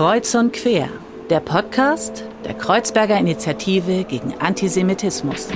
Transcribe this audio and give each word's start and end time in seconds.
Kreuz 0.00 0.34
und 0.34 0.54
Quer, 0.54 0.88
der 1.28 1.40
Podcast 1.40 2.24
der 2.46 2.54
Kreuzberger 2.54 3.18
Initiative 3.18 4.04
gegen 4.04 4.32
Antisemitismus. 4.40 5.48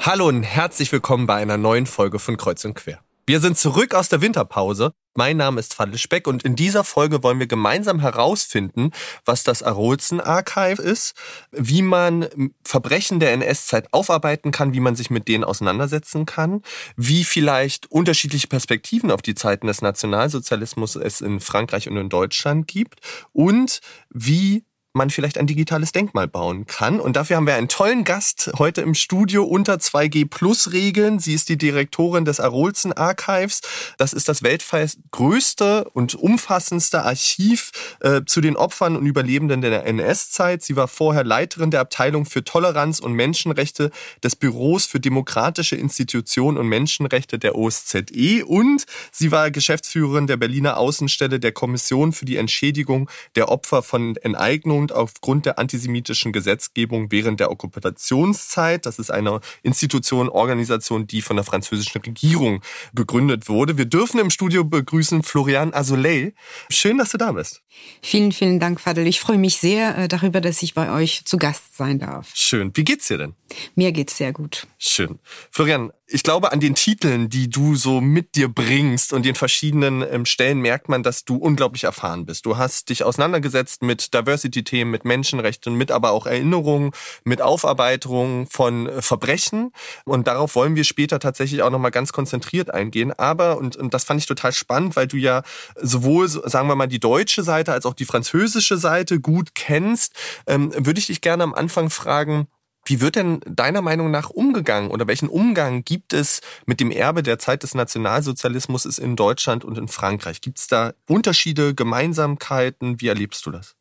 Hallo 0.00 0.26
und 0.26 0.42
herzlich 0.42 0.90
willkommen 0.90 1.28
bei 1.28 1.36
einer 1.36 1.58
neuen 1.58 1.86
Folge 1.86 2.18
von 2.18 2.36
Kreuz 2.36 2.64
und 2.64 2.74
Quer. 2.74 2.98
Wir 3.28 3.40
sind 3.40 3.58
zurück 3.58 3.94
aus 3.94 4.08
der 4.08 4.22
Winterpause. 4.22 4.94
Mein 5.14 5.36
Name 5.36 5.60
ist 5.60 5.74
Falle 5.74 5.98
Speck 5.98 6.26
und 6.26 6.44
in 6.44 6.56
dieser 6.56 6.82
Folge 6.82 7.22
wollen 7.22 7.38
wir 7.38 7.46
gemeinsam 7.46 8.00
herausfinden, 8.00 8.90
was 9.26 9.44
das 9.44 9.62
Arolsen 9.62 10.22
Archive 10.22 10.80
ist, 10.80 11.12
wie 11.50 11.82
man 11.82 12.26
Verbrechen 12.64 13.20
der 13.20 13.34
NS-Zeit 13.34 13.92
aufarbeiten 13.92 14.50
kann, 14.50 14.72
wie 14.72 14.80
man 14.80 14.96
sich 14.96 15.10
mit 15.10 15.28
denen 15.28 15.44
auseinandersetzen 15.44 16.24
kann, 16.24 16.62
wie 16.96 17.22
vielleicht 17.22 17.90
unterschiedliche 17.90 18.46
Perspektiven 18.46 19.10
auf 19.10 19.20
die 19.20 19.34
Zeiten 19.34 19.66
des 19.66 19.82
Nationalsozialismus 19.82 20.96
es 20.96 21.20
in 21.20 21.40
Frankreich 21.40 21.86
und 21.86 21.98
in 21.98 22.08
Deutschland 22.08 22.66
gibt 22.66 23.00
und 23.34 23.82
wie 24.08 24.64
man 24.98 25.08
vielleicht 25.08 25.38
ein 25.38 25.46
digitales 25.46 25.92
Denkmal 25.92 26.28
bauen 26.28 26.66
kann. 26.66 27.00
Und 27.00 27.16
dafür 27.16 27.36
haben 27.36 27.46
wir 27.46 27.54
einen 27.54 27.68
tollen 27.68 28.04
Gast 28.04 28.50
heute 28.58 28.82
im 28.82 28.92
Studio 28.94 29.44
unter 29.44 29.76
2G 29.76 30.28
Plus 30.28 30.72
Regeln. 30.72 31.18
Sie 31.18 31.32
ist 31.32 31.48
die 31.48 31.56
Direktorin 31.56 32.26
des 32.26 32.40
Arolsen 32.40 32.92
Archives. 32.92 33.62
Das 33.96 34.12
ist 34.12 34.28
das 34.28 34.42
weltweit 34.42 34.98
größte 35.10 35.84
und 35.94 36.14
umfassendste 36.14 37.04
Archiv 37.04 37.72
äh, 38.00 38.22
zu 38.26 38.42
den 38.42 38.56
Opfern 38.56 38.96
und 38.96 39.06
Überlebenden 39.06 39.62
der 39.62 39.86
NS-Zeit. 39.86 40.62
Sie 40.62 40.76
war 40.76 40.88
vorher 40.88 41.24
Leiterin 41.24 41.70
der 41.70 41.80
Abteilung 41.80 42.26
für 42.26 42.44
Toleranz 42.44 43.00
und 43.00 43.14
Menschenrechte 43.14 43.90
des 44.22 44.36
Büros 44.36 44.84
für 44.84 45.00
demokratische 45.00 45.76
Institutionen 45.76 46.58
und 46.58 46.68
Menschenrechte 46.68 47.38
der 47.38 47.54
OSZE 47.54 48.44
und 48.44 48.84
sie 49.12 49.30
war 49.30 49.50
Geschäftsführerin 49.50 50.26
der 50.26 50.36
Berliner 50.36 50.76
Außenstelle 50.76 51.38
der 51.38 51.52
Kommission 51.52 52.12
für 52.12 52.24
die 52.24 52.36
Entschädigung 52.36 53.08
der 53.36 53.48
Opfer 53.48 53.82
von 53.82 54.16
Enteignung 54.16 54.87
und 54.88 54.92
aufgrund 54.92 55.46
der 55.46 55.58
antisemitischen 55.58 56.32
Gesetzgebung 56.32 57.10
während 57.10 57.40
der 57.40 57.50
Okkupationszeit. 57.50 58.86
Das 58.86 58.98
ist 58.98 59.10
eine 59.10 59.40
Institution, 59.62 60.28
Organisation, 60.28 61.06
die 61.06 61.20
von 61.20 61.36
der 61.36 61.44
französischen 61.44 62.00
Regierung 62.00 62.62
gegründet 62.94 63.48
wurde. 63.48 63.76
Wir 63.76 63.84
dürfen 63.84 64.18
im 64.18 64.30
Studio 64.30 64.64
begrüßen 64.64 65.22
Florian 65.22 65.74
Azoulay. 65.74 66.34
Schön, 66.70 66.98
dass 66.98 67.10
du 67.10 67.18
da 67.18 67.32
bist. 67.32 67.62
Vielen, 68.02 68.32
vielen 68.32 68.60
Dank, 68.60 68.80
Fadel. 68.80 69.06
Ich 69.06 69.20
freue 69.20 69.38
mich 69.38 69.58
sehr 69.58 69.96
äh, 69.96 70.08
darüber, 70.08 70.40
dass 70.40 70.62
ich 70.62 70.74
bei 70.74 70.90
euch 70.92 71.24
zu 71.24 71.36
Gast 71.36 71.76
sein 71.76 71.98
darf. 71.98 72.30
Schön. 72.34 72.72
Wie 72.74 72.84
geht's 72.84 73.08
dir 73.08 73.18
denn? 73.18 73.34
Mir 73.74 73.92
geht's 73.92 74.16
sehr 74.16 74.32
gut. 74.32 74.66
Schön. 74.78 75.18
Florian, 75.50 75.92
ich 76.10 76.22
glaube, 76.22 76.52
an 76.52 76.60
den 76.60 76.74
Titeln, 76.74 77.28
die 77.28 77.50
du 77.50 77.76
so 77.76 78.00
mit 78.00 78.34
dir 78.34 78.48
bringst 78.48 79.12
und 79.12 79.26
den 79.26 79.34
verschiedenen 79.34 80.02
ähm, 80.02 80.24
Stellen 80.24 80.60
merkt 80.60 80.88
man, 80.88 81.02
dass 81.02 81.26
du 81.26 81.36
unglaublich 81.36 81.84
erfahren 81.84 82.24
bist. 82.24 82.46
Du 82.46 82.56
hast 82.56 82.88
dich 82.88 83.04
auseinandergesetzt 83.04 83.82
mit 83.82 84.14
Diversity-Themen, 84.14 84.90
mit 84.90 85.04
Menschenrechten, 85.04 85.74
mit 85.74 85.90
aber 85.90 86.12
auch 86.12 86.26
Erinnerungen, 86.26 86.92
mit 87.24 87.42
Aufarbeitung 87.42 88.46
von 88.50 88.88
äh, 88.88 89.02
Verbrechen. 89.02 89.70
Und 90.06 90.26
darauf 90.26 90.54
wollen 90.54 90.76
wir 90.76 90.84
später 90.84 91.20
tatsächlich 91.20 91.62
auch 91.62 91.70
nochmal 91.70 91.90
ganz 91.90 92.12
konzentriert 92.12 92.72
eingehen. 92.72 93.12
Aber, 93.12 93.58
und, 93.58 93.76
und 93.76 93.92
das 93.92 94.04
fand 94.04 94.20
ich 94.20 94.26
total 94.26 94.52
spannend, 94.52 94.96
weil 94.96 95.08
du 95.08 95.18
ja 95.18 95.42
sowohl, 95.76 96.26
sagen 96.28 96.68
wir 96.68 96.74
mal, 96.74 96.86
die 96.86 97.00
deutsche 97.00 97.42
Seite 97.42 97.72
als 97.72 97.84
auch 97.84 97.94
die 97.94 98.06
französische 98.06 98.78
Seite 98.78 99.20
gut 99.20 99.54
kennst, 99.54 100.14
ähm, 100.46 100.72
würde 100.74 101.00
ich 101.00 101.08
dich 101.08 101.20
gerne 101.20 101.42
am 101.42 101.52
Anfang 101.52 101.90
fragen, 101.90 102.48
wie 102.88 103.00
wird 103.00 103.16
denn 103.16 103.40
deiner 103.46 103.82
Meinung 103.82 104.10
nach 104.10 104.30
umgegangen 104.30 104.90
oder 104.90 105.06
welchen 105.06 105.28
Umgang 105.28 105.84
gibt 105.84 106.12
es 106.12 106.40
mit 106.66 106.80
dem 106.80 106.90
Erbe 106.90 107.22
der 107.22 107.38
Zeit 107.38 107.62
des 107.62 107.74
Nationalsozialismus 107.74 108.98
in 108.98 109.14
Deutschland 109.14 109.64
und 109.64 109.76
in 109.78 109.88
Frankreich? 109.88 110.40
Gibt 110.40 110.58
es 110.58 110.66
da 110.66 110.94
Unterschiede, 111.06 111.74
Gemeinsamkeiten? 111.74 113.00
Wie 113.00 113.08
erlebst 113.08 113.44
du 113.46 113.50
das? 113.50 113.76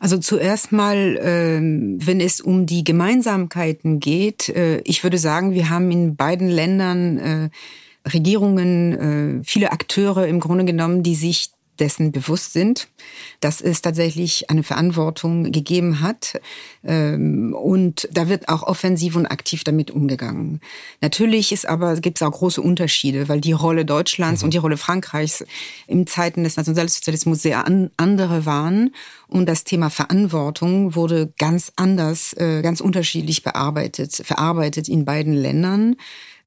Also 0.00 0.18
zuerst 0.18 0.72
mal, 0.72 1.18
ähm, 1.22 1.96
wenn 1.98 2.20
es 2.20 2.40
um 2.40 2.66
die 2.66 2.84
Gemeinsamkeiten 2.84 4.00
geht, 4.00 4.50
äh, 4.50 4.80
ich 4.84 5.02
würde 5.02 5.16
sagen, 5.16 5.52
wir 5.52 5.70
haben 5.70 5.90
in 5.90 6.16
beiden 6.16 6.48
Ländern 6.48 7.18
äh, 7.18 7.50
Regierungen, 8.06 9.40
äh, 9.40 9.44
viele 9.44 9.72
Akteure 9.72 10.26
im 10.26 10.40
Grunde 10.40 10.66
genommen, 10.66 11.02
die 11.02 11.14
sich 11.14 11.53
dessen 11.78 12.12
bewusst 12.12 12.52
sind, 12.52 12.88
dass 13.40 13.60
es 13.60 13.82
tatsächlich 13.82 14.50
eine 14.50 14.62
Verantwortung 14.62 15.50
gegeben 15.52 16.00
hat. 16.00 16.40
Ähm, 16.84 17.54
und 17.54 18.08
da 18.12 18.28
wird 18.28 18.48
auch 18.48 18.62
offensiv 18.62 19.16
und 19.16 19.26
aktiv 19.26 19.64
damit 19.64 19.90
umgegangen. 19.90 20.60
Natürlich 21.00 21.52
ist 21.52 21.66
aber, 21.68 21.96
gibt 21.96 22.18
es 22.18 22.22
auch 22.22 22.32
große 22.32 22.60
Unterschiede, 22.60 23.28
weil 23.28 23.40
die 23.40 23.52
Rolle 23.52 23.84
Deutschlands 23.84 24.42
mhm. 24.42 24.46
und 24.46 24.54
die 24.54 24.58
Rolle 24.58 24.76
Frankreichs 24.76 25.44
in 25.86 26.06
Zeiten 26.06 26.44
des 26.44 26.56
Nationalsozialismus 26.56 27.42
sehr 27.42 27.64
andere 27.96 28.46
waren. 28.46 28.94
Und 29.26 29.46
das 29.46 29.64
Thema 29.64 29.90
Verantwortung 29.90 30.94
wurde 30.94 31.32
ganz 31.38 31.72
anders, 31.76 32.34
äh, 32.34 32.62
ganz 32.62 32.80
unterschiedlich 32.80 33.42
bearbeitet, 33.42 34.12
verarbeitet 34.24 34.88
in 34.88 35.04
beiden 35.04 35.34
Ländern. 35.34 35.96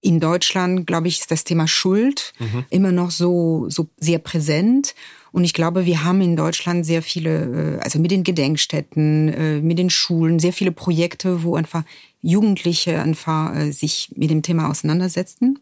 In 0.02 0.20
Deutschland, 0.20 0.86
glaube 0.86 1.08
ich, 1.08 1.20
ist 1.20 1.32
das 1.32 1.44
Thema 1.44 1.68
Schuld 1.68 2.34
mhm. 2.40 2.66
immer 2.70 2.92
noch 2.92 3.12
so, 3.12 3.66
so 3.70 3.88
sehr 3.98 4.20
präsent. 4.20 4.96
Und 5.32 5.44
ich 5.44 5.54
glaube, 5.54 5.86
wir 5.86 6.04
haben 6.04 6.22
in 6.22 6.36
Deutschland 6.36 6.86
sehr 6.86 7.02
viele, 7.02 7.78
äh, 7.78 7.84
also 7.84 8.00
mit 8.00 8.12
den 8.12 8.24
Gedenkstätten, 8.24 9.30
äh, 9.30 9.62
mit 9.62 9.80
den 9.80 9.90
Schulen, 9.90 10.40
sehr 10.40 10.54
viele 10.54 10.72
Projekte, 10.72 11.44
wo 11.44 11.56
einfach 11.56 11.84
Jugendliche 12.22 13.02
einfach 13.02 13.56
äh, 13.56 13.72
sich 13.72 14.12
mit 14.16 14.30
dem 14.30 14.42
Thema 14.42 14.70
auseinandersetzen. 14.70 15.60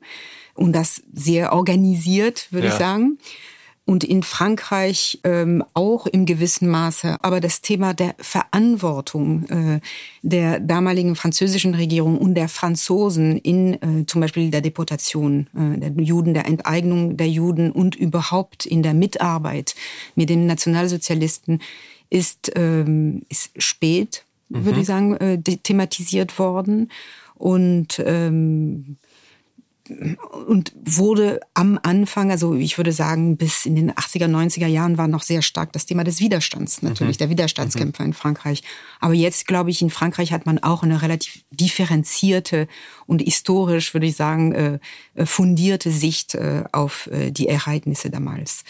Und 0.54 0.74
das 0.74 1.02
sehr 1.14 1.54
organisiert, 1.54 2.48
würde 2.52 2.68
ja. 2.68 2.74
ich 2.74 2.80
sagen 2.80 3.18
und 3.86 4.04
in 4.04 4.24
Frankreich 4.24 5.20
ähm, 5.24 5.64
auch 5.76 6.08
im 6.08 6.26
gewissen 6.26 6.68
Maße. 6.68 7.18
Aber 7.22 7.40
das 7.40 7.62
Thema 7.62 7.94
der 7.94 8.16
Verantwortung 8.18 9.46
äh, 9.50 9.80
der 10.24 10.60
damaligen 10.60 11.16
französischen 11.16 11.76
Regierung 11.76 12.18
und 12.18 12.34
der 12.34 12.50
Franzosen 12.50 13.38
in 13.38 13.74
äh, 13.76 14.06
zum 14.08 14.22
Beispiel 14.22 14.50
der 14.50 14.62
Deportation 14.62 15.48
äh, 15.56 15.80
der 15.80 16.04
Juden, 16.04 16.34
der 16.34 16.48
Enteignung 16.48 17.16
der 17.16 17.30
Juden 17.30 17.72
und 17.72 17.96
überhaupt 17.96 18.66
in 18.66 18.82
der 18.82 18.96
Mitarbeit 18.96 19.76
mit 20.16 20.30
den 20.30 20.48
Nationalsozialisten 20.48 21.62
ist, 22.10 22.52
ähm, 22.56 23.22
ist 23.30 23.52
spät, 23.62 24.24
mhm. 24.50 24.66
würde 24.66 24.80
ich 24.80 24.88
sagen, 24.88 25.16
äh, 25.18 25.38
thematisiert 25.38 26.40
worden. 26.40 26.92
Und 27.36 28.02
ähm, 28.04 28.98
und 30.48 30.74
wurde 30.76 31.42
am 31.54 31.80
Anfang, 31.84 32.32
also 32.32 32.56
ich 32.56 32.78
würde 32.78 32.92
sagen, 32.92 33.38
bis 33.38 33.66
in 33.66 33.76
den 33.76 33.92
80er, 33.92 34.28
90er 34.28 34.66
Jahren 34.68 34.98
war 34.98 35.08
noch 35.08 35.22
sehr 35.22 35.42
stark 35.42 35.74
das 35.74 35.86
Thema 35.86 36.04
des 36.04 36.20
Widerstands, 36.20 36.82
natürlich, 36.82 37.18
mhm. 37.18 37.20
der 37.20 37.30
Widerstandskämpfer 37.30 38.04
mhm. 38.04 38.10
in 38.10 38.14
Frankreich. 38.14 38.64
Aber 39.00 39.14
jetzt, 39.14 39.46
glaube 39.48 39.70
ich, 39.70 39.82
in 39.82 39.92
Frankreich 39.92 40.32
hat 40.32 40.46
man 40.46 40.60
auch 40.60 40.84
eine 40.84 41.02
relativ 41.02 41.44
differenzierte 41.52 42.68
und 43.06 43.22
historisch, 43.22 43.94
würde 43.94 44.08
ich 44.08 44.16
sagen, 44.16 44.52
äh, 44.54 44.80
äh, 45.14 45.26
fundierte 45.26 45.92
Sicht 45.92 46.36
äh, 46.36 46.64
auf 46.72 47.10
die 47.12 47.48
Ereignisse 47.48 48.10
damals. 48.10 48.64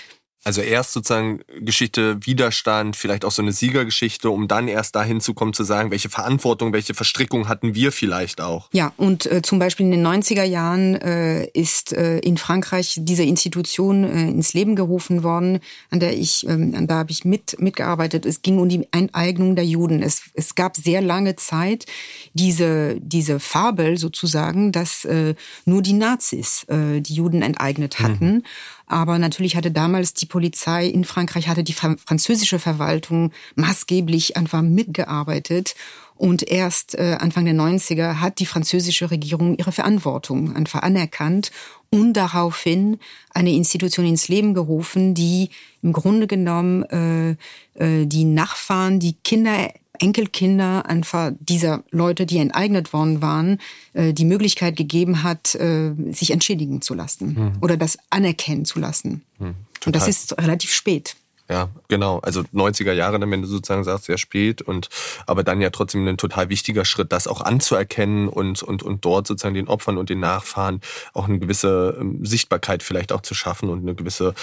Also 0.46 0.62
erst 0.62 0.94
sozusagen 0.94 1.40
Geschichte, 1.60 2.24
Widerstand, 2.24 2.96
vielleicht 2.96 3.26
auch 3.26 3.32
so 3.32 3.42
eine 3.42 3.52
Siegergeschichte, 3.52 4.30
um 4.30 4.48
dann 4.48 4.68
erst 4.68 4.96
dahin 4.96 5.20
zu 5.20 5.34
kommen, 5.34 5.54
zu 5.54 5.64
sagen, 5.64 5.90
welche 5.90 6.08
Verantwortung, 6.10 6.72
welche 6.72 6.94
Verstrickung 6.94 7.50
hatten 7.50 7.74
wir 7.74 7.92
vielleicht 7.92 8.42
auch. 8.42 8.70
Ja, 8.72 8.94
und 8.96 9.26
äh, 9.26 9.42
zum 9.42 9.58
Beispiel 9.58 9.88
in 9.88 9.92
den 9.92 10.06
90er 10.06 10.44
Jahren 10.44 10.94
äh, 11.02 11.48
ist 11.48 11.94
äh, 11.94 12.20
in 12.20 12.38
Frankreich 12.38 13.00
diese 13.00 13.24
Institution 13.24 14.04
äh, 14.04 14.30
ins 14.30 14.54
Leben 14.54 14.76
gerufen 14.76 15.24
worden, 15.24 15.62
an 15.90 16.00
der 16.00 16.16
ich, 16.16 16.48
ähm, 16.48 16.76
an 16.78 16.86
da 16.86 16.98
habe 16.98 17.10
ich 17.10 17.26
mit, 17.26 17.60
mitgearbeitet. 17.60 18.28
Es 18.28 18.44
ging 18.44 18.60
um 18.60 18.70
die 18.70 18.88
Enteignung 18.92 19.56
der 19.56 19.66
Juden. 19.66 20.04
Es, 20.04 20.22
es 20.36 20.54
gab 20.54 20.76
sehr 20.76 21.02
lange 21.02 21.36
Zeit 21.38 21.88
diese, 22.36 23.00
diese 23.02 23.40
Fabel 23.40 23.98
sozusagen, 23.98 24.72
dass 24.72 25.06
äh, 25.06 25.34
nur 25.66 25.82
die 25.82 25.94
Nazis 25.94 26.66
äh, 26.66 27.02
die 27.02 27.16
Juden 27.16 27.42
enteignet 27.42 28.00
hatten. 28.00 28.28
Mhm. 28.28 28.44
Aber 28.88 29.18
natürlich 29.18 29.56
hatte 29.56 29.72
damals 29.72 30.14
die 30.14 30.26
Polizei 30.26 30.88
in 30.88 31.06
Frankreich, 31.06 31.48
hatte 31.48 31.64
die 31.64 31.74
französische 31.74 32.60
Verwaltung 32.60 33.32
maßgeblich 33.56 34.38
einfach 34.38 34.62
mitgearbeitet. 34.62 35.76
Und 36.18 36.48
erst 36.48 36.96
äh, 36.96 37.18
Anfang 37.20 37.44
der 37.46 37.56
90er 37.56 38.22
hat 38.22 38.40
die 38.40 38.46
französische 38.46 39.12
Regierung 39.12 39.58
ihre 39.58 39.74
Verantwortung 39.74 40.56
einfach 40.56 40.82
anerkannt 40.82 41.52
und 41.90 42.14
daraufhin 42.14 43.00
eine 43.34 43.52
Institution 43.52 44.06
ins 44.06 44.30
Leben 44.30 44.54
gerufen, 44.54 45.14
die 45.14 45.50
im 45.82 45.92
Grunde 45.92 46.28
genommen 46.28 46.84
äh, 46.84 47.32
äh, 47.74 48.06
die 48.06 48.24
Nachfahren, 48.24 49.00
die 49.00 49.14
Kinder 49.24 49.72
Enkelkinder 50.00 50.86
einfach 50.86 51.32
dieser 51.40 51.84
Leute, 51.92 52.26
die 52.26 52.38
enteignet 52.38 52.94
worden 52.94 53.22
waren, 53.22 53.60
äh, 53.94 54.14
die 54.14 54.26
Möglichkeit 54.26 54.76
gegeben 54.76 55.24
hat, 55.24 55.56
äh, 55.56 55.94
sich 56.12 56.32
entschädigen 56.32 56.82
zu 56.82 56.94
lassen 56.94 57.28
mhm. 57.28 57.52
oder 57.62 57.78
das 57.78 57.98
anerkennen 58.10 58.66
zu 58.66 58.80
lassen. 58.80 59.24
Mhm. 59.40 59.56
Und 59.86 59.96
das 59.96 60.08
ist 60.08 60.38
relativ 60.40 60.72
spät. 60.72 61.16
Ja, 61.48 61.70
genau. 61.90 62.20
Also 62.20 62.42
90er 62.42 62.94
Jahre, 62.94 63.22
wenn 63.22 63.44
du 63.44 63.48
sozusagen 63.48 63.84
sagst, 63.84 64.06
sehr 64.06 64.18
spät 64.18 64.64
und 64.64 64.90
aber 65.28 65.44
dann 65.44 65.62
ja 65.62 65.70
trotzdem 65.70 66.08
ein 66.08 66.18
total 66.18 66.50
wichtiger 66.50 66.86
Schritt, 66.86 67.12
das 67.12 67.28
auch 67.28 67.42
anzuerkennen 67.42 68.28
und 68.28 68.64
und 68.64 68.82
und 68.82 69.06
dort 69.06 69.28
sozusagen 69.28 69.54
den 69.54 69.68
Opfern 69.68 70.00
und 70.00 70.10
den 70.10 70.20
Nachfahren 70.20 70.82
auch 71.14 71.28
eine 71.28 71.38
gewisse 71.38 71.98
ähm, 72.00 72.26
Sichtbarkeit 72.26 72.82
vielleicht 72.82 73.12
auch 73.12 73.22
zu 73.22 73.36
schaffen 73.36 73.70
und 73.70 73.84
eine 73.84 73.94
gewisse 73.94 74.34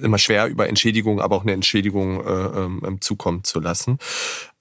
immer 0.00 0.18
schwer 0.18 0.46
über 0.46 0.68
Entschädigung, 0.68 1.20
aber 1.20 1.34
auch 1.34 1.42
eine 1.42 1.54
Entschädigung 1.54 2.24
äh, 2.24 2.60
ähm, 2.60 2.98
zukommen 3.00 3.42
zu 3.42 3.58
lassen. 3.58 3.98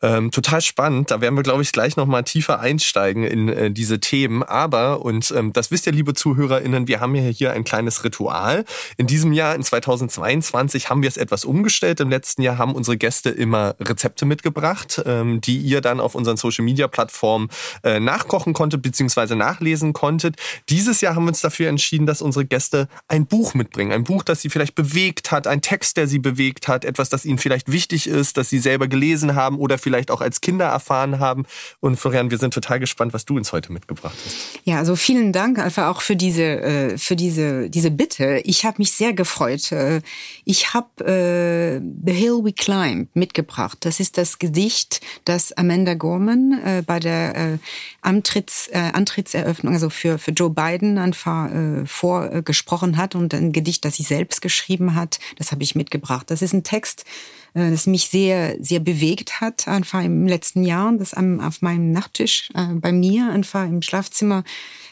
Ähm, 0.04 0.30
total 0.30 0.62
spannend. 0.62 1.10
Da 1.10 1.22
werden 1.22 1.36
wir, 1.36 1.42
glaube 1.42 1.64
ich, 1.64 1.72
gleich 1.72 1.98
nochmal 1.98 2.24
tiefer 2.24 2.60
einsteigen 2.60 3.24
in 3.24 3.50
äh, 3.50 3.72
diese 3.72 4.00
Themen. 4.00 4.44
Aber, 4.44 5.02
und 5.04 5.34
ähm, 5.36 5.54
das 5.54 5.72
wisst 5.72 5.88
ihr, 5.88 5.94
liebe 5.94 6.14
ZuhörerInnen, 6.14 6.88
wir 6.88 7.00
haben 7.00 7.16
ja 7.16 7.24
hier 7.24 7.52
ein 7.54 7.64
kleines 7.64 8.04
Ritual. 8.04 8.64
In 8.98 9.08
diesem 9.08 9.34
Jahr, 9.34 9.56
in 9.56 9.64
2022, 9.64 10.92
haben 10.92 11.02
wir 11.02 11.10
es 11.10 11.18
etwas 11.18 11.46
umgestellt. 11.46 12.00
Im 12.00 12.12
letzten 12.12 12.44
Jahr 12.44 12.60
haben 12.60 12.76
unsere 12.76 12.96
Gäste 12.96 13.32
immer 13.32 13.76
Rezepte 13.80 14.26
mitgebracht, 14.26 15.02
ähm, 15.06 15.42
die 15.42 15.58
ihr 15.58 15.82
dann 15.82 16.00
auf 16.00 16.14
unseren 16.14 16.38
Social-Media-Plattformen 16.38 17.50
äh, 17.84 18.00
nachkochen 18.00 18.54
konntet, 18.54 18.84
beziehungsweise 18.84 19.36
nachlesen 19.36 19.94
konntet. 19.94 20.36
Dieses 20.70 21.02
Jahr 21.02 21.16
haben 21.16 21.24
wir 21.24 21.30
uns 21.30 21.42
dafür 21.42 21.70
entschieden, 21.70 22.06
dass 22.06 22.22
unsere 22.22 22.46
Gäste 22.46 22.88
ein 23.08 23.26
Buch 23.26 23.56
mitbringen. 23.56 23.92
Ein 23.92 24.04
Buch, 24.04 24.24
das 24.24 24.42
sie 24.42 24.50
vielleicht 24.50 24.76
bewegt 24.76 25.32
hat, 25.32 25.48
ein 25.48 25.62
Text, 25.62 25.98
der 25.98 26.08
sie 26.08 26.20
bewegt 26.20 26.68
hat, 26.68 26.86
etwas, 26.86 27.10
das 27.10 27.26
ihnen 27.26 27.40
vielleicht 27.40 27.72
wichtig 27.72 28.06
ist, 28.06 28.38
das 28.38 28.52
sie 28.52 28.60
selber 28.60 28.88
gelesen 28.88 29.34
haben 29.34 29.58
oder 29.58 29.80
auch 30.12 30.22
als 30.22 30.42
Kinder 30.42 30.66
erfahren 30.66 31.20
haben. 31.20 31.46
Und 31.80 31.98
Florian, 31.98 32.32
wir 32.32 32.38
sind 32.38 32.54
total 32.54 32.80
gespannt, 32.80 33.14
was 33.14 33.26
du 33.26 33.36
uns 33.36 33.52
heute 33.52 33.72
mitgebracht 33.72 34.16
hast. 34.26 34.60
Ja, 34.64 34.78
also 34.78 34.96
vielen 34.96 35.32
Dank 35.32 35.60
einfach 35.60 35.88
auch 35.88 36.02
für 36.02 36.16
diese 36.16 36.44
äh, 36.44 36.98
für 36.98 37.16
diese 37.16 37.70
diese 37.70 37.92
Bitte. 37.92 38.42
Ich 38.44 38.66
habe 38.66 38.76
mich 38.80 38.92
sehr 38.92 39.14
gefreut. 39.14 39.72
Äh, 39.72 40.02
ich 40.46 40.74
habe 40.74 41.06
äh, 41.06 41.82
The 42.06 42.14
Hill 42.14 42.44
We 42.44 42.54
Climb 42.54 43.16
mitgebracht. 43.16 43.80
Das 43.82 44.00
ist 44.00 44.18
das 44.18 44.40
Gedicht, 44.40 45.02
das 45.26 45.52
Amanda 45.54 45.94
Gorman 45.94 46.62
äh, 46.64 46.84
bei 46.86 47.00
der 47.00 47.36
äh, 47.36 47.58
Antritts, 48.02 48.68
äh, 48.70 48.92
Antrittseröffnung, 48.94 49.74
also 49.74 49.90
für 49.90 50.18
für 50.18 50.32
Joe 50.32 50.50
Biden 50.50 50.98
einfach 50.98 51.52
äh, 51.52 51.86
vorgesprochen 51.86 52.98
hat 52.98 53.16
und 53.16 53.34
ein 53.34 53.52
Gedicht, 53.52 53.86
das 53.86 53.96
sie 53.96 54.04
selbst 54.04 54.42
geschrieben 54.42 54.96
hat. 54.96 55.20
Das 55.38 55.52
habe 55.52 55.64
ich 55.64 55.76
mitgebracht. 55.76 56.30
Das 56.30 56.42
ist 56.42 56.54
ein 56.54 56.64
Text 56.64 57.06
das 57.58 57.88
mich 57.88 58.10
sehr, 58.10 58.56
sehr 58.60 58.80
bewegt 58.80 59.42
hat, 59.42 59.68
einfach 59.68 60.04
im 60.04 60.28
letzten 60.28 60.64
Jahr, 60.64 60.94
das 60.98 61.14
auf 61.14 61.62
meinem 61.62 61.92
Nachttisch 61.92 62.50
äh, 62.54 62.74
bei 62.76 62.92
mir 62.92 63.32
einfach 63.32 63.66
im 63.66 63.82
Schlafzimmer 63.82 64.44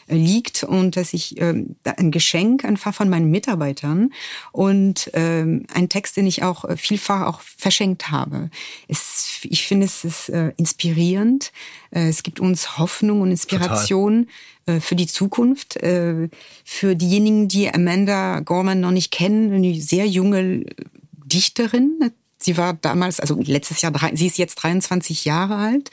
äh, 0.08 0.16
liegt 0.16 0.64
und 0.64 0.96
dass 0.96 1.12
ich 1.12 1.40
ähm, 1.40 1.76
ein 1.84 2.10
Geschenk 2.10 2.64
einfach 2.64 2.94
von 2.94 3.08
meinen 3.08 3.30
Mitarbeitern 3.30 4.12
und 4.50 5.10
ähm, 5.12 5.66
ein 5.72 5.88
Text, 5.88 6.16
den 6.16 6.26
ich 6.26 6.42
auch 6.42 6.64
vielfach 6.76 7.26
auch 7.26 7.40
verschenkt 7.40 8.10
habe. 8.10 8.50
Es, 8.88 9.38
ich 9.42 9.66
finde, 9.66 9.86
es 9.86 10.04
ist 10.04 10.28
inspirierend. 10.56 11.52
es 11.90 12.22
gibt 12.22 12.40
uns 12.40 12.78
Hoffnung 12.78 13.20
und 13.20 13.30
Inspiration 13.30 14.26
Total. 14.66 14.80
für 14.80 14.96
die 14.96 15.06
Zukunft. 15.06 15.78
für 16.64 16.96
diejenigen, 16.96 17.48
die 17.48 17.72
Amanda 17.72 18.40
Gorman 18.40 18.80
noch 18.80 18.90
nicht 18.90 19.12
kennen, 19.12 19.52
eine 19.52 19.80
sehr 19.80 20.06
junge 20.06 20.64
Dichterin, 21.26 22.12
Sie 22.38 22.56
war 22.56 22.74
damals, 22.74 23.20
also 23.20 23.40
letztes 23.42 23.82
Jahr, 23.82 23.92
sie 24.14 24.26
ist 24.26 24.38
jetzt 24.38 24.56
23 24.56 25.24
Jahre 25.24 25.56
alt 25.56 25.90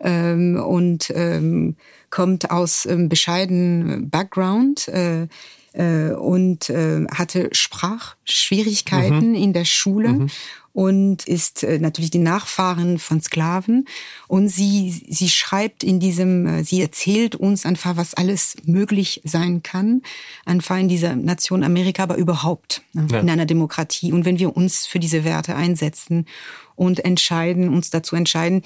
ähm, 0.00 0.56
und 0.56 1.12
ähm, 1.14 1.76
kommt 2.10 2.50
aus 2.50 2.86
ähm, 2.86 3.08
bescheidenen 3.08 4.10
Background. 4.10 4.88
Äh, 4.88 5.28
äh, 5.74 6.12
und 6.12 6.70
äh, 6.70 7.04
hatte 7.12 7.48
Sprachschwierigkeiten 7.52 9.30
mhm. 9.30 9.34
in 9.34 9.52
der 9.52 9.64
Schule 9.64 10.08
mhm. 10.08 10.30
Und 10.74 11.24
ist 11.28 11.62
äh, 11.62 11.78
natürlich 11.78 12.10
die 12.10 12.18
Nachfahren 12.18 12.98
von 12.98 13.20
Sklaven. 13.20 13.86
Und 14.26 14.48
sie, 14.48 14.90
sie 15.08 15.30
schreibt 15.30 15.84
in 15.84 16.00
diesem, 16.00 16.46
äh, 16.46 16.64
sie 16.64 16.82
erzählt 16.82 17.36
uns 17.36 17.64
einfach, 17.64 17.96
was 17.96 18.14
alles 18.14 18.56
möglich 18.66 19.22
sein 19.24 19.62
kann, 19.62 20.02
einfach 20.44 20.76
in 20.76 20.88
dieser 20.88 21.14
Nation 21.14 21.62
Amerika, 21.62 22.02
aber 22.02 22.16
überhaupt 22.16 22.82
ne, 22.92 23.06
ja. 23.08 23.20
in 23.20 23.30
einer 23.30 23.46
Demokratie. 23.46 24.12
Und 24.12 24.24
wenn 24.24 24.40
wir 24.40 24.56
uns 24.56 24.84
für 24.84 24.98
diese 24.98 25.22
Werte 25.22 25.54
einsetzen 25.54 26.26
und 26.74 27.04
entscheiden, 27.04 27.68
uns 27.68 27.90
dazu 27.90 28.16
entscheiden, 28.16 28.62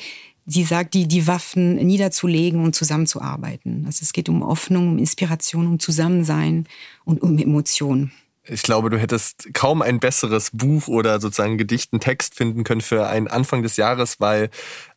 sie 0.47 0.65
sagt, 0.65 0.95
die, 0.95 1.07
die 1.07 1.27
Waffen 1.27 1.77
niederzulegen 1.77 2.65
und 2.65 2.75
zusammenzuarbeiten. 2.75 3.85
Also 3.85 4.03
es 4.03 4.15
geht 4.15 4.31
um 4.31 4.43
Hoffnung, 4.43 4.89
um 4.89 4.99
Inspiration, 4.99 5.67
um 5.67 5.79
Zusammensein 5.79 6.67
und 7.05 7.21
um 7.21 7.37
Emotionen. 7.37 8.13
Ich 8.51 8.63
glaube, 8.63 8.89
du 8.89 8.99
hättest 8.99 9.53
kaum 9.53 9.83
ein 9.83 10.01
besseres 10.01 10.51
Buch 10.53 10.89
oder 10.89 11.21
sozusagen 11.21 11.59
Gedichten 11.59 12.01
Text 12.01 12.35
finden 12.35 12.65
können 12.65 12.81
für 12.81 13.07
einen 13.07 13.29
Anfang 13.29 13.63
des 13.63 13.77
Jahres, 13.77 14.21
weil 14.21 14.51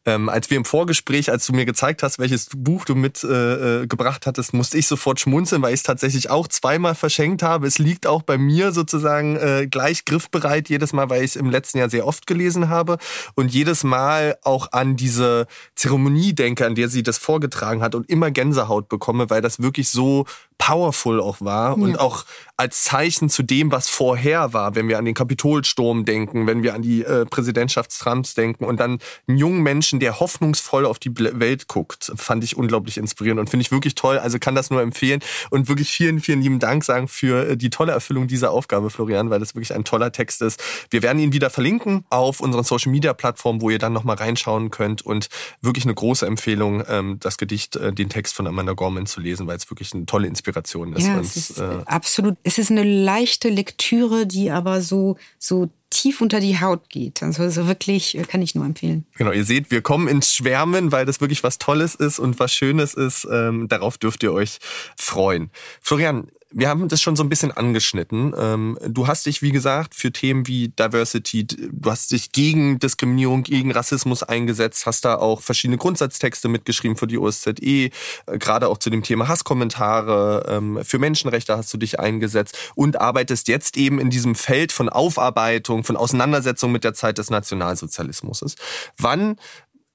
ähm, 0.06 0.30
als 0.30 0.50
wir 0.50 0.58
im 0.58 0.66
Vorgespräch, 0.66 1.30
als 1.30 1.46
du 1.46 1.54
mir 1.54 1.66
gezeigt 1.66 2.02
hast, 2.02 2.18
welches 2.18 2.50
Buch 2.56 2.86
du 2.86 2.96
mitgebracht 2.96 4.24
äh, 4.24 4.26
äh 4.26 4.30
hattest, 4.30 4.54
musste 4.54 4.78
ich 4.78 4.88
sofort 4.88 5.20
schmunzeln, 5.20 5.62
weil 5.62 5.74
ich 5.74 5.82
es 5.82 5.84
tatsächlich 5.84 6.32
auch 6.32 6.48
zweimal 6.48 6.96
verschenkt 6.96 7.44
habe. 7.44 7.68
Es 7.68 7.78
liegt 7.78 8.08
auch 8.08 8.24
bei 8.24 8.40
mir 8.40 8.72
sozusagen 8.72 9.36
äh, 9.36 9.68
gleich 9.70 10.06
griffbereit 10.06 10.70
jedes 10.70 10.92
Mal, 10.92 11.10
weil 11.12 11.24
ich 11.24 11.32
es 11.32 11.36
im 11.36 11.52
letzten 11.52 11.78
Jahr 11.78 11.90
sehr 11.90 12.08
oft 12.08 12.26
gelesen 12.26 12.70
habe 12.70 12.98
und 13.36 13.54
jedes 13.54 13.84
Mal 13.84 14.38
auch 14.42 14.72
an 14.72 14.96
diese 14.96 15.46
Zeremonie 15.76 16.34
denke, 16.34 16.66
an 16.66 16.74
der 16.74 16.90
sie 16.90 17.04
das 17.04 17.20
vorgetragen 17.20 17.84
hat 17.84 17.94
und 17.94 18.10
immer 18.10 18.32
Gänsehaut 18.32 18.90
bekomme, 18.90 19.30
weil 19.30 19.42
das 19.42 19.62
wirklich 19.62 19.90
so 19.90 20.26
powerful 20.62 21.20
auch 21.20 21.42
war 21.42 21.76
ja. 21.76 21.84
und 21.84 22.00
auch 22.00 22.24
als 22.56 22.84
Zeichen 22.84 23.28
zu 23.28 23.42
dem, 23.42 23.72
was 23.72 23.90
vorher 23.90 24.54
war, 24.54 24.76
wenn 24.76 24.88
wir 24.88 25.00
an 25.00 25.06
den 25.06 25.16
Kapitolsturm 25.16 26.06
denken, 26.06 26.46
wenn 26.46 26.62
wir 26.62 26.76
an 26.76 26.84
die 26.84 27.04
äh, 27.04 27.26
Präsidentschaft 27.26 27.92
Trumps 28.00 28.36
denken 28.36 28.66
und 28.66 28.80
dann 28.80 29.00
einen 29.28 29.40
jungen 29.40 29.64
Menschen, 29.64 30.00
der 30.00 30.20
hoffnungsvoll 30.20 30.86
auf 30.86 31.00
die 31.00 31.12
Welt 31.18 31.68
guckt, 31.68 32.12
fand 32.16 32.44
ich 32.44 32.56
unglaublich 32.56 32.98
inspirierend 32.98 33.40
und 33.40 33.50
finde 33.50 33.64
ich 33.64 33.72
wirklich 33.72 33.96
toll. 33.96 34.20
Also 34.20 34.38
kann 34.38 34.54
das 34.54 34.70
nur 34.70 34.84
empfehlen 34.84 35.22
und 35.50 35.68
wirklich 35.70 35.90
vielen, 35.90 36.22
vielen 36.22 36.44
lieben 36.44 36.60
Dank 36.60 36.84
sagen 36.84 37.08
für 37.08 37.50
äh, 37.50 37.58
die 37.58 37.72
tolle 37.72 37.94
Erfüllung 37.94 38.28
dieser 38.28 38.52
Aufgabe, 38.52 38.92
Florian, 38.92 39.32
weil 39.32 39.40
das 39.40 39.56
wirklich 39.56 39.74
ein 39.74 39.84
toller 39.84 40.12
Text 40.12 40.44
ist. 40.44 40.62
Wir 40.92 41.02
werden 41.02 41.18
ihn 41.18 41.34
wieder 41.34 41.50
verlinken 41.50 42.06
auf 42.12 42.42
unseren 42.42 42.64
Social 42.64 42.92
Media 42.92 43.14
Plattformen, 43.14 43.62
wo 43.62 43.72
ihr 43.72 43.80
dann 43.80 43.94
nochmal 43.94 44.18
reinschauen 44.18 44.70
könnt 44.70 45.02
und 45.02 45.30
wirklich 45.62 45.86
eine 45.86 45.96
große 45.96 46.28
Empfehlung, 46.28 46.84
ähm, 46.88 47.18
das 47.20 47.40
Gedicht, 47.40 47.76
äh, 47.76 47.92
den 47.92 48.10
Text 48.10 48.36
von 48.36 48.46
Amanda 48.46 48.74
Gorman 48.74 49.08
zu 49.08 49.20
lesen, 49.20 49.48
weil 49.48 49.58
es 49.58 49.68
wirklich 49.72 49.96
eine 49.96 50.06
tolle 50.06 50.28
Inspiration 50.28 50.51
Inspiration 50.52 50.94
ist. 50.94 51.08
Ja, 51.08 51.20
es 51.20 51.38
ist 51.38 51.60
äh, 51.60 51.80
absolut. 51.86 52.38
Es 52.44 52.58
ist 52.58 52.72
eine 52.72 52.84
leichte 52.84 53.50
Lektüre, 53.50 54.28
die 54.28 54.52
aber 54.52 54.82
so 54.82 55.18
so 55.40 55.70
tief 55.90 56.22
unter 56.22 56.40
die 56.40 56.60
Haut 56.60 56.90
geht. 56.90 57.22
Also, 57.24 57.44
also 57.44 57.68
wirklich 57.68 58.18
äh, 58.18 58.24
kann 58.24 58.42
ich 58.42 58.56
nur 58.56 58.66
empfehlen. 58.66 59.06
Genau, 59.16 59.32
ihr 59.32 59.44
seht, 59.44 59.72
wir 59.72 59.82
kommen 59.82 60.08
ins 60.08 60.34
Schwärmen, 60.34 60.92
weil 60.92 61.06
das 61.06 61.22
wirklich 61.22 61.44
was 61.44 61.58
Tolles 61.58 61.96
ist 61.96 62.20
und 62.20 62.40
was 62.40 62.54
Schönes 62.54 62.94
ist. 62.94 63.28
Ähm, 63.30 63.68
darauf 63.68 63.98
dürft 63.98 64.24
ihr 64.24 64.34
euch 64.34 64.60
freuen. 64.96 65.52
Florian, 65.82 66.28
wir 66.52 66.70
haben 66.70 66.88
das 66.88 67.02
schon 67.02 67.16
so 67.16 67.24
ein 67.24 67.30
bisschen 67.30 67.52
angeschnitten. 67.52 68.34
Ähm, 68.38 68.78
du 68.86 69.08
hast 69.08 69.26
dich, 69.26 69.42
wie 69.42 69.52
gesagt, 69.52 69.96
für 69.96 70.12
Themen 70.12 70.48
wie 70.48 70.70
Diversity, 70.70 71.46
du 71.48 71.90
hast 71.90 72.12
dich 72.12 72.32
gegen 72.32 72.80
Diskriminierung, 72.80 73.44
gegen 73.44 73.72
Rassismus 73.72 74.24
eingesetzt, 74.24 74.86
hast 74.86 75.06
da 75.06 75.16
auch 75.16 75.42
verschiedene 75.42 75.78
Grundsatztexte 75.78 76.50
mitgeschrieben 76.50 76.98
für 76.98 77.08
die 77.08 77.18
OSZE, 77.18 77.52
äh, 77.62 77.92
gerade 78.26 78.68
auch 78.68 78.78
zu 78.78 78.90
dem 78.90 79.04
Thema 79.04 79.28
Hasskommentare, 79.28 80.46
ähm, 80.48 80.80
für 80.84 81.00
Menschenrechte 81.00 81.58
hast 81.58 81.74
du 81.74 81.78
dich 81.78 82.00
eingesetzt 82.00 82.58
und 82.76 83.00
arbeitest 83.00 83.48
jetzt 83.48 83.78
eben 83.78 84.00
in 84.00 84.10
diesem 84.10 84.36
Feld 84.36 84.72
von 84.72 84.90
Aufarbeitung, 84.90 85.84
von 85.84 85.96
Auseinandersetzung 85.96 86.72
mit 86.72 86.84
der 86.84 86.94
Zeit 86.94 87.18
des 87.18 87.30
Nationalsozialismus. 87.30 88.56
Wann 88.98 89.38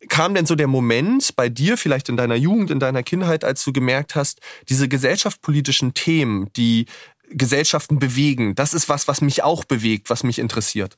kam 0.08 0.34
denn 0.34 0.46
so 0.46 0.54
der 0.54 0.66
Moment 0.66 1.34
bei 1.36 1.48
dir, 1.48 1.76
vielleicht 1.76 2.08
in 2.08 2.16
deiner 2.16 2.34
Jugend, 2.36 2.70
in 2.70 2.80
deiner 2.80 3.02
Kindheit, 3.02 3.44
als 3.44 3.64
du 3.64 3.72
gemerkt 3.72 4.14
hast, 4.14 4.40
diese 4.68 4.88
gesellschaftspolitischen 4.88 5.94
Themen, 5.94 6.50
die 6.56 6.86
Gesellschaften 7.30 7.98
bewegen, 7.98 8.54
das 8.54 8.74
ist 8.74 8.88
was, 8.88 9.08
was 9.08 9.20
mich 9.20 9.42
auch 9.42 9.64
bewegt, 9.64 10.10
was 10.10 10.22
mich 10.22 10.38
interessiert? 10.38 10.96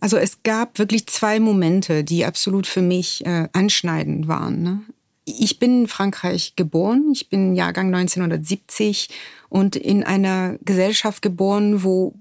Also 0.00 0.16
es 0.16 0.42
gab 0.42 0.78
wirklich 0.78 1.06
zwei 1.06 1.40
Momente, 1.40 2.04
die 2.04 2.24
absolut 2.24 2.66
für 2.66 2.82
mich 2.82 3.24
äh, 3.26 3.48
anschneidend 3.52 4.28
waren. 4.28 4.62
Ne? 4.62 4.80
Ich 5.24 5.58
bin 5.58 5.82
in 5.82 5.88
Frankreich 5.88 6.54
geboren, 6.56 7.10
ich 7.12 7.28
bin 7.28 7.54
Jahrgang 7.54 7.94
1970 7.94 9.08
und 9.50 9.76
in 9.76 10.02
einer 10.02 10.56
Gesellschaft 10.62 11.20
geboren, 11.20 11.82
wo 11.82 12.14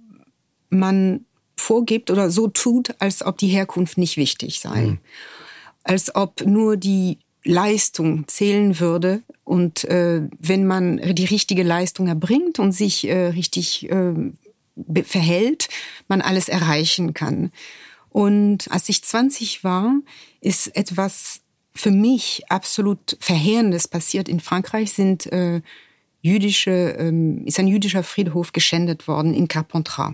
man 0.70 1.26
vorgibt 1.60 2.10
oder 2.12 2.32
so 2.32 2.48
tut, 2.48 2.96
als 3.00 3.26
ob 3.26 3.38
die 3.38 3.48
Herkunft 3.48 3.98
nicht 3.98 4.18
wichtig 4.18 4.60
sei. 4.60 4.82
Mhm. 4.82 4.98
Als 5.84 6.16
ob 6.16 6.46
nur 6.46 6.78
die 6.78 7.20
Leistung 7.44 8.28
zählen 8.28 8.80
würde 8.80 9.22
und 9.44 9.86
äh, 9.86 10.22
wenn 10.38 10.68
man 10.68 10.98
die 11.16 11.26
richtige 11.26 11.64
Leistung 11.64 12.08
erbringt 12.08 12.60
und 12.60 12.74
sich 12.74 13.08
äh, 13.08 13.28
richtig 13.28 13.90
äh, 13.90 14.14
verhält, 15.04 15.70
man 16.08 16.22
alles 16.22 16.50
erreichen 16.50 17.14
kann. 17.14 17.52
Und 18.10 18.72
als 18.72 18.90
ich 18.90 19.04
20 19.04 19.64
war, 19.64 19.96
ist 20.42 20.76
etwas 20.76 21.42
für 21.74 21.92
mich 21.92 22.44
absolut 22.50 23.18
Verheerendes 23.20 23.88
passiert. 23.88 24.28
In 24.28 24.40
Frankreich 24.40 24.92
sind 24.92 25.28
äh, 25.28 25.62
jüdische, 26.22 26.96
ähm, 27.00 27.46
ist 27.46 27.60
ein 27.60 27.68
jüdischer 27.68 28.04
Friedhof 28.04 28.52
geschändet 28.52 29.08
worden 29.08 29.34
in 29.34 29.48
Carpentras. 29.48 30.14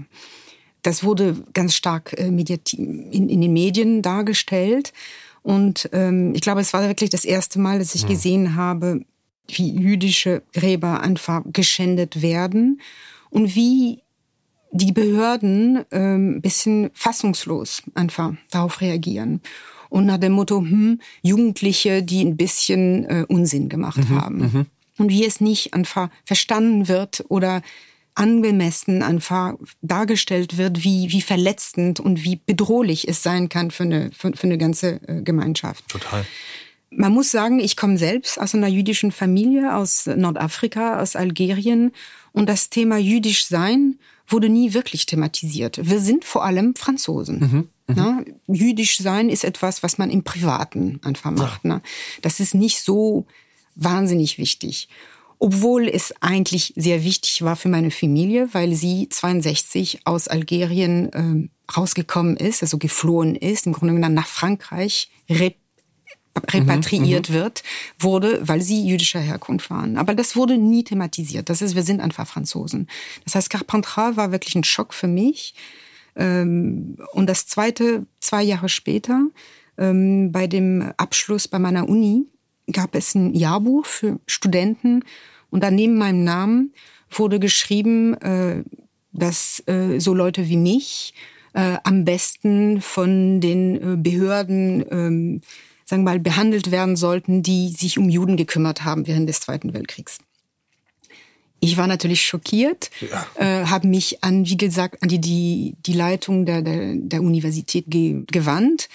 Das 0.85 1.03
wurde 1.03 1.35
ganz 1.53 1.73
stark 1.73 2.13
äh, 2.17 2.27
in, 2.27 3.29
in 3.29 3.41
den 3.41 3.53
Medien 3.53 4.01
dargestellt. 4.01 4.93
Und 5.41 5.89
ähm, 5.93 6.33
ich 6.35 6.41
glaube, 6.41 6.61
es 6.61 6.73
war 6.73 6.87
wirklich 6.87 7.09
das 7.09 7.25
erste 7.25 7.59
Mal, 7.59 7.79
dass 7.79 7.95
ich 7.95 8.03
ja. 8.03 8.07
gesehen 8.07 8.55
habe, 8.55 9.01
wie 9.47 9.71
jüdische 9.71 10.43
Gräber 10.53 11.01
einfach 11.01 11.41
geschändet 11.45 12.21
werden 12.21 12.81
und 13.29 13.55
wie 13.55 14.01
die 14.71 14.91
Behörden 14.91 15.85
ähm, 15.91 16.41
bisschen 16.41 16.91
fassungslos 16.93 17.83
einfach 17.93 18.33
darauf 18.51 18.81
reagieren. 18.81 19.41
Und 19.89 20.05
nach 20.05 20.17
dem 20.17 20.33
Motto, 20.33 20.59
hm, 20.59 20.99
Jugendliche, 21.21 22.03
die 22.03 22.21
ein 22.21 22.37
bisschen 22.37 23.05
äh, 23.05 23.25
Unsinn 23.27 23.69
gemacht 23.69 24.09
mhm, 24.09 24.21
haben. 24.21 24.37
Mhm. 24.37 24.65
Und 24.97 25.09
wie 25.09 25.25
es 25.25 25.41
nicht 25.41 25.73
einfach 25.73 26.09
verstanden 26.25 26.87
wird 26.87 27.23
oder 27.29 27.61
angemessen 28.15 29.03
einfach 29.03 29.53
dargestellt 29.81 30.57
wird, 30.57 30.83
wie, 30.83 31.11
wie 31.11 31.21
verletzend 31.21 31.99
und 31.99 32.23
wie 32.23 32.37
bedrohlich 32.37 33.07
es 33.07 33.21
sein 33.21 33.49
kann 33.49 33.71
für 33.71 33.83
eine, 33.83 34.09
für, 34.17 34.33
für 34.33 34.47
eine 34.47 34.57
ganze 34.57 35.01
äh, 35.07 35.21
Gemeinschaft. 35.21 35.87
Total. 35.89 36.25
Man 36.89 37.11
muss 37.11 37.29
sagen, 37.29 37.59
ich 37.59 37.75
komme 37.75 37.97
selbst 37.97 38.39
aus 38.39 38.55
einer 38.55 38.67
jüdischen 38.67 39.11
Familie 39.11 39.75
aus 39.75 40.05
Nordafrika, 40.07 41.01
aus 41.01 41.17
Algerien. 41.17 41.91
Und 42.31 42.47
das 42.47 42.69
Thema 42.69 42.97
jüdisch 42.97 43.47
sein 43.47 43.99
wurde 44.27 44.47
nie 44.47 44.73
wirklich 44.73 45.05
thematisiert. 45.05 45.79
Wir 45.83 45.99
sind 45.99 46.23
vor 46.23 46.45
allem 46.45 46.73
Franzosen. 46.75 47.39
Mhm. 47.39 47.69
Mhm. 47.87 47.95
Ne? 47.95 48.25
Jüdisch 48.47 48.97
sein 48.97 49.29
ist 49.29 49.43
etwas, 49.43 49.83
was 49.83 49.97
man 49.97 50.09
im 50.09 50.23
Privaten 50.23 51.01
einfach 51.03 51.31
macht. 51.31 51.65
Ja. 51.65 51.75
Ne? 51.75 51.81
Das 52.21 52.39
ist 52.39 52.55
nicht 52.55 52.81
so 52.81 53.25
wahnsinnig 53.75 54.37
wichtig 54.37 54.87
obwohl 55.39 55.87
es 55.87 56.13
eigentlich 56.21 56.73
sehr 56.75 57.03
wichtig 57.03 57.41
war 57.41 57.55
für 57.55 57.69
meine 57.69 57.91
Familie, 57.91 58.49
weil 58.53 58.73
sie 58.73 59.09
62 59.09 60.01
aus 60.05 60.27
Algerien 60.27 61.13
äh, 61.13 61.71
rausgekommen 61.75 62.37
ist, 62.37 62.61
also 62.61 62.77
geflohen 62.77 63.35
ist, 63.35 63.65
im 63.65 63.73
Grunde 63.73 63.95
genommen 63.95 64.13
nach 64.13 64.27
Frankreich 64.27 65.09
rep 65.29 65.55
repatriiert 66.49 67.29
mhm, 67.29 67.35
mhm, 67.35 67.39
wird, 67.39 67.63
wurde, 67.97 68.41
weil 68.45 68.59
sie 68.59 68.85
jüdischer 68.85 69.21
Herkunft 69.21 69.69
waren. 69.69 69.97
Aber 69.97 70.13
das 70.13 70.35
wurde 70.35 70.57
nie 70.57 70.83
thematisiert. 70.83 71.49
Das 71.49 71.61
ist, 71.61 71.75
wir 71.75 71.83
sind 71.83 72.01
einfach 72.01 72.27
Franzosen. 72.27 72.87
Das 73.23 73.35
heißt, 73.35 73.49
Carpentras 73.49 74.17
war 74.17 74.33
wirklich 74.33 74.53
ein 74.55 74.65
Schock 74.65 74.93
für 74.93 75.07
mich. 75.07 75.55
Ähm, 76.15 76.97
und 77.13 77.27
das 77.27 77.47
zweite, 77.47 78.05
zwei 78.19 78.43
Jahre 78.43 78.67
später, 78.67 79.27
ähm, 79.77 80.31
bei 80.31 80.47
dem 80.47 80.93
Abschluss 80.97 81.47
bei 81.47 81.59
meiner 81.59 81.87
Uni, 81.87 82.25
gab 82.71 82.95
es 82.95 83.15
ein 83.15 83.33
Jahrbuch 83.33 83.85
für 83.85 84.19
Studenten 84.25 85.03
und 85.49 85.63
dann 85.63 85.75
neben 85.75 85.97
meinem 85.97 86.23
Namen 86.23 86.73
wurde 87.09 87.39
geschrieben, 87.39 88.13
äh, 88.15 88.63
dass 89.13 89.63
äh, 89.67 89.99
so 89.99 90.13
Leute 90.13 90.49
wie 90.49 90.57
mich 90.57 91.13
äh, 91.53 91.77
am 91.83 92.03
besten 92.03 92.81
von 92.81 93.39
den 93.39 94.03
Behörden 94.03 94.85
ähm, 94.91 95.41
sagen 95.85 96.03
wir 96.03 96.11
mal, 96.11 96.19
behandelt 96.19 96.71
werden 96.71 96.95
sollten, 96.95 97.43
die 97.43 97.69
sich 97.69 97.97
um 97.97 98.09
Juden 98.09 98.37
gekümmert 98.37 98.83
haben 98.83 99.07
während 99.07 99.29
des 99.29 99.39
Zweiten 99.39 99.73
Weltkriegs. 99.73 100.17
Ich 101.61 101.77
war 101.77 101.87
natürlich 101.87 102.21
schockiert, 102.21 102.89
ja. 102.99 103.25
äh, 103.35 103.65
habe 103.65 103.87
mich 103.87 104.23
an, 104.23 104.45
wie 104.45 104.57
gesagt, 104.57 105.01
an 105.01 105.09
die, 105.09 105.19
die, 105.19 105.75
die 105.85 105.93
Leitung 105.93 106.45
der, 106.45 106.61
der, 106.61 106.95
der 106.95 107.21
Universität 107.21 107.85
ge, 107.87 108.23
gewandt 108.27 108.89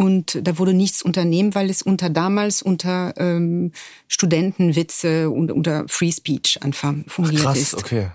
und 0.00 0.38
da 0.46 0.58
wurde 0.58 0.74
nichts 0.74 1.02
unternehmen, 1.02 1.56
weil 1.56 1.68
es 1.68 1.82
unter 1.82 2.08
damals 2.08 2.62
unter 2.62 3.14
ähm, 3.16 3.72
Studentenwitze 4.06 5.28
und 5.28 5.50
unter 5.50 5.88
Free 5.88 6.12
Speech 6.12 6.62
einfach 6.62 6.94
fungiert 7.08 7.40
Ach, 7.40 7.46
krass, 7.46 7.58
ist. 7.58 7.74
Okay. 7.74 8.06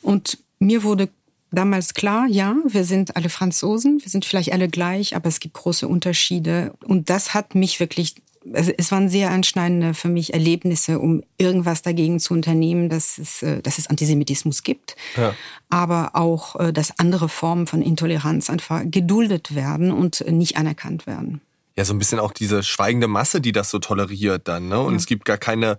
Und 0.00 0.38
mir 0.60 0.84
wurde 0.84 1.08
damals 1.50 1.94
klar, 1.94 2.26
ja, 2.28 2.54
wir 2.64 2.84
sind 2.84 3.16
alle 3.16 3.30
Franzosen, 3.30 4.00
wir 4.00 4.08
sind 4.08 4.26
vielleicht 4.26 4.52
alle 4.52 4.68
gleich, 4.68 5.16
aber 5.16 5.28
es 5.28 5.40
gibt 5.40 5.54
große 5.54 5.88
Unterschiede. 5.88 6.74
Und 6.86 7.10
das 7.10 7.34
hat 7.34 7.56
mich 7.56 7.80
wirklich 7.80 8.14
es 8.52 8.90
waren 8.92 9.08
sehr 9.08 9.30
einschneidende 9.30 9.94
für 9.94 10.08
mich 10.08 10.32
Erlebnisse, 10.32 10.98
um 10.98 11.22
irgendwas 11.36 11.82
dagegen 11.82 12.20
zu 12.20 12.34
unternehmen, 12.34 12.88
dass 12.88 13.18
es, 13.18 13.42
äh, 13.42 13.62
dass 13.62 13.78
es 13.78 13.88
Antisemitismus 13.88 14.62
gibt, 14.62 14.96
ja. 15.16 15.34
aber 15.68 16.10
auch, 16.14 16.56
äh, 16.56 16.72
dass 16.72 16.98
andere 16.98 17.28
Formen 17.28 17.66
von 17.66 17.82
Intoleranz 17.82 18.50
einfach 18.50 18.82
geduldet 18.84 19.54
werden 19.54 19.92
und 19.92 20.24
nicht 20.28 20.56
anerkannt 20.56 21.06
werden 21.06 21.40
ja 21.78 21.84
so 21.84 21.94
ein 21.94 21.98
bisschen 22.00 22.18
auch 22.18 22.32
diese 22.32 22.64
schweigende 22.64 23.06
Masse, 23.06 23.40
die 23.40 23.52
das 23.52 23.70
so 23.70 23.78
toleriert 23.78 24.48
dann. 24.48 24.68
Ne? 24.68 24.80
Und 24.80 24.94
ja. 24.94 24.98
es 24.98 25.06
gibt 25.06 25.24
gar 25.24 25.38
keine 25.38 25.78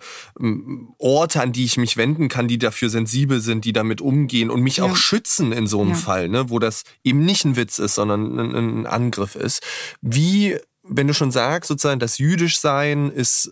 Orte, 0.97 1.41
an 1.41 1.51
die 1.51 1.65
ich 1.65 1.75
mich 1.75 1.97
wenden 1.97 2.29
kann, 2.29 2.47
die 2.47 2.57
dafür 2.57 2.89
sensibel 2.89 3.41
sind, 3.41 3.65
die 3.65 3.73
damit 3.73 3.99
umgehen 3.99 4.49
und 4.49 4.61
mich 4.61 4.77
ja. 4.77 4.85
auch 4.85 4.95
schützen 4.95 5.51
in 5.51 5.67
so 5.67 5.81
einem. 5.81 5.95
Fall, 5.99 6.29
ne? 6.29 6.49
wo 6.49 6.59
das 6.59 6.83
eben 7.03 7.25
nicht 7.25 7.43
ein 7.43 7.57
Witz 7.57 7.79
ist, 7.79 7.95
sondern 7.95 8.39
ein, 8.39 8.55
ein 8.55 8.85
Angriff 8.85 9.35
ist. 9.35 9.61
Wie 10.01 10.57
wenn 10.89 11.08
du 11.08 11.13
schon 11.13 11.31
sagst, 11.31 11.67
sozusagen 11.67 12.00
das 12.00 12.17
Jüdischsein 12.17 13.12
ist 13.12 13.51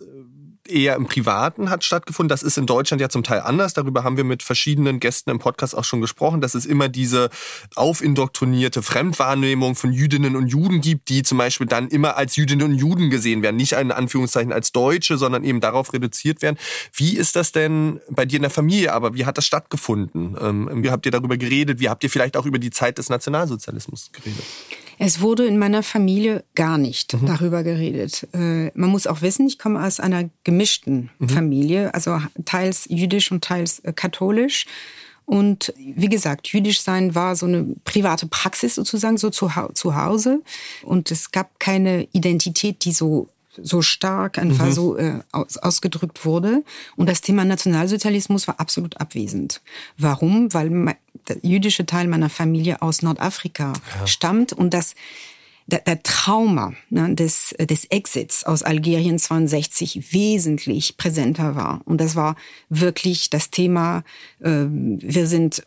eher 0.68 0.96
im 0.96 1.06
Privaten 1.06 1.70
hat 1.70 1.82
stattgefunden. 1.84 2.28
Das 2.28 2.42
ist 2.42 2.58
in 2.58 2.66
Deutschland 2.66 3.00
ja 3.00 3.08
zum 3.08 3.22
Teil 3.22 3.40
anders. 3.40 3.74
Darüber 3.74 4.04
haben 4.04 4.16
wir 4.16 4.24
mit 4.24 4.42
verschiedenen 4.42 5.00
Gästen 5.00 5.30
im 5.30 5.38
Podcast 5.38 5.76
auch 5.76 5.84
schon 5.84 6.00
gesprochen, 6.00 6.40
dass 6.40 6.54
es 6.54 6.66
immer 6.66 6.88
diese 6.88 7.30
aufindoktrinierte 7.74 8.82
Fremdwahrnehmung 8.82 9.74
von 9.74 9.92
Jüdinnen 9.92 10.36
und 10.36 10.48
Juden 10.48 10.80
gibt, 10.80 11.08
die 11.08 11.22
zum 11.22 11.38
Beispiel 11.38 11.66
dann 11.66 11.88
immer 11.88 12.16
als 12.16 12.36
Jüdinnen 12.36 12.72
und 12.72 12.74
Juden 12.74 13.10
gesehen 13.10 13.42
werden. 13.42 13.56
Nicht 13.56 13.72
in 13.72 13.92
Anführungszeichen 13.92 14.52
als 14.52 14.72
Deutsche, 14.72 15.16
sondern 15.16 15.44
eben 15.44 15.60
darauf 15.60 15.92
reduziert 15.92 16.42
werden. 16.42 16.58
Wie 16.92 17.16
ist 17.16 17.36
das 17.36 17.52
denn 17.52 18.00
bei 18.10 18.26
dir 18.26 18.36
in 18.36 18.42
der 18.42 18.50
Familie? 18.50 18.92
Aber 18.92 19.14
wie 19.14 19.24
hat 19.24 19.38
das 19.38 19.46
stattgefunden? 19.46 20.36
Ähm, 20.40 20.82
wie 20.82 20.90
habt 20.90 21.06
ihr 21.06 21.12
darüber 21.12 21.36
geredet? 21.36 21.80
Wie 21.80 21.88
habt 21.88 22.04
ihr 22.04 22.10
vielleicht 22.10 22.36
auch 22.36 22.46
über 22.46 22.58
die 22.58 22.70
Zeit 22.70 22.98
des 22.98 23.08
Nationalsozialismus 23.08 24.10
geredet? 24.12 24.44
Es 24.98 25.20
wurde 25.20 25.46
in 25.46 25.58
meiner 25.58 25.82
Familie 25.82 26.44
gar 26.54 26.76
nicht 26.76 27.14
mhm. 27.14 27.26
darüber 27.26 27.62
geredet. 27.62 28.26
Äh, 28.32 28.70
man 28.74 28.90
muss 28.90 29.06
auch 29.06 29.22
wissen, 29.22 29.46
ich 29.46 29.58
komme 29.58 29.84
aus 29.84 30.00
einer 30.00 30.28
gemischten 30.44 31.10
mhm. 31.18 31.28
Familie, 31.28 31.94
also 31.94 32.20
teils 32.44 32.86
jüdisch 32.88 33.30
und 33.30 33.44
teils 33.44 33.78
äh, 33.80 33.92
katholisch. 33.92 34.66
Und 35.24 35.74
wie 35.76 36.08
gesagt, 36.08 36.48
jüdisch 36.48 36.80
sein 36.80 37.14
war 37.14 37.36
so 37.36 37.44
eine 37.44 37.66
private 37.84 38.26
Praxis 38.26 38.74
sozusagen, 38.74 39.18
so 39.18 39.28
zu, 39.28 39.50
zu 39.74 39.94
Hause. 39.94 40.42
Und 40.82 41.10
es 41.10 41.32
gab 41.32 41.60
keine 41.60 42.08
Identität, 42.12 42.84
die 42.86 42.92
so 42.92 43.28
so 43.62 43.82
stark 43.82 44.38
einfach 44.38 44.66
mhm. 44.66 44.72
so 44.72 44.96
äh, 44.96 45.20
aus, 45.32 45.56
ausgedrückt 45.58 46.24
wurde. 46.24 46.64
Und 46.96 47.08
das 47.08 47.20
Thema 47.20 47.44
Nationalsozialismus 47.44 48.48
war 48.48 48.60
absolut 48.60 49.00
abwesend. 49.00 49.60
Warum? 49.96 50.52
Weil 50.54 50.96
der 51.28 51.38
jüdische 51.42 51.86
Teil 51.86 52.08
meiner 52.08 52.30
Familie 52.30 52.82
aus 52.82 53.02
Nordafrika 53.02 53.72
ja. 54.00 54.06
stammt 54.06 54.52
und 54.52 54.74
das 54.74 54.94
der, 55.66 55.80
der 55.80 56.02
Trauma 56.02 56.72
ne, 56.88 57.14
des, 57.14 57.54
des 57.58 57.84
Exits 57.86 58.42
aus 58.44 58.62
Algerien 58.62 59.18
62 59.18 60.12
wesentlich 60.14 60.96
präsenter 60.96 61.56
war. 61.56 61.82
Und 61.84 62.00
das 62.00 62.16
war 62.16 62.36
wirklich 62.70 63.28
das 63.28 63.50
Thema, 63.50 64.02
äh, 64.40 64.64
wir 64.70 65.26
sind 65.26 65.66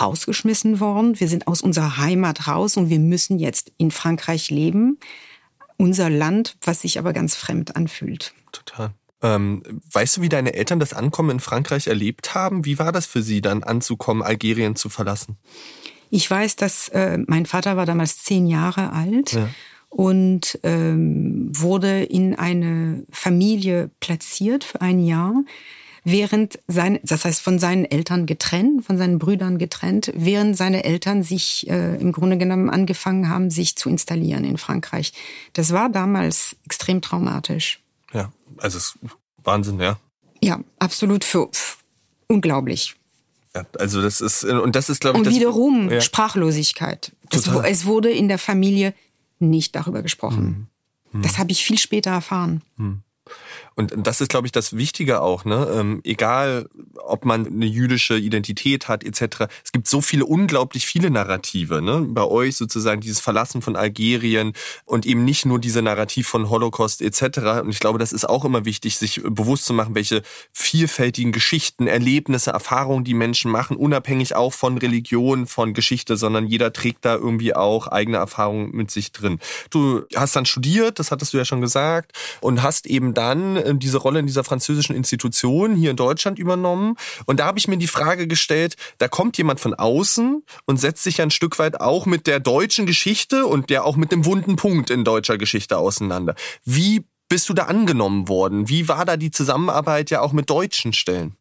rausgeschmissen 0.00 0.80
worden, 0.80 1.20
wir 1.20 1.28
sind 1.28 1.46
aus 1.46 1.62
unserer 1.62 1.96
Heimat 1.96 2.48
raus 2.48 2.76
und 2.76 2.90
wir 2.90 2.98
müssen 2.98 3.38
jetzt 3.38 3.72
in 3.78 3.92
Frankreich 3.92 4.50
leben 4.50 4.98
unser 5.76 6.10
Land, 6.10 6.56
was 6.62 6.82
sich 6.82 6.98
aber 6.98 7.12
ganz 7.12 7.34
fremd 7.34 7.76
anfühlt. 7.76 8.32
Total. 8.52 8.92
Ähm, 9.22 9.62
weißt 9.92 10.18
du, 10.18 10.22
wie 10.22 10.28
deine 10.28 10.54
Eltern 10.54 10.78
das 10.78 10.92
Ankommen 10.92 11.30
in 11.30 11.40
Frankreich 11.40 11.86
erlebt 11.86 12.34
haben? 12.34 12.64
Wie 12.64 12.78
war 12.78 12.92
das 12.92 13.06
für 13.06 13.22
sie 13.22 13.40
dann 13.40 13.62
anzukommen, 13.62 14.22
Algerien 14.22 14.76
zu 14.76 14.88
verlassen? 14.88 15.36
Ich 16.10 16.30
weiß, 16.30 16.56
dass 16.56 16.88
äh, 16.88 17.18
mein 17.26 17.46
Vater 17.46 17.76
war 17.76 17.86
damals 17.86 18.22
zehn 18.22 18.46
Jahre 18.46 18.92
alt 18.92 19.32
ja. 19.32 19.48
und 19.88 20.58
ähm, 20.62 21.50
wurde 21.52 22.04
in 22.04 22.34
eine 22.34 23.04
Familie 23.10 23.90
platziert 24.00 24.64
für 24.64 24.80
ein 24.80 25.00
Jahr 25.04 25.42
während 26.06 26.60
sein, 26.68 27.00
das 27.02 27.24
heißt 27.24 27.42
von 27.42 27.58
seinen 27.58 27.84
Eltern 27.84 28.26
getrennt, 28.26 28.86
von 28.86 28.96
seinen 28.96 29.18
Brüdern 29.18 29.58
getrennt, 29.58 30.12
während 30.14 30.56
seine 30.56 30.84
Eltern 30.84 31.24
sich 31.24 31.68
äh, 31.68 31.96
im 31.96 32.12
Grunde 32.12 32.38
genommen 32.38 32.70
angefangen 32.70 33.28
haben, 33.28 33.50
sich 33.50 33.76
zu 33.76 33.88
installieren 33.88 34.44
in 34.44 34.56
Frankreich. 34.56 35.12
Das 35.52 35.72
war 35.72 35.88
damals 35.88 36.54
extrem 36.64 37.02
traumatisch. 37.02 37.80
Ja, 38.12 38.32
also 38.58 38.78
es 38.78 38.94
ist 38.94 38.98
Wahnsinn, 39.42 39.80
ja. 39.80 39.98
Ja, 40.40 40.60
absolut 40.78 41.24
für, 41.24 41.48
für 41.52 41.76
unglaublich. 42.28 42.94
Ja, 43.56 43.66
also 43.76 44.00
das 44.00 44.20
ist 44.20 44.44
und 44.44 44.76
das 44.76 44.88
ist 44.88 45.00
glaube 45.00 45.20
ich 45.20 45.26
und 45.26 45.34
wiederum 45.34 45.90
ja. 45.90 46.00
Sprachlosigkeit. 46.00 47.12
Das, 47.30 47.48
es 47.48 47.84
wurde 47.84 48.12
in 48.12 48.28
der 48.28 48.38
Familie 48.38 48.94
nicht 49.40 49.74
darüber 49.74 50.02
gesprochen. 50.02 50.38
Hm. 50.38 50.66
Hm. 51.12 51.22
Das 51.22 51.38
habe 51.38 51.50
ich 51.50 51.64
viel 51.64 51.78
später 51.78 52.12
erfahren. 52.12 52.62
Hm. 52.76 53.02
Und 53.76 53.92
das 53.96 54.22
ist, 54.22 54.30
glaube 54.30 54.46
ich, 54.46 54.52
das 54.52 54.76
Wichtige 54.76 55.20
auch, 55.20 55.44
ne? 55.44 55.68
Ähm, 55.72 56.00
egal 56.02 56.68
ob 57.06 57.24
man 57.24 57.46
eine 57.46 57.66
jüdische 57.66 58.16
Identität 58.16 58.88
hat 58.88 59.04
etc. 59.04 59.46
Es 59.64 59.72
gibt 59.72 59.86
so 59.86 60.00
viele, 60.00 60.24
unglaublich 60.24 60.86
viele 60.86 61.10
Narrative. 61.10 61.82
Ne? 61.82 62.04
Bei 62.08 62.24
euch 62.24 62.56
sozusagen 62.56 63.00
dieses 63.00 63.20
Verlassen 63.20 63.62
von 63.62 63.76
Algerien 63.76 64.54
und 64.84 65.06
eben 65.06 65.24
nicht 65.24 65.46
nur 65.46 65.58
diese 65.58 65.82
Narrativ 65.82 66.28
von 66.28 66.50
Holocaust 66.50 67.02
etc. 67.02 67.38
Und 67.62 67.70
ich 67.70 67.80
glaube, 67.80 67.98
das 67.98 68.12
ist 68.12 68.28
auch 68.28 68.44
immer 68.44 68.64
wichtig, 68.64 68.96
sich 68.96 69.22
bewusst 69.22 69.64
zu 69.66 69.72
machen, 69.72 69.94
welche 69.94 70.22
vielfältigen 70.52 71.32
Geschichten, 71.32 71.86
Erlebnisse, 71.86 72.50
Erfahrungen 72.50 73.04
die 73.04 73.14
Menschen 73.14 73.50
machen, 73.50 73.76
unabhängig 73.76 74.34
auch 74.34 74.52
von 74.52 74.78
Religion, 74.78 75.46
von 75.46 75.74
Geschichte, 75.74 76.16
sondern 76.16 76.46
jeder 76.46 76.72
trägt 76.72 77.04
da 77.04 77.14
irgendwie 77.14 77.54
auch 77.54 77.86
eigene 77.86 78.16
Erfahrungen 78.16 78.70
mit 78.72 78.90
sich 78.90 79.12
drin. 79.12 79.38
Du 79.70 80.04
hast 80.14 80.34
dann 80.34 80.46
studiert, 80.46 80.98
das 80.98 81.10
hattest 81.10 81.32
du 81.32 81.38
ja 81.38 81.44
schon 81.44 81.60
gesagt, 81.60 82.12
und 82.40 82.62
hast 82.62 82.86
eben 82.86 83.14
dann 83.14 83.56
äh, 83.66 83.74
diese 83.74 83.98
Rolle 83.98 84.20
in 84.20 84.26
dieser 84.26 84.44
französischen 84.44 84.96
Institution 84.96 85.76
hier 85.76 85.90
in 85.90 85.96
Deutschland 85.96 86.38
übernommen. 86.38 86.96
Und 87.26 87.40
da 87.40 87.46
habe 87.46 87.58
ich 87.58 87.68
mir 87.68 87.76
die 87.76 87.86
Frage 87.86 88.26
gestellt, 88.26 88.76
da 88.98 89.08
kommt 89.08 89.36
jemand 89.38 89.60
von 89.60 89.74
außen 89.74 90.42
und 90.66 90.80
setzt 90.80 91.02
sich 91.02 91.20
ein 91.20 91.30
Stück 91.30 91.58
weit 91.58 91.80
auch 91.80 92.06
mit 92.06 92.26
der 92.26 92.40
deutschen 92.40 92.86
Geschichte 92.86 93.46
und 93.46 93.70
der 93.70 93.84
auch 93.84 93.96
mit 93.96 94.12
dem 94.12 94.24
wunden 94.24 94.56
Punkt 94.56 94.90
in 94.90 95.04
deutscher 95.04 95.38
Geschichte 95.38 95.78
auseinander. 95.78 96.34
Wie 96.64 97.04
bist 97.28 97.48
du 97.48 97.54
da 97.54 97.64
angenommen 97.64 98.28
worden? 98.28 98.68
Wie 98.68 98.88
war 98.88 99.04
da 99.04 99.16
die 99.16 99.30
Zusammenarbeit 99.30 100.10
ja 100.10 100.20
auch 100.20 100.32
mit 100.32 100.48
deutschen 100.48 100.92
Stellen? 100.92 101.36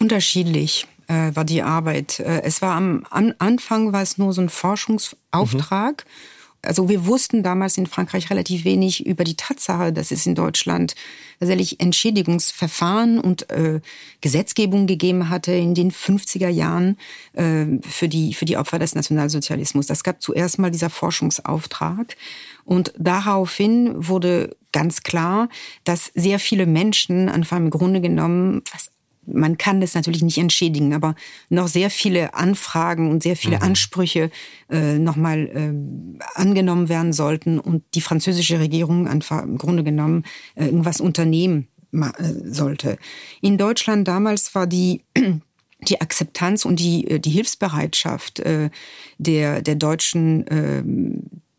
Unterschiedlich 0.00 0.86
äh, 1.08 1.34
war 1.34 1.44
die 1.44 1.62
Arbeit. 1.62 2.20
Äh, 2.20 2.42
es 2.42 2.62
war 2.62 2.74
am 2.74 3.04
an 3.10 3.34
Anfang 3.38 3.92
war 3.92 4.02
es 4.02 4.18
nur 4.18 4.32
so 4.32 4.40
ein 4.40 4.48
Forschungsauftrag. 4.48 6.04
Mhm. 6.04 6.37
Also 6.62 6.88
wir 6.88 7.06
wussten 7.06 7.42
damals 7.42 7.78
in 7.78 7.86
Frankreich 7.86 8.30
relativ 8.30 8.64
wenig 8.64 9.06
über 9.06 9.22
die 9.22 9.36
Tatsache, 9.36 9.92
dass 9.92 10.10
es 10.10 10.26
in 10.26 10.34
Deutschland 10.34 10.94
tatsächlich 11.38 11.80
Entschädigungsverfahren 11.80 13.20
und 13.20 13.48
äh, 13.50 13.80
Gesetzgebung 14.20 14.88
gegeben 14.88 15.30
hatte 15.30 15.52
in 15.52 15.74
den 15.74 15.92
50er 15.92 16.48
Jahren 16.48 16.98
äh, 17.34 17.66
für, 17.82 18.08
die, 18.08 18.34
für 18.34 18.44
die 18.44 18.56
Opfer 18.56 18.80
des 18.80 18.96
Nationalsozialismus. 18.96 19.86
Das 19.86 20.02
gab 20.02 20.20
zuerst 20.20 20.58
mal 20.58 20.70
dieser 20.70 20.90
Forschungsauftrag. 20.90 22.16
Und 22.64 22.92
daraufhin 22.98 23.94
wurde 23.96 24.56
ganz 24.72 25.02
klar, 25.02 25.48
dass 25.84 26.10
sehr 26.14 26.38
viele 26.38 26.66
Menschen 26.66 27.28
einfach 27.28 27.56
im 27.56 27.70
Grunde 27.70 28.00
genommen 28.00 28.62
fast 28.64 28.92
man 29.32 29.58
kann 29.58 29.80
das 29.80 29.94
natürlich 29.94 30.22
nicht 30.22 30.38
entschädigen, 30.38 30.94
aber 30.94 31.14
noch 31.48 31.68
sehr 31.68 31.90
viele 31.90 32.34
Anfragen 32.34 33.10
und 33.10 33.22
sehr 33.22 33.36
viele 33.36 33.56
mhm. 33.56 33.62
Ansprüche 33.62 34.30
äh, 34.70 34.98
nochmal 34.98 35.46
äh, 35.46 36.20
angenommen 36.34 36.88
werden 36.88 37.12
sollten 37.12 37.58
und 37.58 37.84
die 37.94 38.00
französische 38.00 38.58
Regierung 38.60 39.06
einfach 39.06 39.42
im 39.42 39.58
Grunde 39.58 39.84
genommen 39.84 40.24
äh, 40.54 40.66
irgendwas 40.66 41.00
unternehmen 41.00 41.68
äh, 41.92 42.08
sollte. 42.44 42.98
In 43.40 43.58
Deutschland 43.58 44.08
damals 44.08 44.54
war 44.54 44.66
die 44.66 45.02
die 45.80 46.00
Akzeptanz 46.00 46.64
und 46.64 46.80
die, 46.80 47.08
äh, 47.08 47.20
die 47.20 47.30
Hilfsbereitschaft 47.30 48.40
äh, 48.40 48.70
der, 49.18 49.62
der 49.62 49.74
deutschen 49.76 50.46
äh, 50.48 50.82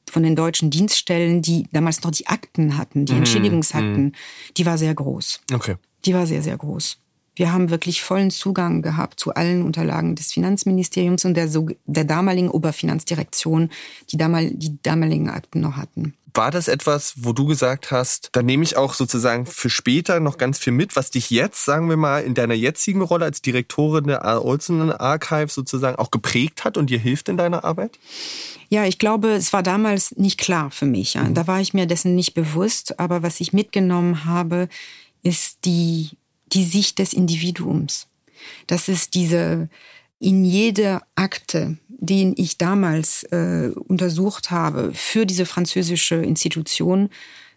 von 0.09 0.23
den 0.23 0.35
deutschen 0.35 0.71
Dienststellen, 0.71 1.41
die 1.41 1.67
damals 1.71 2.01
noch 2.03 2.11
die 2.11 2.27
Akten 2.27 2.77
hatten, 2.77 3.05
die 3.05 3.13
mhm. 3.13 3.19
Entschädigungsakten, 3.19 4.05
mhm. 4.05 4.11
die 4.57 4.65
war 4.65 4.77
sehr 4.77 4.93
groß. 4.93 5.41
Okay. 5.53 5.75
Die 6.05 6.13
war 6.13 6.25
sehr, 6.25 6.41
sehr 6.41 6.57
groß. 6.57 6.97
Wir 7.39 7.53
haben 7.53 7.69
wirklich 7.69 8.01
vollen 8.01 8.31
Zugang 8.31 8.81
gehabt 8.81 9.17
zu 9.17 9.33
allen 9.33 9.63
Unterlagen 9.63 10.13
des 10.13 10.33
Finanzministeriums 10.33 11.23
und 11.23 11.35
der, 11.35 11.49
der 11.85 12.03
damaligen 12.03 12.49
Oberfinanzdirektion, 12.49 13.69
die, 14.11 14.17
damal, 14.17 14.51
die 14.51 14.77
damaligen 14.83 15.29
Akten 15.29 15.61
noch 15.61 15.77
hatten. 15.77 16.15
War 16.33 16.51
das 16.51 16.67
etwas, 16.67 17.13
wo 17.15 17.31
du 17.31 17.45
gesagt 17.45 17.91
hast, 17.91 18.27
da 18.33 18.43
nehme 18.43 18.63
ich 18.63 18.75
auch 18.75 18.93
sozusagen 18.93 19.45
für 19.45 19.69
später 19.69 20.19
noch 20.19 20.37
ganz 20.37 20.59
viel 20.59 20.73
mit, 20.73 20.97
was 20.97 21.11
dich 21.11 21.29
jetzt, 21.29 21.63
sagen 21.63 21.87
wir 21.87 21.95
mal, 21.95 22.25
in 22.25 22.33
deiner 22.33 22.55
jetzigen 22.55 23.01
Rolle 23.01 23.23
als 23.23 23.41
Direktorin 23.41 24.07
der 24.07 24.43
Olsen 24.43 24.91
Archive 24.91 25.47
sozusagen 25.47 25.97
auch 25.97 26.11
geprägt 26.11 26.65
hat 26.65 26.75
und 26.75 26.89
dir 26.89 26.99
hilft 26.99 27.29
in 27.29 27.37
deiner 27.37 27.63
Arbeit? 27.63 27.97
Ja, 28.67 28.83
ich 28.83 28.99
glaube, 28.99 29.29
es 29.29 29.53
war 29.53 29.63
damals 29.63 30.13
nicht 30.17 30.37
klar 30.37 30.71
für 30.71 30.85
mich. 30.85 31.15
Mhm. 31.15 31.35
Da 31.35 31.47
war 31.47 31.61
ich 31.61 31.73
mir 31.73 31.85
dessen 31.85 32.15
nicht 32.15 32.33
bewusst. 32.33 32.99
Aber 32.99 33.23
was 33.23 33.39
ich 33.39 33.53
mitgenommen 33.53 34.25
habe, 34.25 34.67
ist 35.23 35.59
die 35.63 36.09
die 36.53 36.63
Sicht 36.63 36.99
des 36.99 37.13
Individuums. 37.13 38.07
Das 38.67 38.87
ist 38.87 39.13
diese 39.15 39.69
in 40.19 40.43
jeder 40.43 41.03
Akte, 41.15 41.77
den 41.87 42.33
ich 42.37 42.57
damals 42.57 43.23
äh, 43.23 43.71
untersucht 43.87 44.51
habe 44.51 44.91
für 44.93 45.25
diese 45.25 45.45
französische 45.45 46.15
Institution, 46.15 47.09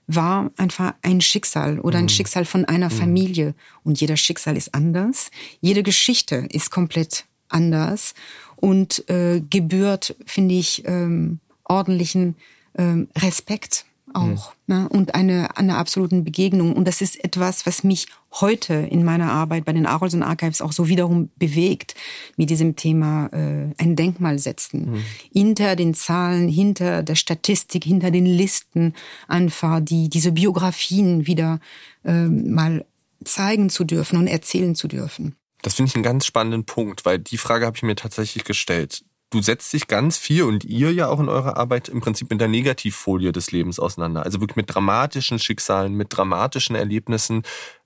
war 0.07 0.51
einfach 0.57 0.95
ein 1.03 1.21
Schicksal 1.21 1.81
oder 1.81 1.99
ein 1.99 2.05
mhm. 2.05 2.11
Schicksal 2.11 2.45
von 2.45 2.65
einer 2.65 2.91
mhm. 2.91 2.95
Familie. 2.95 3.55
Und 3.85 4.01
jeder 4.01 4.17
Schicksal 4.17 4.57
ist 4.57 4.75
anders. 4.75 5.31
Jede 5.61 5.83
Geschichte 5.83 6.47
ist 6.51 6.71
komplett 6.71 7.25
anders 7.49 8.15
und 8.57 9.09
äh, 9.09 9.41
gebührt, 9.49 10.15
finde 10.27 10.55
ich, 10.55 10.83
ähm, 10.87 11.41
ordentlichen 11.65 12.37
ähm, 12.77 13.09
Respekt 13.17 13.87
auch 14.13 14.55
mhm. 14.67 14.75
ne? 14.75 14.89
und 14.89 15.15
eine, 15.15 15.57
eine 15.57 15.77
absoluten 15.77 16.25
Begegnung. 16.25 16.75
Und 16.75 16.87
das 16.87 17.01
ist 17.01 17.23
etwas, 17.25 17.67
was 17.67 17.85
mich 17.85 18.07
heute 18.41 18.75
in 18.75 19.05
meiner 19.05 19.31
Arbeit 19.31 19.65
bei 19.65 19.73
den 19.73 19.87
Arolsen 19.87 20.23
Archives 20.23 20.61
auch 20.61 20.73
so 20.73 20.89
wiederum 20.89 21.31
bewegt, 21.37 21.95
mit 22.37 22.51
diesem 22.51 22.77
Thema 22.77 23.27
äh, 23.33 23.73
ein 23.79 23.97
Denkmal 23.97 24.39
setzen. 24.39 24.93
Mhm. 24.93 25.05
Hinter 25.33 25.77
den 25.77 25.95
Zahlen, 25.95 26.49
hinter 26.49 27.03
der 27.03 27.15
Statistik, 27.15 27.85
hinter 27.85 28.11
den 28.11 28.27
Listen 28.27 28.95
einfach 29.29 29.81
die, 29.81 30.09
diese 30.09 30.33
Biografien 30.33 31.27
wieder 31.27 31.61
äh, 32.05 32.27
mal 32.27 32.85
zeigen 33.25 33.71
zu 33.71 33.85
dürfen 33.85 34.19
und 34.19 34.27
erzählen 34.27 34.75
zu 34.75 34.89
dürfen. 34.89 35.37
Das 35.63 35.75
finde 35.75 35.91
ich 35.91 35.95
einen 35.95 36.03
ganz 36.03 36.27
spannenden 36.27 36.65
Punkt, 36.65 37.05
weil 37.05 37.19
die 37.21 37.39
Frage 37.39 37.67
habe 37.67 37.77
ich 37.77 37.83
mir 37.85 37.95
tatsächlich 37.95 38.45
gestellt 38.45 39.05
du 39.33 39.41
setzt 39.41 39.73
dich 39.73 39.89
ganz 39.89 40.19
viel 40.19 40.45
und 40.45 40.65
ihr 40.65 40.93
ja 40.93 41.09
auch 41.09 41.19
in 41.19 41.29
eurer 41.29 41.57
Arbeit 41.57 41.89
im 41.89 42.01
Prinzip 42.01 42.31
mit 42.31 42.41
der 42.41 42.49
Negativfolie 42.49 43.33
des 43.33 43.51
Lebens 43.51 43.81
auseinander. 43.81 44.25
Also 44.25 44.41
wirklich 44.41 44.57
mit 44.57 44.73
dramatischen 44.73 45.39
Schicksalen, 45.39 45.95
mit 45.95 46.09
dramatischen 46.11 46.77
Erlebnissen. 46.77 47.43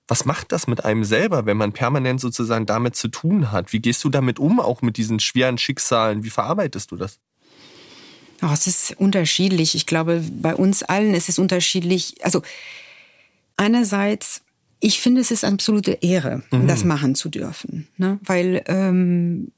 Was 0.09 0.25
macht 0.25 0.53
das 0.53 0.69
mit 0.69 0.85
einem 0.85 1.05
selber, 1.05 1.47
wenn 1.47 1.57
man 1.57 1.73
permanent 1.73 2.21
sozusagen 2.21 2.67
damit 2.67 2.95
zu 2.95 3.09
tun 3.09 3.51
hat? 3.51 3.73
Wie 3.73 3.81
gehst 3.81 4.05
du 4.05 4.09
damit 4.09 4.39
um, 4.39 4.61
auch 4.61 4.83
mit 4.83 4.97
diesen 4.97 5.19
schweren 5.19 5.59
Schicksalen? 5.59 6.23
Wie 6.23 6.31
verarbeitest 6.31 6.93
du 6.93 6.97
das? 6.97 7.19
Oh, 8.43 8.51
es 8.53 8.67
ist 8.67 8.95
unterschiedlich. 8.99 9.75
Ich 9.75 9.87
glaube, 9.87 10.23
bei 10.31 10.55
uns 10.55 10.83
allen 10.83 11.15
ist 11.15 11.29
es 11.29 11.39
unterschiedlich. 11.39 12.25
Also 12.25 12.43
einerseits, 13.57 14.43
ich 14.79 15.01
finde, 15.01 15.23
es 15.23 15.31
ist 15.31 15.45
absolute 15.45 15.93
Ehre, 16.03 16.43
mhm. 16.51 16.69
das 16.69 16.85
machen 16.85 17.15
zu 17.15 17.29
dürfen, 17.29 17.89
ne? 17.97 18.19
weil 18.23 18.63
ähm, 18.67 19.51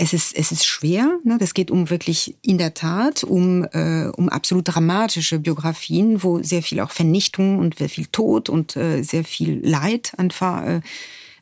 es 0.00 0.14
ist, 0.14 0.34
es 0.34 0.50
ist 0.50 0.64
schwer. 0.64 1.18
Ne? 1.24 1.36
Das 1.38 1.52
geht 1.52 1.70
um 1.70 1.90
wirklich 1.90 2.34
in 2.40 2.56
der 2.56 2.72
Tat 2.72 3.22
um, 3.22 3.64
äh, 3.64 4.06
um 4.16 4.30
absolut 4.30 4.68
dramatische 4.68 5.38
Biografien, 5.40 6.22
wo 6.22 6.42
sehr 6.42 6.62
viel 6.62 6.80
auch 6.80 6.90
Vernichtung 6.90 7.58
und 7.58 7.76
sehr 7.76 7.90
viel 7.90 8.06
Tod 8.06 8.48
und 8.48 8.76
äh, 8.76 9.02
sehr 9.02 9.24
viel 9.24 9.60
Leid 9.62 10.12
einfach 10.16 10.64
äh, 10.64 10.80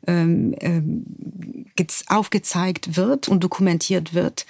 äh, 0.09 0.83
aufgezeigt 2.09 2.97
wird 2.97 3.29
und 3.29 3.44
dokumentiert 3.44 4.12
wird. 4.12 4.44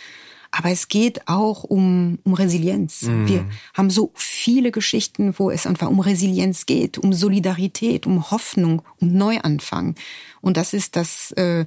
Aber 0.50 0.70
es 0.70 0.88
geht 0.88 1.28
auch 1.28 1.64
um, 1.64 2.18
um 2.24 2.32
Resilienz. 2.32 3.02
Mhm. 3.02 3.28
Wir 3.28 3.44
haben 3.74 3.90
so 3.90 4.10
viele 4.14 4.70
Geschichten, 4.70 5.34
wo 5.36 5.50
es 5.50 5.66
einfach 5.66 5.90
um 5.90 6.00
Resilienz 6.00 6.64
geht, 6.64 6.96
um 6.96 7.12
Solidarität, 7.12 8.06
um 8.06 8.30
Hoffnung, 8.30 8.80
um 9.02 9.12
Neuanfang. 9.12 9.96
Und 10.40 10.56
das 10.56 10.72
ist 10.72 10.96
das, 10.96 11.32
äh, 11.32 11.66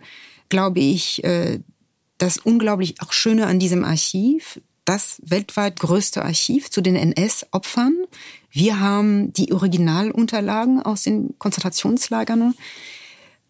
glaube 0.49 0.79
ich, 0.79 1.23
äh, 1.23 1.59
das 2.21 2.37
unglaublich 2.37 3.01
auch 3.01 3.11
Schöne 3.11 3.47
an 3.47 3.59
diesem 3.59 3.83
Archiv, 3.83 4.61
das 4.85 5.21
weltweit 5.25 5.79
größte 5.79 6.23
Archiv 6.23 6.69
zu 6.69 6.81
den 6.81 6.95
NS-Opfern. 6.95 7.93
Wir 8.49 8.79
haben 8.79 9.33
die 9.33 9.53
Originalunterlagen 9.53 10.81
aus 10.81 11.03
den 11.03 11.37
Konzentrationslagern. 11.39 12.55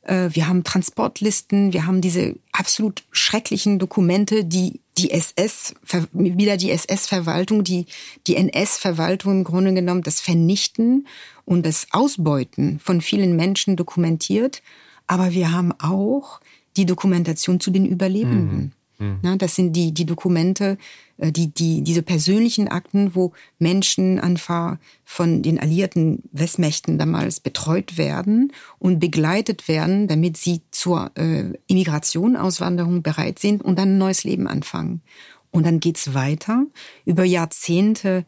Äh, 0.03 0.29
wir 0.31 0.47
haben 0.47 0.63
Transportlisten, 0.63 1.73
wir 1.73 1.85
haben 1.85 2.01
diese 2.01 2.35
absolut 2.51 3.03
schrecklichen 3.11 3.79
Dokumente, 3.79 4.45
die 4.45 4.81
die 4.97 5.11
SS, 5.11 5.73
wieder 6.11 6.57
die 6.57 6.71
SS-Verwaltung, 6.71 7.63
die, 7.63 7.85
die 8.27 8.35
NS-Verwaltung 8.35 9.39
im 9.39 9.43
Grunde 9.43 9.73
genommen 9.73 10.03
das 10.03 10.21
Vernichten 10.21 11.07
und 11.45 11.65
das 11.65 11.87
Ausbeuten 11.91 12.79
von 12.79 13.01
vielen 13.01 13.35
Menschen 13.35 13.77
dokumentiert. 13.77 14.61
Aber 15.07 15.31
wir 15.31 15.51
haben 15.51 15.73
auch 15.79 16.39
die 16.77 16.85
Dokumentation 16.85 17.59
zu 17.59 17.71
den 17.71 17.85
Überlebenden. 17.85 18.57
Mhm. 18.57 18.71
Mhm. 19.01 19.37
das 19.39 19.55
sind 19.55 19.73
die, 19.73 19.93
die 19.93 20.05
Dokumente, 20.05 20.77
äh, 21.17 21.31
die, 21.31 21.47
die, 21.47 21.81
diese 21.81 22.03
persönlichen 22.03 22.67
Akten, 22.67 23.15
wo 23.15 23.33
Menschen 23.57 24.19
einfach 24.19 24.77
von 25.03 25.41
den 25.41 25.59
alliierten 25.59 26.21
Westmächten 26.31 26.99
damals 26.99 27.39
betreut 27.39 27.97
werden 27.97 28.53
und 28.77 28.99
begleitet 28.99 29.67
werden, 29.67 30.07
damit 30.07 30.37
sie 30.37 30.61
zur 30.69 31.11
äh, 31.15 31.45
Immigration, 31.67 32.35
Auswanderung 32.35 33.01
bereit 33.01 33.39
sind 33.39 33.63
und 33.63 33.79
dann 33.79 33.95
ein 33.95 33.97
neues 33.97 34.23
Leben 34.23 34.47
anfangen. 34.47 35.01
Und 35.49 35.65
dann 35.65 35.79
geht's 35.79 36.13
weiter. 36.13 36.65
Über 37.03 37.25
Jahrzehnte 37.25 38.25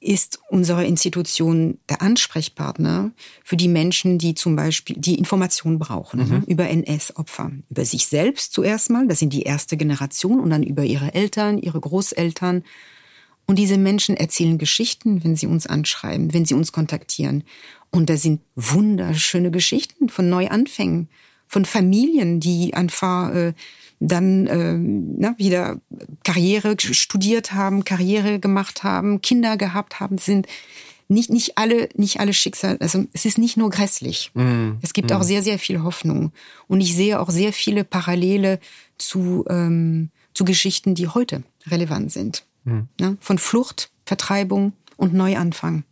ist 0.00 0.40
unsere 0.48 0.84
Institution 0.84 1.78
der 1.88 2.02
Ansprechpartner 2.02 3.10
für 3.44 3.56
die 3.56 3.68
Menschen, 3.68 4.18
die 4.18 4.34
zum 4.34 4.56
Beispiel 4.56 4.96
die 4.98 5.16
Informationen 5.16 5.78
brauchen 5.78 6.20
mhm. 6.20 6.28
ne, 6.28 6.42
über 6.46 6.68
NS-Opfer, 6.68 7.50
über 7.68 7.84
sich 7.84 8.06
selbst 8.06 8.52
zuerst 8.52 8.90
mal, 8.90 9.06
das 9.08 9.18
sind 9.18 9.32
die 9.32 9.42
erste 9.42 9.76
Generation, 9.76 10.40
und 10.40 10.50
dann 10.50 10.62
über 10.62 10.84
ihre 10.84 11.14
Eltern, 11.14 11.58
ihre 11.58 11.80
Großeltern. 11.80 12.62
Und 13.46 13.58
diese 13.58 13.78
Menschen 13.78 14.16
erzählen 14.16 14.58
Geschichten, 14.58 15.24
wenn 15.24 15.36
sie 15.36 15.46
uns 15.46 15.66
anschreiben, 15.66 16.32
wenn 16.32 16.44
sie 16.44 16.54
uns 16.54 16.72
kontaktieren. 16.72 17.44
Und 17.90 18.08
da 18.08 18.16
sind 18.16 18.40
wunderschöne 18.54 19.50
Geschichten 19.50 20.08
von 20.08 20.28
Neuanfängen, 20.28 21.08
von 21.46 21.64
Familien, 21.64 22.40
die 22.40 22.74
einfach 22.74 23.34
äh, 23.34 23.52
dann 24.02 24.46
äh, 24.46 24.74
na, 24.74 25.34
wieder 25.38 25.80
Karriere 26.24 26.74
studiert 26.78 27.52
haben, 27.52 27.84
Karriere 27.84 28.40
gemacht 28.40 28.82
haben, 28.82 29.22
Kinder 29.22 29.56
gehabt 29.56 30.00
haben, 30.00 30.18
sind 30.18 30.46
nicht, 31.08 31.30
nicht 31.30 31.58
alle, 31.58 31.88
nicht 31.94 32.20
alle 32.20 32.32
Schicksal, 32.32 32.78
also 32.80 33.04
es 33.12 33.24
ist 33.24 33.38
nicht 33.38 33.56
nur 33.56 33.70
grässlich. 33.70 34.30
Mm, 34.34 34.72
es 34.80 34.92
gibt 34.92 35.10
mm. 35.10 35.14
auch 35.14 35.22
sehr, 35.22 35.42
sehr 35.42 35.58
viel 35.58 35.82
Hoffnung. 35.82 36.32
Und 36.68 36.80
ich 36.80 36.96
sehe 36.96 37.20
auch 37.20 37.30
sehr 37.30 37.52
viele 37.52 37.84
Parallele 37.84 38.58
zu, 38.98 39.44
ähm, 39.48 40.10
zu 40.34 40.44
Geschichten, 40.44 40.94
die 40.94 41.08
heute 41.08 41.42
relevant 41.66 42.10
sind. 42.10 42.44
Mm. 42.64 42.80
Ne? 42.98 43.18
Von 43.20 43.38
Flucht, 43.38 43.90
Vertreibung 44.06 44.72
und 44.96 45.12
Neuanfang. 45.12 45.84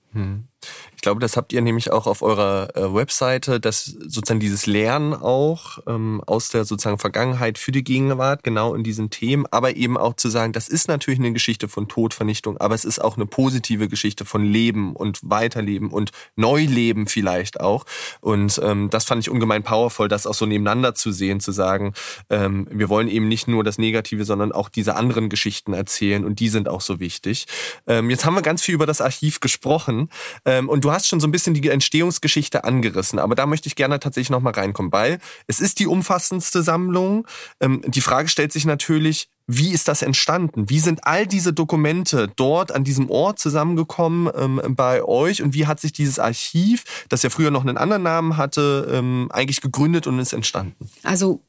Ich 1.00 1.02
glaube, 1.02 1.20
das 1.20 1.38
habt 1.38 1.54
ihr 1.54 1.62
nämlich 1.62 1.90
auch 1.92 2.06
auf 2.06 2.20
eurer 2.20 2.76
äh, 2.76 2.94
Webseite, 2.94 3.58
dass 3.58 3.86
sozusagen 3.86 4.38
dieses 4.38 4.66
Lernen 4.66 5.14
auch 5.14 5.78
ähm, 5.86 6.22
aus 6.26 6.50
der 6.50 6.66
sozusagen 6.66 6.98
Vergangenheit 6.98 7.56
für 7.56 7.72
die 7.72 7.82
Gegenwart, 7.82 8.42
genau 8.42 8.74
in 8.74 8.84
diesen 8.84 9.08
Themen, 9.08 9.46
aber 9.50 9.76
eben 9.76 9.96
auch 9.96 10.14
zu 10.14 10.28
sagen, 10.28 10.52
das 10.52 10.68
ist 10.68 10.88
natürlich 10.88 11.18
eine 11.18 11.32
Geschichte 11.32 11.68
von 11.68 11.88
Todvernichtung, 11.88 12.58
aber 12.58 12.74
es 12.74 12.84
ist 12.84 12.98
auch 12.98 13.16
eine 13.16 13.24
positive 13.24 13.88
Geschichte 13.88 14.26
von 14.26 14.44
Leben 14.44 14.94
und 14.94 15.20
Weiterleben 15.22 15.88
und 15.88 16.10
Neuleben 16.36 17.06
vielleicht 17.06 17.60
auch. 17.60 17.86
Und 18.20 18.60
ähm, 18.62 18.90
das 18.90 19.06
fand 19.06 19.22
ich 19.22 19.30
ungemein 19.30 19.62
powerful, 19.62 20.08
das 20.08 20.26
auch 20.26 20.34
so 20.34 20.44
nebeneinander 20.44 20.94
zu 20.94 21.12
sehen, 21.12 21.40
zu 21.40 21.52
sagen, 21.52 21.94
ähm, 22.28 22.68
wir 22.70 22.90
wollen 22.90 23.08
eben 23.08 23.26
nicht 23.26 23.48
nur 23.48 23.64
das 23.64 23.78
Negative, 23.78 24.26
sondern 24.26 24.52
auch 24.52 24.68
diese 24.68 24.96
anderen 24.96 25.30
Geschichten 25.30 25.72
erzählen 25.72 26.26
und 26.26 26.40
die 26.40 26.50
sind 26.50 26.68
auch 26.68 26.82
so 26.82 27.00
wichtig. 27.00 27.46
Ähm, 27.86 28.10
jetzt 28.10 28.26
haben 28.26 28.34
wir 28.34 28.42
ganz 28.42 28.60
viel 28.60 28.74
über 28.74 28.86
das 28.86 29.00
Archiv 29.00 29.40
gesprochen 29.40 30.10
ähm, 30.44 30.49
und 30.58 30.84
du 30.84 30.90
du 30.90 30.94
hast 30.94 31.06
schon 31.06 31.20
so 31.20 31.28
ein 31.28 31.30
bisschen 31.30 31.54
die 31.54 31.68
Entstehungsgeschichte 31.68 32.64
angerissen, 32.64 33.20
aber 33.20 33.36
da 33.36 33.46
möchte 33.46 33.68
ich 33.68 33.76
gerne 33.76 34.00
tatsächlich 34.00 34.30
nochmal 34.30 34.54
reinkommen, 34.54 34.92
weil 34.92 35.18
es 35.46 35.60
ist 35.60 35.78
die 35.78 35.86
umfassendste 35.86 36.62
Sammlung. 36.64 37.26
Ähm, 37.60 37.82
die 37.86 38.00
Frage 38.00 38.28
stellt 38.28 38.52
sich 38.52 38.64
natürlich, 38.64 39.28
wie 39.46 39.70
ist 39.70 39.86
das 39.86 40.02
entstanden? 40.02 40.68
Wie 40.68 40.80
sind 40.80 41.06
all 41.06 41.26
diese 41.26 41.52
Dokumente 41.52 42.28
dort 42.34 42.72
an 42.72 42.82
diesem 42.82 43.08
Ort 43.08 43.38
zusammengekommen 43.38 44.30
ähm, 44.34 44.74
bei 44.76 45.02
euch? 45.02 45.42
Und 45.42 45.54
wie 45.54 45.66
hat 45.66 45.80
sich 45.80 45.92
dieses 45.92 46.18
Archiv, 46.18 46.84
das 47.08 47.22
ja 47.22 47.30
früher 47.30 47.52
noch 47.52 47.62
einen 47.62 47.76
anderen 47.76 48.02
Namen 48.02 48.36
hatte, 48.36 48.88
ähm, 48.92 49.28
eigentlich 49.30 49.60
gegründet 49.60 50.08
und 50.08 50.18
ist 50.18 50.32
entstanden? 50.32 50.88
Also 51.04 51.42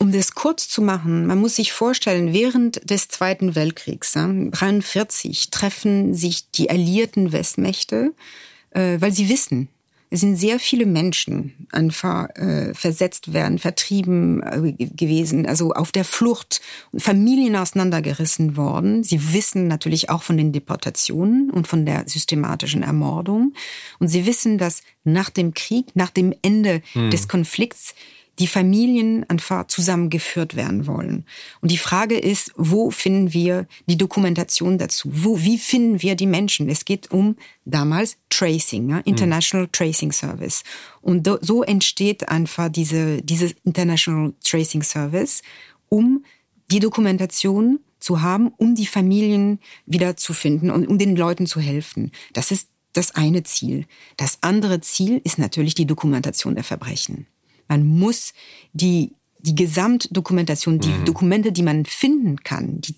um 0.00 0.10
das 0.10 0.34
kurz 0.34 0.68
zu 0.68 0.82
machen, 0.82 1.26
man 1.26 1.38
muss 1.38 1.56
sich 1.56 1.72
vorstellen, 1.72 2.32
während 2.32 2.90
des 2.90 3.08
Zweiten 3.08 3.54
Weltkriegs, 3.54 4.16
1943, 4.16 5.50
treffen 5.50 6.14
sich 6.14 6.50
die 6.50 6.70
alliierten 6.70 7.32
Westmächte 7.32 8.12
äh, 8.70 9.00
weil 9.00 9.12
sie 9.12 9.28
wissen, 9.28 9.68
es 10.12 10.20
sind 10.20 10.36
sehr 10.36 10.58
viele 10.58 10.86
Menschen 10.86 11.68
einfach 11.70 12.30
äh, 12.30 12.74
versetzt 12.74 13.32
werden, 13.32 13.60
vertrieben 13.60 14.42
äh, 14.42 14.72
gewesen, 14.72 15.46
also 15.46 15.70
auf 15.72 15.92
der 15.92 16.04
Flucht, 16.04 16.60
Familien 16.96 17.54
auseinandergerissen 17.54 18.56
worden. 18.56 19.04
Sie 19.04 19.32
wissen 19.32 19.68
natürlich 19.68 20.10
auch 20.10 20.24
von 20.24 20.36
den 20.36 20.52
Deportationen 20.52 21.50
und 21.50 21.68
von 21.68 21.86
der 21.86 22.08
systematischen 22.08 22.82
Ermordung. 22.82 23.54
Und 24.00 24.08
sie 24.08 24.26
wissen, 24.26 24.58
dass 24.58 24.82
nach 25.04 25.30
dem 25.30 25.54
Krieg, 25.54 25.94
nach 25.94 26.10
dem 26.10 26.34
Ende 26.42 26.82
hm. 26.92 27.10
des 27.10 27.28
Konflikts, 27.28 27.94
die 28.40 28.46
Familien 28.46 29.28
einfach 29.28 29.66
zusammengeführt 29.66 30.56
werden 30.56 30.86
wollen. 30.86 31.26
Und 31.60 31.70
die 31.70 31.78
Frage 31.78 32.18
ist, 32.18 32.52
wo 32.56 32.90
finden 32.90 33.34
wir 33.34 33.66
die 33.86 33.98
Dokumentation 33.98 34.78
dazu? 34.78 35.10
Wo, 35.12 35.40
wie 35.40 35.58
finden 35.58 36.00
wir 36.00 36.14
die 36.14 36.26
Menschen? 36.26 36.68
Es 36.70 36.86
geht 36.86 37.10
um 37.10 37.36
damals 37.66 38.16
Tracing, 38.30 38.88
ja? 38.88 38.98
International 39.00 39.66
mhm. 39.66 39.72
Tracing 39.72 40.12
Service. 40.12 40.62
Und 41.02 41.26
do, 41.26 41.38
so 41.42 41.62
entsteht 41.62 42.28
einfach 42.30 42.70
diese, 42.70 43.20
dieses 43.22 43.54
International 43.64 44.32
Tracing 44.42 44.82
Service, 44.82 45.42
um 45.90 46.24
die 46.70 46.80
Dokumentation 46.80 47.80
zu 47.98 48.22
haben, 48.22 48.48
um 48.56 48.74
die 48.74 48.86
Familien 48.86 49.60
wieder 49.84 50.16
zu 50.16 50.32
finden 50.32 50.70
und 50.70 50.86
um 50.88 50.96
den 50.96 51.14
Leuten 51.14 51.46
zu 51.46 51.60
helfen. 51.60 52.10
Das 52.32 52.50
ist 52.50 52.68
das 52.94 53.14
eine 53.14 53.42
Ziel. 53.42 53.86
Das 54.16 54.38
andere 54.40 54.80
Ziel 54.80 55.20
ist 55.24 55.38
natürlich 55.38 55.74
die 55.74 55.86
Dokumentation 55.86 56.54
der 56.54 56.64
Verbrechen. 56.64 57.26
Man 57.70 57.86
muss 57.86 58.34
die, 58.72 59.14
die 59.38 59.54
Gesamtdokumentation, 59.54 60.80
die 60.80 60.90
mhm. 60.90 61.04
Dokumente, 61.04 61.52
die 61.52 61.62
man 61.62 61.86
finden 61.86 62.42
kann, 62.42 62.80
die, 62.80 62.96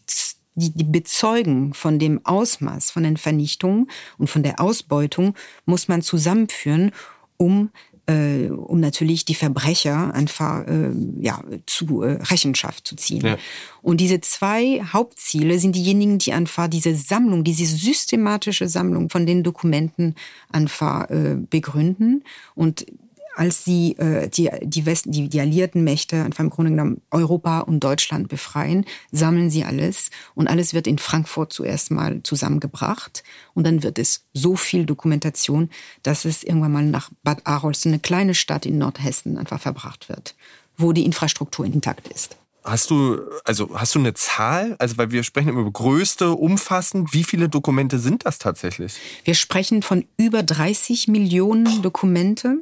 die, 0.54 0.70
die 0.70 0.84
bezeugen 0.84 1.74
von 1.74 1.98
dem 1.98 2.24
Ausmaß 2.24 2.90
von 2.90 3.02
den 3.02 3.18
Vernichtungen 3.18 3.90
und 4.16 4.28
von 4.28 4.42
der 4.42 4.60
Ausbeutung, 4.60 5.34
muss 5.66 5.88
man 5.88 6.00
zusammenführen, 6.00 6.90
um 7.36 7.70
äh, 8.06 8.48
um 8.48 8.80
natürlich 8.80 9.24
die 9.24 9.34
Verbrecher 9.34 10.12
einfach 10.12 10.66
äh, 10.66 10.90
ja, 11.20 11.42
zu 11.66 12.02
äh, 12.02 12.14
Rechenschaft 12.22 12.86
zu 12.86 12.96
ziehen. 12.96 13.24
Ja. 13.24 13.36
Und 13.80 14.00
diese 14.00 14.20
zwei 14.20 14.82
Hauptziele 14.92 15.58
sind 15.58 15.76
diejenigen, 15.76 16.18
die 16.18 16.32
einfach 16.32 16.66
diese 16.66 16.94
Sammlung, 16.94 17.44
diese 17.44 17.66
systematische 17.66 18.68
Sammlung 18.68 19.08
von 19.08 19.26
den 19.26 19.44
Dokumenten 19.44 20.16
einfach 20.50 21.10
äh, 21.10 21.36
begründen. 21.48 22.24
Und 22.56 22.86
als 23.34 23.64
sie 23.64 23.96
äh, 23.98 24.28
die, 24.28 24.50
die, 24.62 24.86
West, 24.86 25.06
die, 25.08 25.28
die 25.28 25.40
alliierten 25.40 25.84
Mächte, 25.84 26.22
einfach 26.22 26.44
im 26.44 26.50
Grunde 26.50 26.70
genommen 26.70 27.00
Europa 27.10 27.60
und 27.60 27.80
Deutschland 27.80 28.28
befreien, 28.28 28.84
sammeln 29.10 29.50
sie 29.50 29.64
alles 29.64 30.10
und 30.34 30.48
alles 30.48 30.74
wird 30.74 30.86
in 30.86 30.98
Frankfurt 30.98 31.52
zuerst 31.52 31.90
mal 31.90 32.22
zusammengebracht 32.22 33.22
und 33.54 33.66
dann 33.66 33.82
wird 33.82 33.98
es 33.98 34.26
so 34.32 34.56
viel 34.56 34.86
Dokumentation, 34.86 35.70
dass 36.02 36.24
es 36.24 36.42
irgendwann 36.42 36.72
mal 36.72 36.84
nach 36.84 37.10
Bad 37.22 37.46
Arolsen, 37.46 37.92
eine 37.92 38.00
kleine 38.00 38.34
Stadt 38.34 38.66
in 38.66 38.78
Nordhessen, 38.78 39.38
einfach 39.38 39.60
verbracht 39.60 40.08
wird, 40.08 40.34
wo 40.76 40.92
die 40.92 41.04
Infrastruktur 41.04 41.64
intakt 41.64 42.08
ist. 42.08 42.36
Hast 42.64 42.90
du, 42.90 43.20
also 43.44 43.70
hast 43.74 43.94
du 43.96 43.98
eine 43.98 44.14
Zahl? 44.14 44.76
Also, 44.78 44.96
weil 44.96 45.10
wir 45.10 45.24
sprechen 45.24 45.48
über 45.48 45.68
größte, 45.68 46.30
umfassend. 46.30 47.12
Wie 47.12 47.24
viele 47.24 47.48
Dokumente 47.48 47.98
sind 47.98 48.24
das 48.24 48.38
tatsächlich? 48.38 48.94
Wir 49.24 49.34
sprechen 49.34 49.82
von 49.82 50.04
über 50.16 50.44
30 50.44 51.08
Millionen 51.08 51.82
Dokumente. 51.82 52.58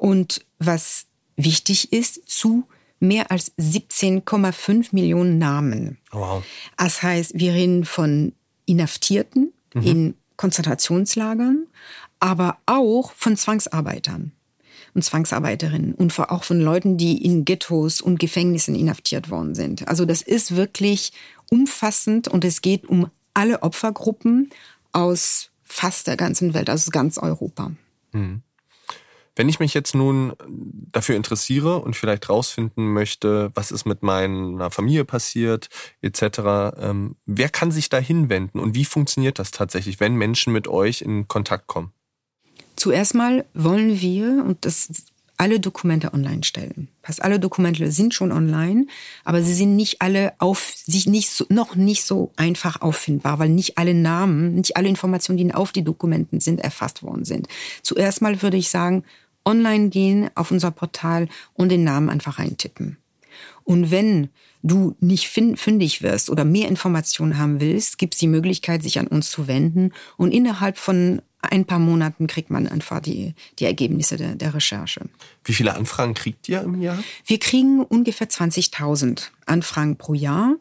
Und 0.00 0.46
was 0.58 1.06
wichtig 1.36 1.92
ist, 1.92 2.26
zu 2.26 2.64
mehr 3.00 3.30
als 3.30 3.52
17,5 3.58 4.88
Millionen 4.92 5.38
Namen. 5.38 5.98
Wow. 6.10 6.42
Das 6.78 7.02
heißt, 7.02 7.32
wir 7.34 7.52
reden 7.52 7.84
von 7.84 8.32
Inhaftierten 8.64 9.52
mhm. 9.74 9.82
in 9.82 10.14
Konzentrationslagern, 10.36 11.66
aber 12.18 12.58
auch 12.64 13.12
von 13.12 13.36
Zwangsarbeitern 13.36 14.32
und 14.94 15.02
Zwangsarbeiterinnen 15.02 15.94
und 15.94 16.18
auch 16.18 16.44
von 16.44 16.60
Leuten, 16.60 16.96
die 16.96 17.22
in 17.22 17.44
Ghettos 17.44 18.00
und 18.00 18.18
Gefängnissen 18.18 18.74
inhaftiert 18.74 19.30
worden 19.30 19.54
sind. 19.54 19.86
Also 19.86 20.06
das 20.06 20.22
ist 20.22 20.56
wirklich 20.56 21.12
umfassend 21.50 22.26
und 22.26 22.44
es 22.44 22.62
geht 22.62 22.86
um 22.86 23.10
alle 23.34 23.62
Opfergruppen 23.62 24.50
aus 24.92 25.50
fast 25.62 26.06
der 26.06 26.16
ganzen 26.16 26.54
Welt, 26.54 26.70
also 26.70 26.90
ganz 26.90 27.18
Europa. 27.18 27.72
Mhm. 28.12 28.42
Wenn 29.36 29.48
ich 29.48 29.60
mich 29.60 29.74
jetzt 29.74 29.94
nun 29.94 30.34
dafür 30.92 31.16
interessiere 31.16 31.78
und 31.78 31.94
vielleicht 31.96 32.28
rausfinden 32.28 32.92
möchte, 32.92 33.50
was 33.54 33.70
ist 33.70 33.86
mit 33.86 34.02
meiner 34.02 34.70
Familie 34.70 35.04
passiert, 35.04 35.68
etc., 36.02 36.76
ähm, 36.78 37.16
wer 37.26 37.48
kann 37.48 37.70
sich 37.70 37.88
da 37.88 37.98
hinwenden 37.98 38.60
und 38.60 38.74
wie 38.74 38.84
funktioniert 38.84 39.38
das 39.38 39.50
tatsächlich, 39.50 40.00
wenn 40.00 40.14
Menschen 40.14 40.52
mit 40.52 40.68
euch 40.68 41.02
in 41.02 41.28
Kontakt 41.28 41.66
kommen? 41.66 41.92
Zuerst 42.76 43.14
mal 43.14 43.44
wollen 43.54 44.00
wir, 44.00 44.44
und 44.44 44.64
das 44.64 44.88
alle 45.40 45.58
Dokumente 45.58 46.12
online 46.12 46.44
stellen. 46.44 46.88
Fast 47.02 47.22
alle 47.22 47.40
Dokumente 47.40 47.90
sind 47.90 48.12
schon 48.12 48.30
online, 48.30 48.86
aber 49.24 49.42
sie 49.42 49.54
sind 49.54 49.74
nicht 49.74 50.02
alle 50.02 50.34
auf, 50.38 50.74
sich 50.86 51.06
nicht 51.06 51.30
so, 51.30 51.46
noch 51.48 51.76
nicht 51.76 52.04
so 52.04 52.30
einfach 52.36 52.82
auffindbar, 52.82 53.38
weil 53.38 53.48
nicht 53.48 53.78
alle 53.78 53.94
Namen, 53.94 54.54
nicht 54.54 54.76
alle 54.76 54.88
Informationen, 54.88 55.38
die 55.38 55.54
auf 55.54 55.72
die 55.72 55.82
Dokumenten 55.82 56.40
sind, 56.40 56.60
erfasst 56.60 57.02
worden 57.02 57.24
sind. 57.24 57.48
Zuerst 57.82 58.20
mal 58.20 58.42
würde 58.42 58.58
ich 58.58 58.68
sagen, 58.68 59.02
online 59.46 59.88
gehen 59.88 60.28
auf 60.34 60.50
unser 60.50 60.70
Portal 60.70 61.26
und 61.54 61.70
den 61.70 61.84
Namen 61.84 62.10
einfach 62.10 62.38
eintippen. 62.38 62.98
Und 63.64 63.90
wenn 63.90 64.28
du 64.62 64.94
nicht 65.00 65.28
fündig 65.28 66.02
wirst 66.02 66.28
oder 66.28 66.44
mehr 66.44 66.68
Informationen 66.68 67.38
haben 67.38 67.60
willst, 67.60 67.96
gibt 67.96 68.12
es 68.14 68.20
die 68.20 68.26
Möglichkeit, 68.26 68.82
sich 68.82 68.98
an 68.98 69.06
uns 69.06 69.30
zu 69.30 69.46
wenden. 69.48 69.92
Und 70.18 70.32
innerhalb 70.32 70.76
von 70.76 71.22
ein 71.42 71.64
paar 71.64 71.78
Monaten 71.78 72.26
kriegt 72.26 72.50
man 72.50 72.66
einfach 72.66 73.00
die, 73.00 73.34
die 73.58 73.64
Ergebnisse 73.64 74.16
der, 74.16 74.34
der 74.34 74.54
Recherche. 74.54 75.02
Wie 75.44 75.54
viele 75.54 75.74
Anfragen 75.74 76.14
kriegt 76.14 76.48
ihr 76.48 76.60
im 76.62 76.80
Jahr? 76.80 77.02
Wir 77.24 77.38
kriegen 77.38 77.82
ungefähr 77.82 78.28
20.000 78.28 79.28
Anfragen 79.46 79.96
pro 79.96 80.14
Jahr. 80.14 80.56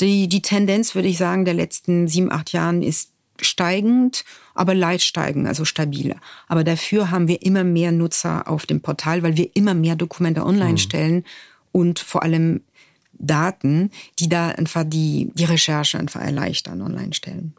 Die, 0.00 0.28
die 0.28 0.42
Tendenz, 0.42 0.94
würde 0.94 1.08
ich 1.08 1.18
sagen, 1.18 1.44
der 1.44 1.54
letzten 1.54 2.08
sieben, 2.08 2.32
acht 2.32 2.52
Jahren 2.52 2.82
ist 2.82 3.12
steigend, 3.40 4.24
aber 4.54 4.74
leicht 4.74 5.04
steigend, 5.04 5.46
also 5.46 5.64
stabiler. 5.64 6.16
Aber 6.48 6.64
dafür 6.64 7.10
haben 7.10 7.28
wir 7.28 7.42
immer 7.42 7.64
mehr 7.64 7.92
Nutzer 7.92 8.48
auf 8.48 8.66
dem 8.66 8.80
Portal, 8.80 9.22
weil 9.22 9.36
wir 9.36 9.50
immer 9.54 9.74
mehr 9.74 9.96
Dokumente 9.96 10.44
online 10.44 10.72
mhm. 10.72 10.78
stellen 10.78 11.24
und 11.72 11.98
vor 11.98 12.22
allem 12.22 12.62
Daten, 13.12 13.90
die 14.18 14.28
da 14.28 14.48
einfach 14.48 14.84
die, 14.86 15.30
die 15.34 15.44
Recherche 15.44 15.98
einfach 15.98 16.20
erleichtern, 16.20 16.82
online 16.82 17.12
stellen. 17.12 17.54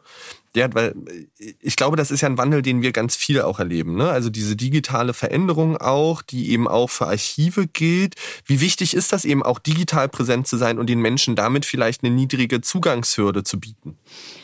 Ja, 0.56 0.72
weil 0.72 0.94
äh, 1.38 1.54
ich 1.60 1.76
glaube, 1.76 1.96
das 1.96 2.10
ist 2.10 2.20
ja 2.20 2.28
ein 2.28 2.38
Wandel, 2.38 2.62
den 2.62 2.82
wir 2.82 2.92
ganz 2.92 3.16
viel 3.16 3.40
auch 3.42 3.58
erleben. 3.58 3.96
Ne? 3.96 4.08
Also 4.08 4.30
diese 4.30 4.56
digitale 4.56 5.14
Veränderung 5.14 5.76
auch, 5.76 6.22
die 6.22 6.50
eben 6.50 6.68
auch 6.68 6.90
für 6.90 7.06
Archive 7.06 7.66
gilt. 7.66 8.14
Wie 8.46 8.60
wichtig 8.60 8.94
ist 8.94 9.12
das 9.12 9.24
eben 9.24 9.42
auch 9.42 9.58
digital 9.58 10.08
präsent 10.08 10.46
zu 10.46 10.56
sein 10.56 10.78
und 10.78 10.88
den 10.88 11.00
Menschen 11.00 11.36
damit 11.36 11.64
vielleicht 11.64 12.04
eine 12.04 12.14
niedrige 12.14 12.60
Zugangshürde 12.60 13.44
zu 13.44 13.58
bieten? 13.58 13.98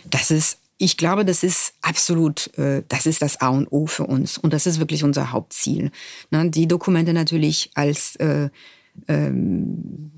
Das 0.05 0.31
ist 0.31 0.59
ich 0.83 0.97
glaube, 0.97 1.27
das 1.27 1.43
ist 1.43 1.75
absolut, 1.83 2.57
äh, 2.57 2.83
das 2.89 3.05
ist 3.05 3.21
das 3.21 3.43
A 3.43 3.49
und 3.49 3.67
O 3.71 3.87
für 3.87 4.05
uns 4.05 4.39
und 4.39 4.55
das 4.55 4.67
ist 4.67 4.79
wirklich 4.79 5.05
unser 5.05 5.31
Hauptziel. 5.31 5.91
Ne? 6.31 6.49
Die 6.49 6.67
Dokumente 6.67 7.13
natürlich 7.13 7.71
als 7.75 8.17
äh, 8.17 8.49
ähm, 9.07 10.11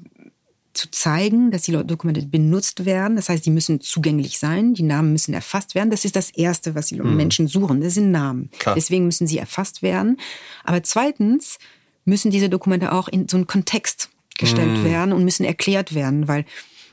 zu 0.72 0.90
zeigen, 0.90 1.50
dass 1.50 1.62
die 1.62 1.72
Dokumente 1.72 2.22
benutzt 2.22 2.84
werden. 2.84 3.16
Das 3.16 3.28
heißt, 3.28 3.44
die 3.44 3.50
müssen 3.50 3.80
zugänglich 3.80 4.38
sein, 4.38 4.74
die 4.74 4.82
Namen 4.82 5.12
müssen 5.12 5.34
erfasst 5.34 5.74
werden. 5.74 5.90
Das 5.90 6.04
ist 6.04 6.16
das 6.16 6.30
Erste, 6.30 6.74
was 6.74 6.86
die 6.86 7.00
mhm. 7.00 7.16
Menschen 7.16 7.48
suchen. 7.48 7.80
Das 7.80 7.94
sind 7.94 8.10
Namen. 8.10 8.50
Klar. 8.58 8.74
Deswegen 8.74 9.06
müssen 9.06 9.26
sie 9.26 9.38
erfasst 9.38 9.82
werden. 9.82 10.18
Aber 10.64 10.82
zweitens 10.82 11.58
müssen 12.04 12.30
diese 12.30 12.48
Dokumente 12.48 12.92
auch 12.92 13.08
in 13.08 13.28
so 13.28 13.36
einen 13.36 13.46
Kontext 13.46 14.10
gestellt 14.38 14.78
mhm. 14.78 14.84
werden 14.84 15.12
und 15.12 15.24
müssen 15.24 15.44
erklärt 15.44 15.94
werden, 15.94 16.26
weil 16.26 16.44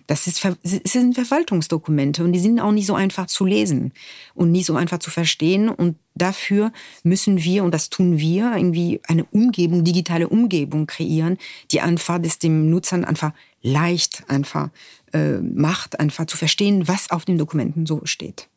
das 0.07 0.25
ist, 0.25 0.43
es 0.63 0.91
sind 0.91 1.13
Verwaltungsdokumente 1.13 2.23
und 2.23 2.33
die 2.33 2.39
sind 2.39 2.59
auch 2.59 2.71
nicht 2.71 2.87
so 2.87 2.95
einfach 2.95 3.27
zu 3.27 3.45
lesen 3.45 3.93
und 4.33 4.51
nicht 4.51 4.65
so 4.65 4.75
einfach 4.75 4.97
zu 4.97 5.11
verstehen. 5.11 5.69
Und 5.69 5.97
dafür 6.21 6.71
müssen 7.03 7.43
wir, 7.43 7.63
und 7.63 7.73
das 7.73 7.89
tun 7.89 8.19
wir, 8.19 8.55
irgendwie 8.55 9.01
eine 9.07 9.25
Umgebung, 9.25 9.83
digitale 9.83 10.29
Umgebung 10.29 10.85
kreieren, 10.85 11.37
die 11.71 11.81
einfach 11.81 12.19
das 12.19 12.39
dem 12.39 12.69
Nutzern 12.69 13.05
einfach 13.05 13.31
leicht 13.61 14.23
einfach 14.27 14.69
äh, 15.13 15.37
macht, 15.37 15.99
einfach 15.99 16.25
zu 16.25 16.37
verstehen, 16.37 16.87
was 16.87 17.09
auf 17.09 17.25
den 17.25 17.37
Dokumenten 17.37 17.85
so 17.85 18.01
steht. 18.03 18.47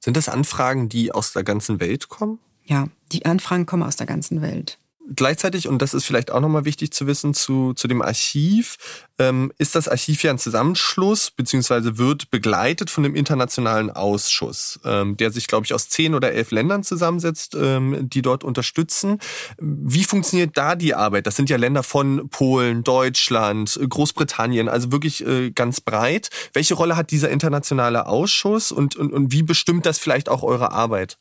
Sind 0.00 0.16
das 0.16 0.28
Anfragen, 0.28 0.88
die 0.88 1.12
aus 1.12 1.32
der 1.32 1.44
ganzen 1.44 1.78
Welt 1.78 2.08
kommen? 2.08 2.38
Ja, 2.64 2.88
die 3.12 3.26
Anfragen 3.26 3.66
kommen 3.66 3.82
aus 3.82 3.96
der 3.96 4.06
ganzen 4.06 4.42
Welt 4.42 4.79
gleichzeitig, 5.14 5.68
und 5.68 5.82
das 5.82 5.94
ist 5.94 6.04
vielleicht 6.04 6.30
auch 6.30 6.40
nochmal 6.40 6.64
wichtig 6.64 6.92
zu 6.92 7.06
wissen 7.06 7.34
zu, 7.34 7.74
zu 7.74 7.88
dem 7.88 8.02
Archiv, 8.02 8.76
ähm, 9.18 9.52
ist 9.58 9.74
das 9.74 9.88
Archiv 9.88 10.22
ja 10.22 10.30
ein 10.30 10.38
Zusammenschluss, 10.38 11.30
beziehungsweise 11.30 11.98
wird 11.98 12.30
begleitet 12.30 12.90
von 12.90 13.02
dem 13.02 13.14
internationalen 13.14 13.90
Ausschuss, 13.90 14.80
ähm, 14.84 15.16
der 15.16 15.30
sich, 15.30 15.46
glaube 15.46 15.66
ich, 15.66 15.74
aus 15.74 15.88
zehn 15.88 16.14
oder 16.14 16.32
elf 16.32 16.50
Ländern 16.50 16.82
zusammensetzt, 16.82 17.54
ähm, 17.54 18.08
die 18.08 18.22
dort 18.22 18.44
unterstützen. 18.44 19.18
Wie 19.58 20.04
funktioniert 20.04 20.56
da 20.56 20.74
die 20.74 20.94
Arbeit? 20.94 21.26
Das 21.26 21.36
sind 21.36 21.50
ja 21.50 21.56
Länder 21.56 21.82
von 21.82 22.28
Polen, 22.30 22.82
Deutschland, 22.84 23.78
Großbritannien, 23.88 24.68
also 24.68 24.92
wirklich 24.92 25.26
äh, 25.26 25.50
ganz 25.50 25.80
breit. 25.80 26.30
Welche 26.52 26.74
Rolle 26.74 26.96
hat 26.96 27.10
dieser 27.10 27.30
internationale 27.30 28.06
Ausschuss 28.06 28.72
und, 28.72 28.96
und, 28.96 29.12
und 29.12 29.32
wie 29.32 29.42
bestimmt 29.42 29.86
das 29.86 29.98
vielleicht 29.98 30.28
auch 30.28 30.42
eure 30.42 30.72
Arbeit? 30.72 31.18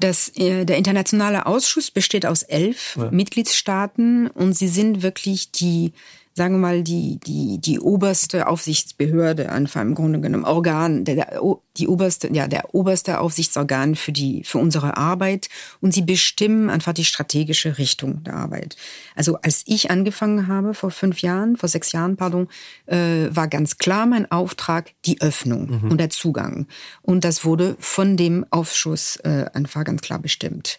Das, 0.00 0.28
äh, 0.36 0.64
der 0.64 0.76
internationale 0.76 1.46
Ausschuss 1.46 1.90
besteht 1.90 2.26
aus 2.26 2.42
elf 2.42 2.96
ja. 2.96 3.10
Mitgliedstaaten 3.10 4.28
und 4.28 4.52
sie 4.52 4.68
sind 4.68 5.02
wirklich 5.02 5.50
die 5.52 5.92
sagen 6.36 6.56
wir 6.56 6.58
mal, 6.58 6.82
die, 6.82 7.18
die, 7.26 7.58
die 7.58 7.80
oberste 7.80 8.46
Aufsichtsbehörde, 8.46 9.50
einfach 9.50 9.80
im 9.80 9.94
Grunde 9.94 10.20
genommen 10.20 10.44
Organ, 10.44 11.06
der, 11.06 11.14
der, 11.14 11.42
die 11.78 11.88
oberste, 11.88 12.30
ja, 12.30 12.46
der 12.46 12.74
oberste 12.74 13.20
Aufsichtsorgan 13.20 13.94
für 13.94 14.12
die, 14.12 14.44
für 14.44 14.58
unsere 14.58 14.98
Arbeit 14.98 15.48
und 15.80 15.94
sie 15.94 16.02
bestimmen 16.02 16.68
einfach 16.68 16.92
die 16.92 17.06
strategische 17.06 17.78
Richtung 17.78 18.22
der 18.24 18.34
Arbeit. 18.34 18.76
Also 19.14 19.38
als 19.40 19.62
ich 19.64 19.90
angefangen 19.90 20.46
habe, 20.46 20.74
vor 20.74 20.90
fünf 20.90 21.22
Jahren, 21.22 21.56
vor 21.56 21.70
sechs 21.70 21.92
Jahren, 21.92 22.18
pardon, 22.18 22.48
äh, 22.84 23.28
war 23.30 23.48
ganz 23.48 23.78
klar 23.78 24.04
mein 24.04 24.30
Auftrag 24.30 24.90
die 25.06 25.22
Öffnung 25.22 25.80
mhm. 25.84 25.90
und 25.90 25.98
der 25.98 26.10
Zugang. 26.10 26.66
Und 27.00 27.24
das 27.24 27.46
wurde 27.46 27.76
von 27.78 28.18
dem 28.18 28.44
Ausschuss 28.50 29.16
äh, 29.24 29.46
einfach 29.54 29.84
ganz 29.84 30.02
klar 30.02 30.18
bestimmt. 30.18 30.78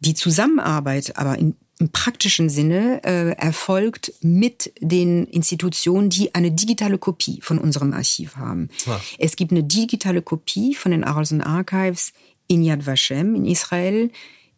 Die 0.00 0.14
Zusammenarbeit 0.14 1.16
aber 1.16 1.38
in 1.38 1.56
im 1.82 1.88
praktischen 1.88 2.48
Sinne 2.48 3.02
äh, 3.02 3.32
erfolgt 3.32 4.12
mit 4.20 4.72
den 4.80 5.26
Institutionen, 5.26 6.10
die 6.10 6.32
eine 6.32 6.52
digitale 6.52 6.96
Kopie 6.96 7.40
von 7.42 7.58
unserem 7.58 7.92
Archiv 7.92 8.36
haben. 8.36 8.68
Ja. 8.86 9.00
Es 9.18 9.34
gibt 9.34 9.50
eine 9.50 9.64
digitale 9.64 10.22
Kopie 10.22 10.76
von 10.76 10.92
den 10.92 11.02
Arolsen 11.02 11.40
Archives 11.40 12.12
in 12.46 12.62
Yad 12.62 12.86
Vashem 12.86 13.34
in 13.34 13.46
Israel, 13.46 14.12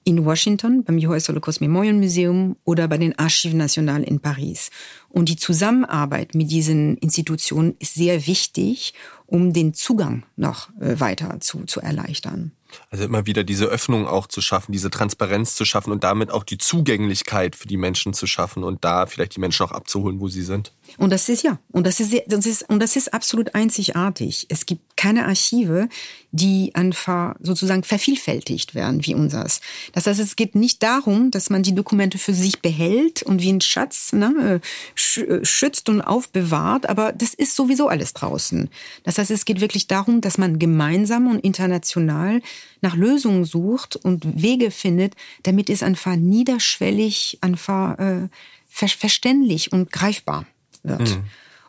in 0.04 0.26
Washington 0.26 0.84
beim 0.84 0.98
US 0.98 1.30
Holocaust 1.30 1.62
Memorial 1.62 1.94
Museum 1.94 2.56
oder 2.64 2.88
bei 2.88 2.98
den 2.98 3.18
Archives 3.18 3.54
Nationales 3.54 4.06
in 4.06 4.20
Paris. 4.20 4.70
Und 5.08 5.30
die 5.30 5.36
Zusammenarbeit 5.36 6.34
mit 6.34 6.50
diesen 6.50 6.98
Institutionen 6.98 7.74
ist 7.78 7.94
sehr 7.94 8.26
wichtig, 8.26 8.92
um 9.24 9.54
den 9.54 9.72
Zugang 9.72 10.24
noch 10.36 10.68
äh, 10.78 11.00
weiter 11.00 11.40
zu, 11.40 11.64
zu 11.64 11.80
erleichtern. 11.80 12.52
Also 12.90 13.04
immer 13.04 13.26
wieder 13.26 13.44
diese 13.44 13.66
Öffnung 13.66 14.06
auch 14.06 14.26
zu 14.26 14.40
schaffen, 14.40 14.72
diese 14.72 14.90
Transparenz 14.90 15.54
zu 15.54 15.64
schaffen 15.64 15.92
und 15.92 16.04
damit 16.04 16.30
auch 16.30 16.44
die 16.44 16.58
Zugänglichkeit 16.58 17.56
für 17.56 17.68
die 17.68 17.76
Menschen 17.76 18.14
zu 18.14 18.26
schaffen 18.26 18.64
und 18.64 18.84
da 18.84 19.06
vielleicht 19.06 19.36
die 19.36 19.40
Menschen 19.40 19.66
auch 19.66 19.72
abzuholen, 19.72 20.20
wo 20.20 20.28
sie 20.28 20.42
sind. 20.42 20.72
Und 20.98 21.10
das 21.10 21.28
ist 21.28 21.42
ja, 21.42 21.58
und 21.72 21.86
das 21.86 22.00
ist, 22.00 22.14
das 22.26 22.46
ist, 22.46 22.68
und 22.68 22.80
das 22.80 22.96
ist 22.96 23.12
absolut 23.12 23.54
einzigartig. 23.54 24.46
Es 24.48 24.66
gibt 24.66 24.96
keine 24.96 25.26
Archive, 25.26 25.88
die 26.30 26.74
einfach 26.74 27.34
sozusagen 27.40 27.82
vervielfältigt 27.82 28.74
werden 28.74 29.04
wie 29.04 29.14
unseres. 29.14 29.60
Das 29.92 30.06
heißt, 30.06 30.20
es 30.20 30.36
geht 30.36 30.54
nicht 30.54 30.82
darum, 30.82 31.30
dass 31.30 31.50
man 31.50 31.62
die 31.62 31.74
Dokumente 31.74 32.18
für 32.18 32.34
sich 32.34 32.60
behält 32.60 33.22
und 33.22 33.42
wie 33.42 33.52
ein 33.52 33.60
Schatz 33.60 34.12
ne, 34.12 34.60
schützt 34.94 35.88
und 35.88 36.00
aufbewahrt, 36.00 36.88
aber 36.88 37.12
das 37.12 37.34
ist 37.34 37.56
sowieso 37.56 37.88
alles 37.88 38.14
draußen. 38.14 38.68
Das 39.02 39.18
heißt, 39.18 39.30
es 39.30 39.44
geht 39.44 39.60
wirklich 39.60 39.88
darum, 39.88 40.20
dass 40.20 40.38
man 40.38 40.58
gemeinsam 40.58 41.26
und 41.26 41.40
international 41.40 42.40
nach 42.80 42.94
Lösungen 42.94 43.44
sucht 43.44 43.96
und 43.96 44.42
Wege 44.42 44.70
findet, 44.70 45.14
damit 45.42 45.70
es 45.70 45.82
einfach 45.82 46.16
niederschwellig, 46.16 47.38
einfach 47.40 47.98
äh, 47.98 48.28
verständlich 48.68 49.72
und 49.72 49.92
greifbar 49.92 50.46
wird. 50.84 51.16
Mhm. 51.16 51.24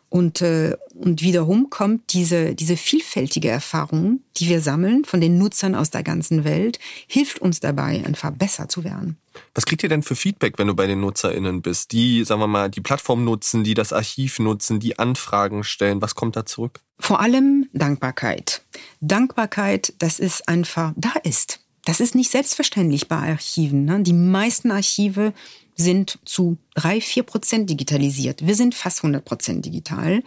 Und, 0.08 0.40
äh, 0.40 0.76
und 0.94 1.20
wiederum 1.20 1.68
kommt 1.68 2.12
diese, 2.12 2.54
diese 2.54 2.76
vielfältige 2.76 3.48
Erfahrung, 3.48 4.20
die 4.36 4.48
wir 4.48 4.60
sammeln 4.60 5.04
von 5.04 5.20
den 5.20 5.36
Nutzern 5.36 5.74
aus 5.74 5.90
der 5.90 6.04
ganzen 6.04 6.44
Welt, 6.44 6.78
hilft 7.08 7.40
uns 7.40 7.58
dabei, 7.58 8.04
einfach 8.06 8.30
besser 8.30 8.68
zu 8.68 8.84
werden. 8.84 9.18
Was 9.54 9.66
kriegt 9.66 9.82
ihr 9.82 9.88
denn 9.88 10.02
für 10.02 10.16
Feedback, 10.16 10.58
wenn 10.58 10.68
du 10.68 10.74
bei 10.74 10.86
den 10.86 11.00
NutzerInnen 11.00 11.60
bist? 11.60 11.92
Die, 11.92 12.24
sagen 12.24 12.40
wir 12.40 12.46
mal, 12.46 12.70
die 12.70 12.80
Plattform 12.80 13.24
nutzen, 13.24 13.64
die 13.64 13.74
das 13.74 13.92
Archiv 13.92 14.38
nutzen, 14.38 14.78
die 14.80 14.98
Anfragen 14.98 15.64
stellen. 15.64 16.00
Was 16.00 16.14
kommt 16.14 16.36
da 16.36 16.46
zurück? 16.46 16.80
Vor 16.98 17.20
allem 17.20 17.68
Dankbarkeit. 17.72 18.62
Dankbarkeit, 19.00 19.92
dass 19.98 20.20
es 20.20 20.40
einfach 20.46 20.92
da 20.96 21.12
ist. 21.24 21.65
Das 21.86 22.00
ist 22.00 22.16
nicht 22.16 22.32
selbstverständlich 22.32 23.06
bei 23.06 23.16
Archiven. 23.16 23.84
Ne? 23.84 24.02
Die 24.02 24.12
meisten 24.12 24.72
Archive 24.72 25.32
sind 25.76 26.18
zu 26.24 26.58
drei, 26.74 27.00
vier 27.00 27.22
Prozent 27.22 27.70
digitalisiert. 27.70 28.44
Wir 28.44 28.56
sind 28.56 28.74
fast 28.74 28.98
100 28.98 29.24
Prozent 29.24 29.64
digital. 29.64 30.22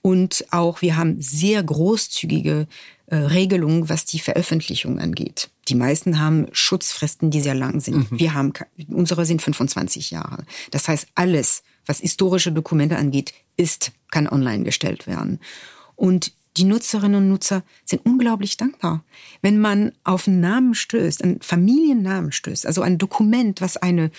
Und 0.00 0.46
auch 0.50 0.80
wir 0.80 0.96
haben 0.96 1.20
sehr 1.20 1.62
großzügige 1.62 2.66
äh, 3.06 3.16
Regelungen, 3.16 3.90
was 3.90 4.06
die 4.06 4.18
Veröffentlichung 4.18 4.98
angeht. 4.98 5.50
Die 5.68 5.74
meisten 5.74 6.20
haben 6.20 6.46
Schutzfristen, 6.52 7.30
die 7.30 7.42
sehr 7.42 7.54
lang 7.54 7.80
sind. 7.80 8.10
Mhm. 8.10 8.18
Wir 8.18 8.32
haben, 8.32 8.54
unsere 8.88 9.26
sind 9.26 9.42
25 9.42 10.10
Jahre. 10.10 10.46
Das 10.70 10.88
heißt, 10.88 11.08
alles, 11.14 11.64
was 11.84 12.00
historische 12.00 12.50
Dokumente 12.50 12.96
angeht, 12.96 13.34
ist, 13.58 13.92
kann 14.10 14.26
online 14.26 14.64
gestellt 14.64 15.06
werden. 15.06 15.38
Und 15.96 16.32
die 16.56 16.64
Nutzerinnen 16.64 17.16
und 17.22 17.28
Nutzer 17.28 17.62
sind 17.84 18.04
unglaublich 18.06 18.56
dankbar. 18.56 19.04
Wenn 19.42 19.58
man 19.58 19.92
auf 20.04 20.28
einen 20.28 20.40
Namen 20.40 20.74
stößt, 20.74 21.22
einen 21.22 21.40
Familiennamen 21.40 22.32
stößt, 22.32 22.66
also 22.66 22.82
ein 22.82 22.98
Dokument, 22.98 23.60
was 23.60 23.76
eine 23.76 24.10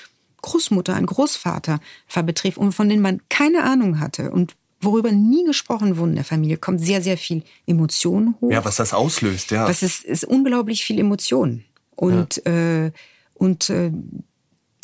Großmutter, 0.42 0.94
ein 0.94 1.06
Großvater 1.06 1.80
betrifft 2.26 2.58
und 2.58 2.74
von 2.74 2.90
denen 2.90 3.02
man 3.02 3.22
keine 3.30 3.64
Ahnung 3.64 4.00
hatte 4.00 4.32
und 4.32 4.56
worüber 4.82 5.12
nie 5.12 5.44
gesprochen 5.46 5.98
wurde 5.98 6.12
in 6.12 6.16
der 6.16 6.26
Familie, 6.26 6.58
kommt 6.58 6.82
sehr, 6.82 7.02
sehr 7.02 7.18
viel 7.18 7.44
Emotion 7.66 8.36
hoch. 8.40 8.52
Ja, 8.52 8.64
was 8.64 8.76
das 8.76 8.94
auslöst, 8.94 9.52
ja. 9.52 9.66
Das 9.66 9.82
ist, 9.82 10.04
ist 10.04 10.26
unglaublich 10.26 10.84
viel 10.84 11.00
Emotion. 11.00 11.64
Und, 11.96 12.42
ja. 12.46 12.86
äh, 12.86 12.92
und 13.34 13.70
äh, 13.70 13.92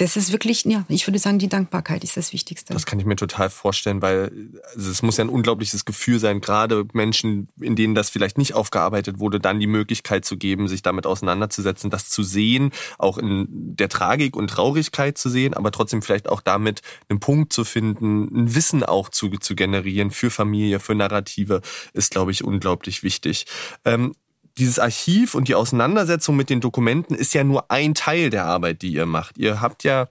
das 0.02 0.18
ist 0.18 0.32
wirklich, 0.32 0.66
ja, 0.66 0.84
ich 0.88 1.06
würde 1.06 1.20
sagen, 1.20 1.38
die 1.38 1.48
Dankbarkeit 1.48 2.04
ist 2.04 2.18
das 2.18 2.34
Wichtigste. 2.34 2.74
Das 2.74 2.88
kann 2.88 3.00
ich 3.00 3.06
mir 3.06 3.16
total 3.16 3.52
vorstellen, 3.52 4.02
weil 4.02 4.32
also 4.74 4.90
es 4.90 5.04
muss 5.04 5.18
ja 5.18 5.24
ein 5.24 5.30
unglaubliches 5.30 5.86
Gefühl 5.86 6.18
sein, 6.18 6.42
gerade 6.42 6.88
Menschen, 6.94 7.50
in 7.62 7.76
denen 7.76 7.94
das 7.94 8.10
vielleicht 8.10 8.40
nicht 8.40 8.56
aufgearbeitet 8.56 9.20
wurde, 9.20 9.40
dann 9.40 9.60
die 9.60 9.68
Möglichkeit 9.68 10.26
zu 10.26 10.38
geben, 10.38 10.68
sich 10.68 10.82
damit 10.82 11.06
auseinanderzusetzen, 11.06 11.92
das 11.92 12.10
zu 12.10 12.24
sehen, 12.24 12.72
auch 12.98 13.20
in 13.20 13.46
der 13.52 13.90
Tragik 13.90 14.36
und 14.36 14.50
Traurigkeit 14.50 15.20
zu 15.20 15.30
sehen, 15.30 15.54
aber 15.54 15.72
trotzdem 15.72 16.02
vielleicht 16.02 16.28
auch 16.30 16.42
damit 16.42 16.82
einen 17.08 17.20
Punkt 17.20 17.54
zu 17.54 17.64
finden, 17.64 18.24
ein 18.36 18.56
Wissen 18.56 18.84
auch 18.84 19.10
zu, 19.10 19.30
zu 19.30 19.54
generieren 19.54 20.10
für 20.10 20.32
Familie, 20.32 20.80
für 20.80 20.96
Narrative, 20.96 21.62
ist, 21.94 22.10
glaube 22.10 22.32
ich, 22.32 22.44
unglaublich 22.44 23.04
wichtig. 23.04 23.46
Ähm, 23.86 24.14
dieses 24.58 24.80
Archiv 24.80 25.36
und 25.36 25.48
die 25.48 25.56
Auseinandersetzung 25.56 26.36
mit 26.36 26.50
den 26.50 26.62
Dokumenten 26.62 27.16
ist 27.16 27.34
ja 27.34 27.44
nur 27.44 27.72
ein 27.72 27.94
Teil 27.94 28.30
der 28.30 28.46
Arbeit, 28.46 28.82
die 28.82 28.94
ihr 28.94 29.06
macht. 29.06 29.38
Ihr 29.38 29.62
habt 29.62 29.84
ja 29.84 30.08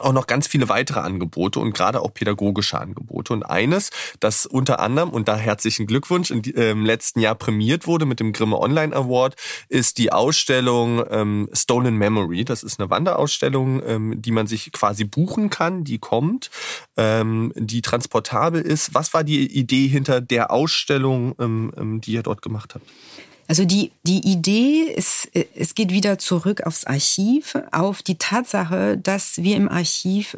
auch 0.00 0.12
noch 0.12 0.26
ganz 0.26 0.46
viele 0.46 0.68
weitere 0.68 1.00
Angebote 1.00 1.60
und 1.60 1.74
gerade 1.74 2.00
auch 2.00 2.12
pädagogische 2.12 2.78
Angebote. 2.78 3.32
Und 3.32 3.44
eines, 3.44 3.90
das 4.20 4.46
unter 4.46 4.80
anderem, 4.80 5.10
und 5.10 5.28
da 5.28 5.36
herzlichen 5.36 5.86
Glückwunsch, 5.86 6.30
im 6.30 6.42
ähm, 6.54 6.84
letzten 6.84 7.20
Jahr 7.20 7.34
prämiert 7.34 7.86
wurde 7.86 8.06
mit 8.06 8.20
dem 8.20 8.32
Grimme 8.32 8.58
Online 8.58 8.94
Award, 8.94 9.36
ist 9.68 9.98
die 9.98 10.12
Ausstellung 10.12 11.04
ähm, 11.10 11.48
Stolen 11.52 11.96
Memory. 11.96 12.44
Das 12.44 12.62
ist 12.62 12.78
eine 12.78 12.90
Wanderausstellung, 12.90 13.82
ähm, 13.86 14.14
die 14.20 14.32
man 14.32 14.46
sich 14.46 14.70
quasi 14.72 15.04
buchen 15.04 15.50
kann, 15.50 15.84
die 15.84 15.98
kommt, 15.98 16.50
ähm, 16.96 17.52
die 17.56 17.82
transportabel 17.82 18.60
ist. 18.60 18.94
Was 18.94 19.14
war 19.14 19.24
die 19.24 19.46
Idee 19.46 19.86
hinter 19.88 20.20
der 20.20 20.50
Ausstellung, 20.50 21.34
ähm, 21.38 21.72
ähm 21.76 22.00
die 22.00 22.12
ihr 22.12 22.22
dort 22.22 22.42
gemacht 22.42 22.74
habt? 22.74 22.84
Also 23.48 23.64
die, 23.64 23.92
die 24.04 24.26
Idee 24.26 24.82
ist, 24.82 25.28
es 25.54 25.74
geht 25.74 25.92
wieder 25.92 26.18
zurück 26.18 26.62
aufs 26.62 26.84
Archiv, 26.84 27.56
auf 27.72 28.02
die 28.02 28.18
Tatsache, 28.18 28.98
dass 28.98 29.38
wir 29.38 29.56
im 29.56 29.68
Archiv 29.68 30.36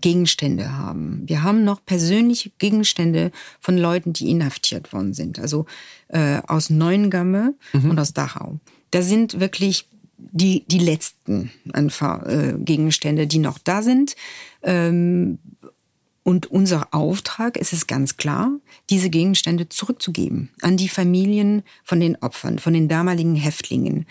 Gegenstände 0.00 0.76
haben. 0.76 1.22
Wir 1.26 1.42
haben 1.42 1.64
noch 1.64 1.84
persönliche 1.84 2.50
Gegenstände 2.58 3.32
von 3.60 3.76
Leuten, 3.76 4.12
die 4.12 4.30
inhaftiert 4.30 4.92
worden 4.92 5.14
sind. 5.14 5.38
Also 5.38 5.66
äh, 6.08 6.40
aus 6.46 6.70
Neuengamme 6.70 7.54
mhm. 7.72 7.90
und 7.90 7.98
aus 7.98 8.12
Dachau. 8.12 8.58
Da 8.90 9.02
sind 9.02 9.40
wirklich 9.40 9.88
die, 10.16 10.64
die 10.66 10.78
letzten 10.78 11.50
äh, 11.72 12.52
Gegenstände, 12.58 13.26
die 13.26 13.38
noch 13.38 13.58
da 13.58 13.82
sind. 13.82 14.16
Ähm, 14.62 15.38
und 16.28 16.44
unser 16.44 16.92
Auftrag 16.92 17.56
ist 17.56 17.72
es 17.72 17.86
ganz 17.86 18.18
klar, 18.18 18.50
diese 18.90 19.08
Gegenstände 19.08 19.70
zurückzugeben 19.70 20.50
an 20.60 20.76
die 20.76 20.90
Familien 20.90 21.62
von 21.84 22.00
den 22.00 22.16
Opfern, 22.16 22.58
von 22.58 22.74
den 22.74 22.86
damaligen 22.86 23.34
Häftlingen. 23.34 24.04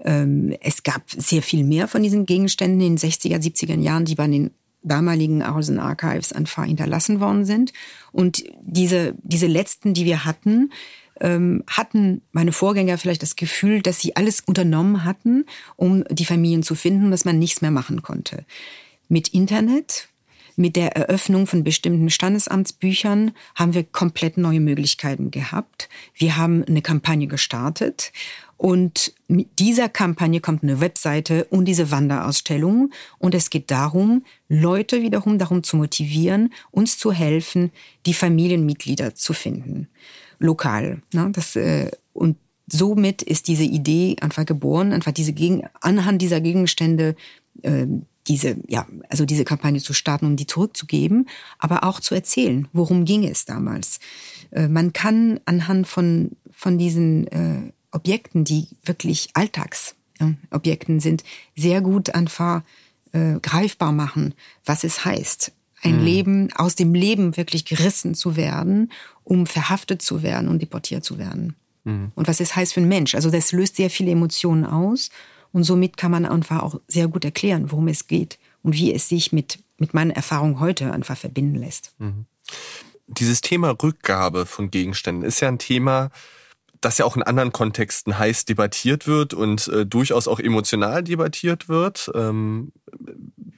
Ähm, 0.00 0.56
es 0.60 0.82
gab 0.82 1.04
sehr 1.06 1.40
viel 1.40 1.62
mehr 1.62 1.86
von 1.86 2.02
diesen 2.02 2.26
Gegenständen 2.26 2.80
in 2.80 2.96
den 2.96 3.10
60er, 3.10 3.40
70er 3.40 3.78
Jahren, 3.78 4.04
die 4.04 4.16
bei 4.16 4.26
den 4.26 4.50
damaligen 4.82 5.42
Arsen 5.42 5.78
Archives 5.78 6.32
einfach 6.32 6.64
hinterlassen 6.64 7.20
worden 7.20 7.44
sind. 7.44 7.72
Und 8.10 8.42
diese, 8.60 9.14
diese 9.22 9.46
letzten, 9.46 9.94
die 9.94 10.04
wir 10.04 10.24
hatten, 10.24 10.72
ähm, 11.20 11.62
hatten 11.68 12.22
meine 12.32 12.50
Vorgänger 12.50 12.98
vielleicht 12.98 13.22
das 13.22 13.36
Gefühl, 13.36 13.82
dass 13.82 14.00
sie 14.00 14.16
alles 14.16 14.40
unternommen 14.40 15.04
hatten, 15.04 15.44
um 15.76 16.02
die 16.10 16.24
Familien 16.24 16.64
zu 16.64 16.74
finden, 16.74 17.12
dass 17.12 17.24
man 17.24 17.38
nichts 17.38 17.62
mehr 17.62 17.70
machen 17.70 18.02
konnte. 18.02 18.44
Mit 19.08 19.28
Internet, 19.28 20.08
mit 20.62 20.76
der 20.76 20.96
Eröffnung 20.96 21.46
von 21.46 21.64
bestimmten 21.64 22.08
Standesamtsbüchern 22.08 23.32
haben 23.56 23.74
wir 23.74 23.82
komplett 23.82 24.38
neue 24.38 24.60
Möglichkeiten 24.60 25.30
gehabt. 25.30 25.88
Wir 26.14 26.36
haben 26.36 26.64
eine 26.64 26.80
Kampagne 26.80 27.26
gestartet 27.26 28.12
und 28.56 29.12
mit 29.26 29.58
dieser 29.58 29.88
Kampagne 29.88 30.40
kommt 30.40 30.62
eine 30.62 30.80
Webseite 30.80 31.46
und 31.46 31.64
diese 31.64 31.90
Wanderausstellung. 31.90 32.92
Und 33.18 33.34
es 33.34 33.50
geht 33.50 33.72
darum, 33.72 34.24
Leute 34.48 35.02
wiederum 35.02 35.36
darum 35.36 35.64
zu 35.64 35.76
motivieren, 35.76 36.52
uns 36.70 36.96
zu 36.96 37.10
helfen, 37.10 37.72
die 38.06 38.14
Familienmitglieder 38.14 39.16
zu 39.16 39.32
finden. 39.32 39.88
Lokal. 40.38 41.02
Ne? 41.12 41.30
Das, 41.32 41.56
äh, 41.56 41.90
und 42.12 42.36
somit 42.68 43.22
ist 43.22 43.48
diese 43.48 43.64
Idee 43.64 44.14
einfach 44.20 44.46
geboren, 44.46 44.92
einfach 44.92 45.10
diese 45.10 45.34
anhand 45.80 46.22
dieser 46.22 46.40
Gegenstände 46.40 47.16
äh, 47.62 47.86
diese, 48.28 48.56
ja, 48.68 48.86
also 49.08 49.24
diese 49.24 49.44
Kampagne 49.44 49.80
zu 49.80 49.92
starten, 49.94 50.26
um 50.26 50.36
die 50.36 50.46
zurückzugeben, 50.46 51.28
aber 51.58 51.84
auch 51.84 52.00
zu 52.00 52.14
erzählen, 52.14 52.68
worum 52.72 53.04
ging 53.04 53.24
es 53.24 53.44
damals. 53.44 53.98
Äh, 54.50 54.68
man 54.68 54.92
kann 54.92 55.40
anhand 55.44 55.86
von, 55.86 56.32
von 56.52 56.78
diesen 56.78 57.26
äh, 57.28 57.72
Objekten, 57.90 58.44
die 58.44 58.68
wirklich 58.84 59.30
Alltagsobjekten 59.34 61.00
sind, 61.00 61.24
sehr 61.56 61.80
gut 61.80 62.14
einfach 62.14 62.62
äh, 63.12 63.38
greifbar 63.40 63.92
machen, 63.92 64.34
was 64.64 64.84
es 64.84 65.04
heißt, 65.04 65.52
ein 65.82 65.98
mhm. 65.98 66.04
Leben, 66.04 66.52
aus 66.54 66.76
dem 66.76 66.94
Leben 66.94 67.36
wirklich 67.36 67.64
gerissen 67.64 68.14
zu 68.14 68.36
werden, 68.36 68.92
um 69.24 69.46
verhaftet 69.46 70.00
zu 70.00 70.22
werden 70.22 70.48
und 70.48 70.62
deportiert 70.62 71.04
zu 71.04 71.18
werden. 71.18 71.56
Mhm. 71.84 72.12
Und 72.14 72.28
was 72.28 72.40
es 72.40 72.54
heißt 72.54 72.72
für 72.72 72.80
einen 72.80 72.88
Mensch. 72.88 73.14
Also 73.14 73.30
das 73.30 73.52
löst 73.52 73.76
sehr 73.76 73.90
viele 73.90 74.12
Emotionen 74.12 74.64
aus 74.64 75.10
und 75.52 75.64
somit 75.64 75.96
kann 75.96 76.10
man 76.10 76.26
einfach 76.26 76.62
auch 76.62 76.80
sehr 76.88 77.08
gut 77.08 77.24
erklären, 77.24 77.70
worum 77.70 77.88
es 77.88 78.06
geht 78.06 78.38
und 78.62 78.74
wie 78.74 78.92
es 78.92 79.08
sich 79.08 79.32
mit, 79.32 79.58
mit 79.78 79.94
meinen 79.94 80.10
Erfahrungen 80.10 80.60
heute 80.60 80.92
einfach 80.92 81.16
verbinden 81.16 81.56
lässt. 81.56 81.94
Mhm. 81.98 82.26
Dieses 83.06 83.40
Thema 83.40 83.70
Rückgabe 83.70 84.46
von 84.46 84.70
Gegenständen 84.70 85.24
ist 85.24 85.40
ja 85.40 85.48
ein 85.48 85.58
Thema, 85.58 86.10
das 86.80 86.98
ja 86.98 87.04
auch 87.04 87.16
in 87.16 87.22
anderen 87.22 87.52
Kontexten 87.52 88.18
heiß 88.18 88.44
debattiert 88.44 89.06
wird 89.06 89.34
und 89.34 89.68
äh, 89.68 89.86
durchaus 89.86 90.28
auch 90.28 90.40
emotional 90.40 91.02
debattiert 91.02 91.68
wird. 91.68 92.10
Ähm, 92.14 92.72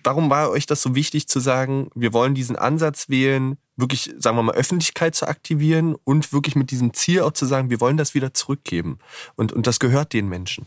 warum 0.03 0.31
war 0.31 0.51
euch 0.51 0.67
das 0.67 0.83
so 0.83 0.95
wichtig 0.95 1.27
zu 1.29 1.41
sagen, 1.41 1.89
wir 1.95 2.13
wollen 2.13 2.35
diesen 2.35 2.57
Ansatz 2.57 3.09
wählen, 3.09 3.57
wirklich, 3.77 4.13
sagen 4.19 4.37
wir 4.37 4.43
mal, 4.43 4.55
Öffentlichkeit 4.55 5.15
zu 5.15 5.27
aktivieren 5.27 5.97
und 6.05 6.33
wirklich 6.33 6.55
mit 6.55 6.71
diesem 6.71 6.93
Ziel 6.93 7.23
auch 7.23 7.33
zu 7.33 7.47
sagen, 7.47 7.71
wir 7.71 7.81
wollen 7.81 7.97
das 7.97 8.15
wieder 8.15 8.35
zurückgeben. 8.35 8.99
Und, 9.37 9.53
und 9.53 9.67
das 9.67 9.81
gehört 9.81 10.13
den 10.13 10.29
Menschen. 10.29 10.67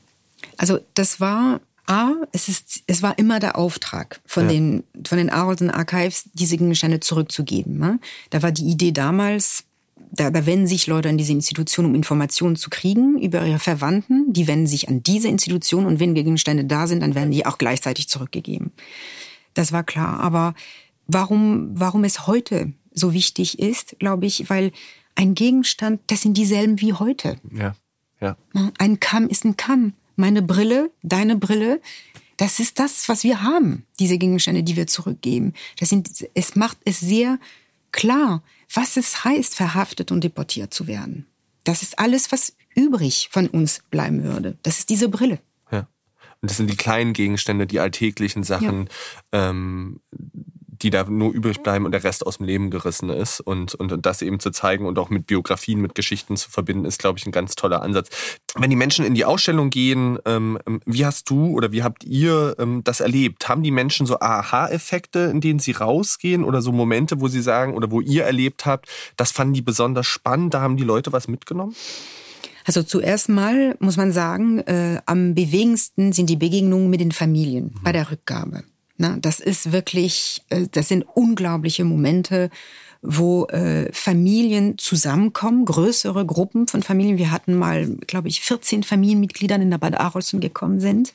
Also 0.58 0.80
das 0.93 1.20
war 1.20 1.62
A, 1.89 2.15
es, 2.34 2.50
ist, 2.50 2.84
es 2.86 3.02
war 3.02 3.17
immer 3.17 3.39
der 3.39 3.58
Auftrag 3.58 4.20
von 4.26 4.43
ja. 4.43 4.50
den, 4.50 4.84
von 5.06 5.17
den 5.17 5.30
Arolsen 5.30 5.72
Archives, 5.72 6.26
diese 6.34 6.58
Gegenstände 6.58 7.00
zurückzugeben. 7.00 7.80
Ne? 7.80 8.00
Da 8.30 8.43
war 8.43 8.52
die 8.52 8.65
Idee 8.65 8.91
damals, 8.91 9.63
da, 10.12 10.30
da 10.30 10.46
wenden 10.46 10.67
sich 10.67 10.88
Leute 10.88 11.08
an 11.08 11.17
diese 11.17 11.32
Institution, 11.32 11.86
um 11.86 11.96
Informationen 11.96 12.58
zu 12.58 12.70
kriegen 12.70 13.17
über 13.22 13.46
ihre 13.46 13.60
Verwandten. 13.60 14.34
Die 14.34 14.48
wenden 14.48 14.67
sich 14.67 14.89
an 14.89 15.02
diese 15.02 15.30
Institution 15.30 15.86
und 15.86 16.02
wenn 16.02 16.13
Gegenstände 16.13 16.65
da 16.65 16.88
sind, 16.88 17.02
dann 17.02 17.15
werden 17.15 17.32
die 17.32 17.46
auch 17.46 17.58
gleichzeitig 17.58 18.10
zurückgegeben. 18.10 18.72
Das 19.54 19.72
war 19.72 19.86
klar. 19.86 20.20
Aber 20.20 20.56
warum, 21.08 21.70
warum 21.74 22.04
es 22.04 22.28
heute 22.28 22.74
so 22.93 23.13
wichtig 23.13 23.60
ist, 23.60 23.98
glaube 24.00 24.26
ich, 24.26 24.50
weil 24.50 24.74
ein 25.15 25.36
Gegenstand, 25.36 26.02
das 26.08 26.22
sind 26.22 26.36
dieselben 26.36 26.82
wie 26.82 26.91
heute. 26.93 27.38
Ja, 27.54 27.76
ja. 28.20 28.36
Ein 28.78 29.00
Kamm 29.00 29.30
ist 29.30 29.46
ein 29.46 29.56
Kamm 29.56 29.93
meine 30.17 30.41
Brille, 30.41 30.91
deine 31.03 31.36
Brille, 31.36 31.82
das 32.38 32.60
ist 32.60 32.80
das, 32.80 33.10
was 33.10 33.23
wir 33.23 33.41
haben, 33.41 33.86
diese 33.99 34.17
Gegenstände, 34.17 34.63
die 34.63 34.75
wir 34.75 34.88
zurückgeben. 34.88 35.53
Das 35.80 35.89
sind, 35.89 36.27
es 36.34 36.56
macht 36.56 36.77
es 36.86 36.99
sehr 36.99 37.39
klar, 37.91 38.43
was 38.73 38.97
es 38.97 39.23
heißt, 39.23 39.56
verhaftet 39.56 40.12
und 40.12 40.23
deportiert 40.23 40.73
zu 40.73 40.88
werden. 40.88 41.25
Das 41.63 41.82
ist 41.82 41.99
alles, 41.99 42.32
was 42.32 42.56
übrig 42.75 43.30
von 43.32 43.47
uns 43.47 43.82
bleiben 43.89 44.23
würde. 44.23 44.58
Das 44.62 44.80
ist 44.80 44.89
diese 44.89 45.10
Brille. 45.10 45.39
Ja. 45.71 45.88
Und 46.41 46.51
das 46.51 46.58
sind 46.58 46.69
die 46.69 46.77
kleinen 46.77 47.13
Gegenstände, 47.13 47.65
die 47.65 47.80
alltäglichen 47.80 48.43
Sachen, 48.43 48.89
ja. 49.34 49.49
ähm, 49.49 49.99
die 50.82 50.90
da 50.90 51.04
nur 51.04 51.32
übrig 51.32 51.62
bleiben 51.63 51.86
und 51.86 51.92
der 51.92 52.04
Rest 52.04 52.26
aus 52.26 52.38
dem 52.38 52.46
Leben 52.46 52.70
gerissen 52.70 53.10
ist. 53.10 53.40
Und, 53.40 53.76
und, 53.76 53.92
und 53.92 54.06
das 54.06 54.22
eben 54.22 54.40
zu 54.40 54.52
zeigen 54.52 54.86
und 54.86 55.00
auch 55.00 55.10
mit 55.10 55.28
Biografien, 55.28 55.82
mit 55.82 55.96
Geschichten 55.96 56.38
zu 56.38 56.50
verbinden, 56.50 56.86
ist, 56.86 57.00
glaube 57.00 57.20
ich, 57.20 57.26
ein 57.26 57.32
ganz 57.32 57.56
toller 57.56 57.82
Ansatz. 57.82 58.10
Wenn 58.56 58.70
die 58.70 58.76
Menschen 58.76 59.06
in 59.06 59.16
die 59.16 59.26
Ausstellung 59.26 59.70
gehen, 59.70 60.20
ähm, 60.26 60.60
wie 60.86 61.06
hast 61.06 61.30
du 61.30 61.52
oder 61.52 61.72
wie 61.72 61.84
habt 61.84 62.04
ihr 62.04 62.56
ähm, 62.60 62.84
das 62.84 63.00
erlebt? 63.00 63.48
Haben 63.48 63.63
die 63.63 63.72
Menschen 63.72 64.06
so 64.06 64.20
Aha-Effekte, 64.20 65.20
in 65.20 65.42
denen 65.42 65.60
sie 65.60 65.72
rausgehen 65.72 66.44
oder 66.44 66.62
so 66.62 66.72
Momente, 66.72 67.22
wo 67.22 67.28
sie 67.28 67.42
sagen 67.42 67.74
oder 67.74 67.92
wo 67.92 68.02
ihr 68.02 68.24
erlebt 68.24 68.66
habt, 68.66 68.88
das 69.16 69.32
fanden 69.32 69.54
die 69.54 69.62
besonders 69.62 70.08
spannend, 70.08 70.54
da 70.54 70.62
haben 70.62 70.78
die 70.78 70.84
Leute 70.84 71.12
was 71.12 71.28
mitgenommen? 71.28 71.76
Also 72.66 72.84
zuerst 72.84 73.30
mal 73.30 73.78
muss 73.80 73.96
man 73.96 74.12
sagen, 74.12 74.60
äh, 74.60 75.00
am 75.06 75.34
bewegendsten 75.36 76.12
sind 76.12 76.30
die 76.30 76.36
Begegnungen 76.36 76.90
mit 76.90 77.00
den 77.00 77.13
Familien 77.13 77.66
mhm. 77.66 77.84
bei 77.84 77.94
der 77.94 78.12
Rückgabe. 78.12 78.63
Na, 78.97 79.17
das 79.21 79.39
ist 79.39 79.71
wirklich, 79.71 80.41
äh, 80.49 80.67
das 80.71 80.88
sind 80.88 81.03
unglaubliche 81.13 81.83
Momente, 81.83 82.49
wo 83.01 83.45
äh, 83.45 83.91
Familien 83.93 84.77
zusammenkommen, 84.77 85.65
größere 85.65 86.25
Gruppen 86.25 86.67
von 86.67 86.81
Familien. 86.81 87.17
Wir 87.17 87.31
hatten 87.31 87.55
mal, 87.55 87.88
glaube 88.07 88.27
ich, 88.27 88.41
14 88.41 88.83
Familienmitglieder 88.83 89.55
in 89.55 89.69
der 89.69 89.77
Bad 89.77 89.99
Arolsen 89.99 90.39
gekommen 90.39 90.79
sind, 90.79 91.13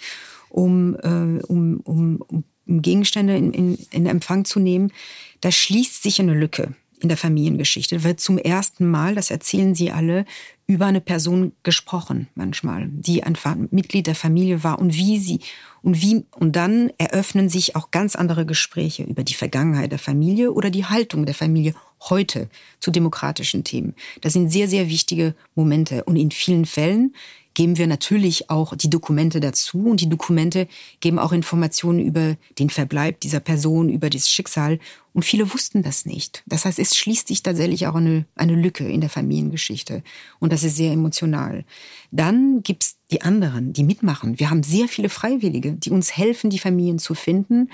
um, 0.48 0.94
äh, 1.02 1.42
um, 1.44 1.80
um, 1.80 2.22
um 2.28 2.44
Gegenstände 2.82 3.36
in, 3.36 3.52
in, 3.52 3.78
in 3.90 4.06
Empfang 4.06 4.44
zu 4.44 4.60
nehmen. 4.60 4.92
Da 5.40 5.50
schließt 5.50 6.02
sich 6.02 6.20
eine 6.20 6.34
Lücke 6.34 6.74
in 7.00 7.08
der 7.08 7.18
Familiengeschichte. 7.18 8.04
Wird 8.04 8.20
zum 8.20 8.38
ersten 8.38 8.88
Mal, 8.88 9.16
das 9.16 9.32
erzählen 9.32 9.74
sie 9.74 9.90
alle, 9.90 10.24
über 10.72 10.86
eine 10.86 11.00
Person 11.00 11.52
gesprochen 11.62 12.28
manchmal, 12.34 12.88
die 12.88 13.22
einfach 13.22 13.54
Mitglied 13.70 14.06
der 14.06 14.14
Familie 14.14 14.64
war 14.64 14.78
und 14.78 14.94
wie 14.94 15.18
sie 15.18 15.40
und 15.82 16.00
wie 16.00 16.24
und 16.38 16.56
dann 16.56 16.90
eröffnen 16.98 17.48
sich 17.48 17.76
auch 17.76 17.90
ganz 17.90 18.16
andere 18.16 18.46
Gespräche 18.46 19.02
über 19.02 19.22
die 19.22 19.34
Vergangenheit 19.34 19.92
der 19.92 19.98
Familie 19.98 20.52
oder 20.52 20.70
die 20.70 20.86
Haltung 20.86 21.26
der 21.26 21.34
Familie 21.34 21.74
heute 22.08 22.48
zu 22.80 22.90
demokratischen 22.90 23.64
Themen. 23.64 23.94
Das 24.22 24.32
sind 24.32 24.50
sehr 24.50 24.66
sehr 24.66 24.88
wichtige 24.88 25.34
Momente 25.54 26.04
und 26.04 26.16
in 26.16 26.30
vielen 26.30 26.64
Fällen 26.64 27.14
geben 27.54 27.78
wir 27.78 27.86
natürlich 27.86 28.50
auch 28.50 28.74
die 28.76 28.90
Dokumente 28.90 29.40
dazu 29.40 29.86
und 29.86 30.00
die 30.00 30.08
Dokumente 30.08 30.68
geben 31.00 31.18
auch 31.18 31.32
Informationen 31.32 32.00
über 32.00 32.36
den 32.58 32.70
Verbleib 32.70 33.20
dieser 33.20 33.40
Person, 33.40 33.88
über 33.88 34.10
das 34.10 34.28
Schicksal 34.28 34.78
und 35.12 35.24
viele 35.24 35.52
wussten 35.52 35.82
das 35.82 36.06
nicht. 36.06 36.42
Das 36.46 36.64
heißt, 36.64 36.78
es 36.78 36.96
schließt 36.96 37.28
sich 37.28 37.42
tatsächlich 37.42 37.86
auch 37.86 37.94
eine, 37.94 38.24
eine 38.34 38.54
Lücke 38.54 38.88
in 38.88 39.00
der 39.00 39.10
Familiengeschichte 39.10 40.02
und 40.38 40.52
das 40.52 40.64
ist 40.64 40.76
sehr 40.76 40.92
emotional. 40.92 41.64
Dann 42.10 42.62
gibt's 42.62 42.96
die 43.10 43.22
anderen, 43.22 43.72
die 43.72 43.84
mitmachen. 43.84 44.38
Wir 44.38 44.50
haben 44.50 44.62
sehr 44.62 44.88
viele 44.88 45.08
Freiwillige, 45.08 45.72
die 45.72 45.90
uns 45.90 46.16
helfen, 46.16 46.50
die 46.50 46.58
Familien 46.58 46.98
zu 46.98 47.14
finden 47.14 47.70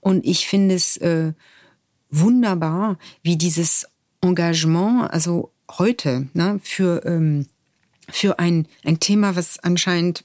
und 0.00 0.24
ich 0.24 0.46
finde 0.46 0.74
es 0.74 0.96
äh, 0.96 1.32
wunderbar, 2.10 2.98
wie 3.22 3.36
dieses 3.36 3.86
Engagement, 4.22 5.10
also 5.10 5.52
heute, 5.78 6.28
ne, 6.34 6.60
für, 6.62 7.04
ähm, 7.06 7.46
für 8.12 8.38
ein, 8.38 8.66
ein 8.84 9.00
Thema, 9.00 9.36
was 9.36 9.58
anscheinend 9.58 10.24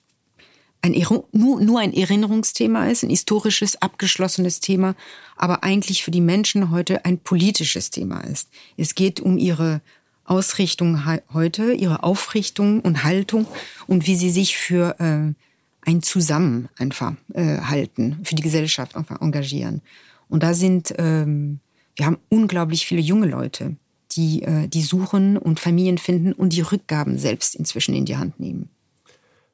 ein, 0.81 0.93
nur, 1.31 1.61
nur 1.61 1.79
ein 1.79 1.93
Erinnerungsthema 1.93 2.87
ist, 2.87 3.03
ein 3.03 3.09
historisches, 3.09 3.81
abgeschlossenes 3.81 4.59
Thema, 4.59 4.95
aber 5.35 5.63
eigentlich 5.63 6.03
für 6.03 6.11
die 6.11 6.21
Menschen 6.21 6.69
heute 6.69 7.05
ein 7.05 7.17
politisches 7.17 7.89
Thema 7.89 8.21
ist. 8.21 8.49
Es 8.77 8.93
geht 8.95 9.19
um 9.19 9.37
ihre 9.37 9.81
Ausrichtung 10.25 11.05
heute, 11.33 11.73
ihre 11.73 12.03
Aufrichtung 12.03 12.81
und 12.81 13.03
Haltung 13.03 13.47
und 13.87 14.07
wie 14.07 14.15
sie 14.15 14.29
sich 14.29 14.57
für 14.57 14.99
äh, 14.99 15.33
ein 15.81 16.01
Zusammen 16.01 16.69
einfach 16.77 17.13
äh, 17.33 17.59
halten, 17.59 18.19
für 18.23 18.35
die 18.35 18.41
Gesellschaft 18.41 18.95
einfach 18.95 19.21
engagieren. 19.21 19.81
Und 20.29 20.41
da 20.41 20.53
sind, 20.53 20.93
ähm, 20.97 21.59
wir 21.95 22.07
haben 22.07 22.17
unglaublich 22.29 22.85
viele 22.87 23.01
junge 23.01 23.27
Leute, 23.27 23.75
die, 24.15 24.43
äh, 24.43 24.67
die 24.67 24.81
suchen 24.81 25.37
und 25.37 25.59
Familien 25.59 25.97
finden 25.97 26.33
und 26.33 26.53
die 26.53 26.61
Rückgaben 26.61 27.17
selbst 27.17 27.55
inzwischen 27.55 27.95
in 27.95 28.05
die 28.05 28.17
Hand 28.17 28.39
nehmen. 28.39 28.69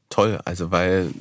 Toll, 0.09 0.39
also 0.45 0.72
weil 0.72 1.12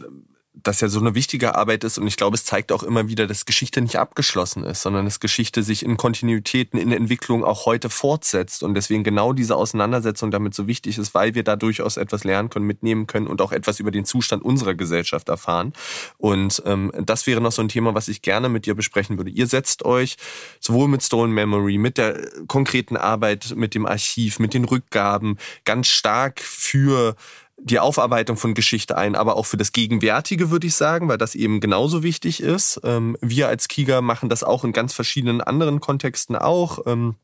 das 0.63 0.81
ja 0.81 0.89
so 0.89 1.01
eine 1.01 1.15
wichtige 1.15 1.55
Arbeit 1.55 1.85
ist 1.85 1.99
und 1.99 2.07
ich 2.07 2.17
glaube, 2.17 2.37
es 2.37 2.45
zeigt 2.45 2.73
auch 2.73 2.83
immer 2.83 3.09
wieder, 3.09 3.27
dass 3.27 3.45
Geschichte 3.45 3.81
nicht 3.81 3.97
abgeschlossen 3.97 4.65
ist, 4.65 4.83
sondern 4.83 5.05
dass 5.05 5.21
Geschichte 5.21 5.63
sich 5.63 5.85
in 5.85 5.97
Kontinuitäten, 5.97 6.79
in 6.79 6.93
Entwicklung 6.93 7.45
auch 7.45 7.67
heute 7.67 7.91
fortsetzt 7.91 8.63
und 8.63 8.75
deswegen 8.75 9.05
genau 9.05 9.33
diese 9.33 9.57
Auseinandersetzung 9.57 10.31
damit 10.31 10.55
so 10.55 10.67
wichtig 10.67 10.99
ist, 10.99 11.15
weil 11.15 11.35
wir 11.35 11.45
da 11.45 11.57
durchaus 11.57 11.97
etwas 11.97 12.25
lernen 12.25 12.51
können, 12.51 12.67
mitnehmen 12.67 13.07
können 13.07 13.27
und 13.27 13.41
auch 13.43 13.53
etwas 13.53 13.81
über 13.81 13.91
den 13.91 14.05
Zustand 14.05 14.45
unserer 14.45 14.75
Gesellschaft 14.75 15.29
erfahren. 15.29 15.73
Und 16.19 16.63
ähm, 16.67 16.93
das 17.05 17.27
wäre 17.27 17.41
noch 17.41 17.53
so 17.53 17.63
ein 17.63 17.69
Thema, 17.69 17.95
was 17.95 18.09
ich 18.09 18.23
gerne 18.23 18.49
mit 18.49 18.67
dir 18.67 18.75
besprechen 18.75 19.19
würde. 19.19 19.31
Ihr 19.31 19.47
setzt 19.47 19.85
euch 19.85 20.17
sowohl 20.61 20.89
mit 20.89 21.03
Stolen 21.03 21.33
Memory, 21.33 21.79
mit 21.79 21.99
der 21.99 22.29
konkreten 22.47 22.97
Arbeit, 22.97 23.55
mit 23.57 23.75
dem 23.75 23.87
Archiv, 23.87 24.39
mit 24.39 24.55
den 24.55 24.65
Rückgaben 24.65 25.39
ganz 25.65 25.89
stark 25.89 26.41
für 26.41 27.17
die 27.63 27.79
Aufarbeitung 27.79 28.37
von 28.37 28.55
Geschichte 28.55 28.97
ein, 28.97 29.15
aber 29.15 29.37
auch 29.37 29.47
für 29.47 29.57
das 29.57 29.73
Gegenwärtige, 29.73 30.51
würde 30.51 30.67
ich 30.67 30.75
sagen, 30.75 31.09
weil 31.09 31.19
das 31.19 31.35
eben 31.35 31.61
genauso 31.61 32.03
wichtig 32.03 32.43
ist. 32.43 32.81
Ähm, 32.85 33.17
wir 33.21 33.49
als 33.49 33.69
Kiga 33.69 34.01
machen 34.01 34.29
das 34.29 34.43
auch 34.43 34.65
in 34.65 34.73
ganz 34.73 34.93
verschiedenen 34.93 35.41
anderen 35.41 35.81
Kontexten 35.81 36.37
auch 36.37 36.87
ähm, 36.87 37.17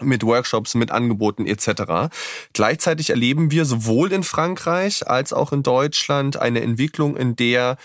mit 0.00 0.24
Workshops, 0.24 0.74
mit 0.74 0.90
Angeboten 0.90 1.46
etc. 1.46 2.10
Gleichzeitig 2.52 3.10
erleben 3.10 3.50
wir 3.50 3.64
sowohl 3.64 4.12
in 4.12 4.24
Frankreich 4.24 5.08
als 5.08 5.32
auch 5.32 5.52
in 5.52 5.62
Deutschland 5.62 6.36
eine 6.36 6.60
Entwicklung, 6.60 7.16
in 7.16 7.36
der 7.36 7.78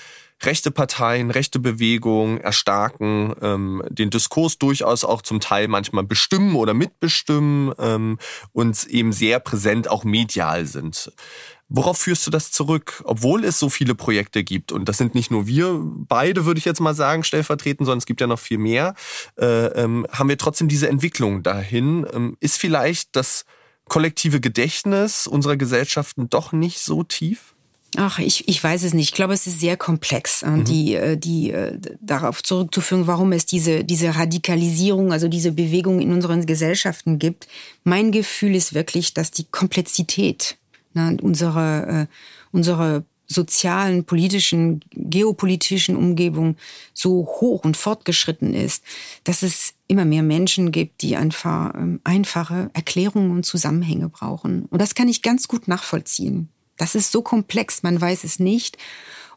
rechte 0.43 0.71
Parteien, 0.71 1.31
rechte 1.31 1.59
Bewegungen 1.59 2.39
erstarken, 2.41 3.33
ähm, 3.41 3.83
den 3.89 4.09
Diskurs 4.09 4.57
durchaus 4.57 5.03
auch 5.03 5.21
zum 5.21 5.39
Teil 5.39 5.67
manchmal 5.67 6.03
bestimmen 6.03 6.55
oder 6.55 6.73
mitbestimmen 6.73 7.73
ähm, 7.77 8.17
und 8.51 8.87
eben 8.87 9.13
sehr 9.13 9.39
präsent 9.39 9.89
auch 9.89 10.03
medial 10.03 10.65
sind. 10.65 11.11
Worauf 11.73 11.99
führst 11.99 12.27
du 12.27 12.31
das 12.31 12.51
zurück, 12.51 13.01
obwohl 13.05 13.45
es 13.45 13.57
so 13.57 13.69
viele 13.69 13.95
Projekte 13.95 14.43
gibt? 14.43 14.73
Und 14.73 14.89
das 14.89 14.97
sind 14.97 15.15
nicht 15.15 15.31
nur 15.31 15.47
wir 15.47 15.79
beide, 15.81 16.45
würde 16.45 16.57
ich 16.57 16.65
jetzt 16.65 16.81
mal 16.81 16.93
sagen, 16.93 17.23
stellvertretend, 17.23 17.85
sondern 17.85 17.99
es 17.99 18.05
gibt 18.05 18.19
ja 18.19 18.27
noch 18.27 18.39
viel 18.39 18.57
mehr. 18.57 18.93
Äh, 19.39 19.67
ähm, 19.67 20.05
haben 20.11 20.27
wir 20.27 20.37
trotzdem 20.37 20.67
diese 20.67 20.89
Entwicklung 20.89 21.43
dahin? 21.43 22.05
Ähm, 22.13 22.35
ist 22.41 22.57
vielleicht 22.57 23.15
das 23.15 23.45
kollektive 23.87 24.41
Gedächtnis 24.41 25.27
unserer 25.27 25.55
Gesellschaften 25.55 26.29
doch 26.29 26.51
nicht 26.51 26.79
so 26.79 27.03
tief? 27.03 27.55
Ach, 27.95 28.19
ich, 28.19 28.49
ich 28.49 28.61
weiß 28.61 28.83
es 28.83 28.93
nicht. 28.93 29.09
Ich 29.09 29.15
glaube, 29.15 29.33
es 29.33 29.47
ist 29.47 29.61
sehr 29.61 29.77
komplex, 29.77 30.43
äh, 30.43 30.49
mhm. 30.49 30.63
die, 30.65 30.95
äh, 30.95 31.15
die 31.15 31.51
äh, 31.51 31.77
darauf 32.01 32.43
zurückzuführen, 32.43 33.07
warum 33.07 33.31
es 33.31 33.45
diese, 33.45 33.85
diese 33.85 34.13
Radikalisierung, 34.15 35.13
also 35.13 35.29
diese 35.29 35.53
Bewegung 35.53 36.01
in 36.01 36.11
unseren 36.11 36.45
Gesellschaften 36.45 37.17
gibt. 37.17 37.47
Mein 37.85 38.11
Gefühl 38.11 38.55
ist 38.55 38.73
wirklich, 38.73 39.13
dass 39.13 39.31
die 39.31 39.45
Komplexität 39.45 40.57
na, 40.93 41.13
unsere, 41.21 42.07
äh, 42.09 42.15
unsere 42.51 43.05
sozialen, 43.27 44.03
politischen, 44.03 44.81
geopolitischen 44.91 45.95
Umgebung 45.95 46.57
so 46.93 47.25
hoch 47.25 47.63
und 47.63 47.77
fortgeschritten 47.77 48.53
ist, 48.53 48.83
dass 49.23 49.41
es 49.41 49.73
immer 49.87 50.05
mehr 50.05 50.23
Menschen 50.23 50.71
gibt, 50.71 51.01
die 51.01 51.15
einfach 51.15 51.73
ähm, 51.75 52.01
einfache 52.03 52.69
Erklärungen 52.73 53.31
und 53.31 53.45
Zusammenhänge 53.45 54.09
brauchen. 54.09 54.65
Und 54.65 54.81
das 54.81 54.95
kann 54.95 55.07
ich 55.07 55.21
ganz 55.21 55.47
gut 55.47 55.67
nachvollziehen. 55.67 56.49
Das 56.77 56.95
ist 56.95 57.11
so 57.11 57.21
komplex, 57.21 57.83
man 57.83 57.99
weiß 57.99 58.23
es 58.23 58.39
nicht 58.39 58.77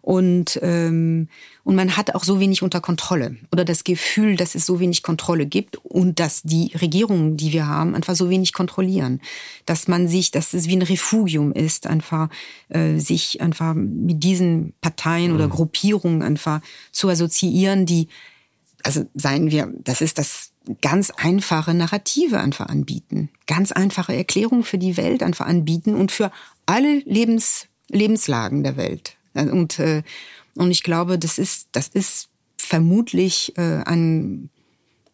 und 0.04 0.58
ähm, 0.60 1.28
und 1.62 1.76
man 1.76 1.96
hat 1.96 2.14
auch 2.14 2.24
so 2.24 2.38
wenig 2.38 2.62
unter 2.62 2.82
Kontrolle 2.82 3.36
oder 3.50 3.64
das 3.64 3.84
Gefühl, 3.84 4.36
dass 4.36 4.54
es 4.54 4.66
so 4.66 4.78
wenig 4.78 5.02
Kontrolle 5.02 5.46
gibt 5.46 5.76
und 5.76 6.20
dass 6.20 6.42
die 6.42 6.72
Regierungen, 6.74 7.38
die 7.38 7.54
wir 7.54 7.66
haben, 7.66 7.94
einfach 7.94 8.14
so 8.14 8.28
wenig 8.28 8.52
kontrollieren, 8.52 9.22
dass 9.64 9.88
man 9.88 10.06
sich, 10.06 10.30
dass 10.30 10.52
es 10.52 10.68
wie 10.68 10.76
ein 10.76 10.82
Refugium 10.82 11.52
ist, 11.52 11.86
einfach 11.86 12.28
äh, 12.68 12.98
sich 12.98 13.40
einfach 13.40 13.72
mit 13.72 14.22
diesen 14.22 14.74
Parteien 14.82 15.30
mhm. 15.30 15.36
oder 15.36 15.48
Gruppierungen 15.48 16.20
einfach 16.20 16.60
zu 16.92 17.08
assoziieren, 17.08 17.86
die 17.86 18.08
also 18.82 19.06
seien 19.14 19.50
wir, 19.50 19.72
das 19.78 20.02
ist 20.02 20.18
das 20.18 20.50
ganz 20.82 21.12
einfache 21.16 21.72
Narrative 21.72 22.40
einfach 22.40 22.66
anbieten, 22.66 23.30
ganz 23.46 23.72
einfache 23.72 24.14
Erklärungen 24.14 24.64
für 24.64 24.76
die 24.76 24.98
Welt 24.98 25.22
einfach 25.22 25.46
anbieten 25.46 25.94
und 25.94 26.12
für 26.12 26.30
alle 26.66 26.98
Lebens 27.06 27.68
Lebenslagen 27.88 28.64
der 28.64 28.76
Welt. 28.76 29.16
Und, 29.34 29.78
äh, 29.78 30.02
und 30.54 30.70
ich 30.70 30.82
glaube, 30.82 31.18
das 31.18 31.38
ist, 31.38 31.68
das 31.72 31.88
ist 31.88 32.28
vermutlich 32.56 33.52
äh, 33.56 33.82
ein, 33.84 34.50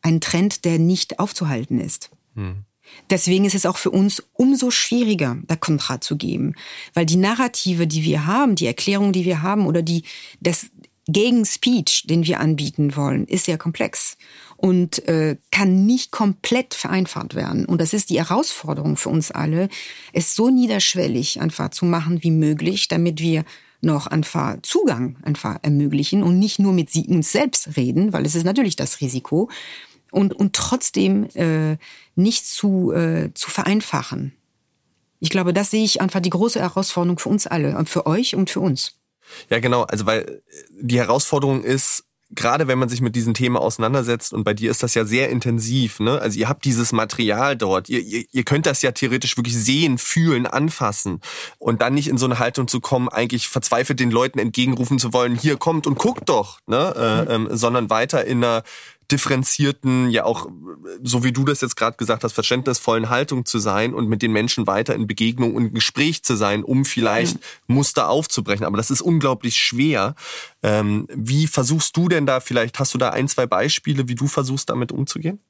ein 0.02 0.20
Trend, 0.20 0.64
der 0.64 0.78
nicht 0.78 1.18
aufzuhalten 1.18 1.80
ist. 1.80 2.10
Hm. 2.34 2.64
Deswegen 3.08 3.44
ist 3.44 3.54
es 3.54 3.66
auch 3.66 3.76
für 3.76 3.90
uns 3.90 4.22
umso 4.32 4.70
schwieriger, 4.70 5.38
da 5.46 5.56
Kontra 5.56 6.00
zu 6.00 6.16
geben, 6.16 6.54
weil 6.92 7.06
die 7.06 7.16
Narrative, 7.16 7.86
die 7.86 8.04
wir 8.04 8.26
haben, 8.26 8.56
die 8.56 8.66
Erklärung, 8.66 9.12
die 9.12 9.24
wir 9.24 9.42
haben 9.42 9.66
oder 9.66 9.82
die 9.82 10.02
das 10.40 10.66
Gegenspeech, 11.06 12.04
den 12.06 12.24
wir 12.24 12.40
anbieten 12.40 12.94
wollen, 12.96 13.26
ist 13.26 13.46
sehr 13.46 13.58
komplex 13.58 14.16
und 14.56 15.08
äh, 15.08 15.36
kann 15.50 15.86
nicht 15.86 16.12
komplett 16.12 16.74
vereinfacht 16.74 17.34
werden. 17.34 17.64
Und 17.64 17.80
das 17.80 17.92
ist 17.92 18.10
die 18.10 18.18
Herausforderung 18.18 18.96
für 18.96 19.08
uns 19.08 19.30
alle, 19.30 19.68
es 20.12 20.34
so 20.36 20.50
niederschwellig 20.50 21.40
einfach 21.40 21.70
zu 21.70 21.84
machen 21.84 22.22
wie 22.22 22.30
möglich, 22.30 22.88
damit 22.88 23.20
wir 23.20 23.44
noch 23.80 24.06
einfach 24.06 24.58
Zugang 24.62 25.16
einfach 25.22 25.58
ermöglichen 25.62 26.22
und 26.22 26.38
nicht 26.38 26.58
nur 26.58 26.72
mit 26.72 26.90
sie 26.90 27.06
uns 27.06 27.32
selbst 27.32 27.76
reden, 27.76 28.12
weil 28.12 28.26
es 28.26 28.34
ist 28.34 28.44
natürlich 28.44 28.76
das 28.76 29.00
Risiko 29.00 29.50
und 30.10 30.34
und 30.34 30.54
trotzdem 30.54 31.24
äh, 31.34 31.76
nicht 32.14 32.46
zu 32.46 32.92
äh, 32.92 33.32
zu 33.34 33.50
vereinfachen. 33.50 34.32
Ich 35.20 35.30
glaube, 35.30 35.52
das 35.52 35.70
sehe 35.70 35.84
ich 35.84 36.00
einfach 36.00 36.20
die 36.20 36.30
große 36.30 36.60
Herausforderung 36.60 37.18
für 37.18 37.28
uns 37.28 37.46
alle, 37.46 37.84
für 37.84 38.06
euch 38.06 38.34
und 38.34 38.48
für 38.48 38.60
uns. 38.60 38.98
Ja, 39.50 39.60
genau. 39.60 39.82
Also 39.82 40.06
weil 40.06 40.42
die 40.80 40.98
Herausforderung 40.98 41.62
ist, 41.62 42.04
gerade 42.32 42.68
wenn 42.68 42.78
man 42.78 42.88
sich 42.88 43.00
mit 43.00 43.16
diesen 43.16 43.34
Themen 43.34 43.56
auseinandersetzt, 43.56 44.32
und 44.32 44.44
bei 44.44 44.54
dir 44.54 44.70
ist 44.70 44.82
das 44.82 44.94
ja 44.94 45.04
sehr 45.04 45.30
intensiv, 45.30 46.00
ne? 46.00 46.20
Also 46.20 46.38
ihr 46.38 46.48
habt 46.48 46.64
dieses 46.64 46.92
Material 46.92 47.56
dort, 47.56 47.88
ihr, 47.88 48.00
ihr, 48.00 48.24
ihr 48.30 48.44
könnt 48.44 48.66
das 48.66 48.82
ja 48.82 48.92
theoretisch 48.92 49.36
wirklich 49.36 49.56
sehen, 49.56 49.98
fühlen, 49.98 50.46
anfassen 50.46 51.20
und 51.58 51.82
dann 51.82 51.94
nicht 51.94 52.08
in 52.08 52.18
so 52.18 52.26
eine 52.26 52.38
Haltung 52.38 52.68
zu 52.68 52.80
kommen, 52.80 53.08
eigentlich 53.08 53.48
verzweifelt 53.48 54.00
den 54.00 54.10
Leuten 54.10 54.38
entgegenrufen 54.38 54.98
zu 54.98 55.12
wollen, 55.12 55.34
hier 55.34 55.56
kommt 55.56 55.86
und 55.86 55.98
guckt 55.98 56.28
doch, 56.28 56.60
ne? 56.66 56.94
Äh, 56.96 57.34
ähm, 57.34 57.48
sondern 57.50 57.90
weiter 57.90 58.24
in 58.24 58.44
einer 58.44 58.62
differenzierten, 59.10 60.10
ja 60.10 60.24
auch, 60.24 60.48
so 61.02 61.24
wie 61.24 61.32
du 61.32 61.44
das 61.44 61.60
jetzt 61.60 61.76
gerade 61.76 61.96
gesagt 61.96 62.24
hast, 62.24 62.32
verständnisvollen 62.32 63.10
Haltung 63.10 63.44
zu 63.44 63.58
sein 63.58 63.94
und 63.94 64.08
mit 64.08 64.22
den 64.22 64.32
Menschen 64.32 64.66
weiter 64.66 64.94
in 64.94 65.06
Begegnung 65.06 65.54
und 65.54 65.74
Gespräch 65.74 66.22
zu 66.22 66.36
sein, 66.36 66.64
um 66.64 66.84
vielleicht 66.84 67.36
mhm. 67.68 67.74
Muster 67.74 68.08
aufzubrechen. 68.08 68.64
Aber 68.64 68.76
das 68.76 68.90
ist 68.90 69.00
unglaublich 69.00 69.56
schwer. 69.56 70.14
Ähm, 70.62 71.06
wie 71.12 71.46
versuchst 71.46 71.96
du 71.96 72.08
denn 72.08 72.26
da, 72.26 72.40
vielleicht 72.40 72.78
hast 72.78 72.94
du 72.94 72.98
da 72.98 73.10
ein, 73.10 73.28
zwei 73.28 73.46
Beispiele, 73.46 74.08
wie 74.08 74.14
du 74.14 74.26
versuchst, 74.26 74.70
damit 74.70 74.92
umzugehen? 74.92 75.40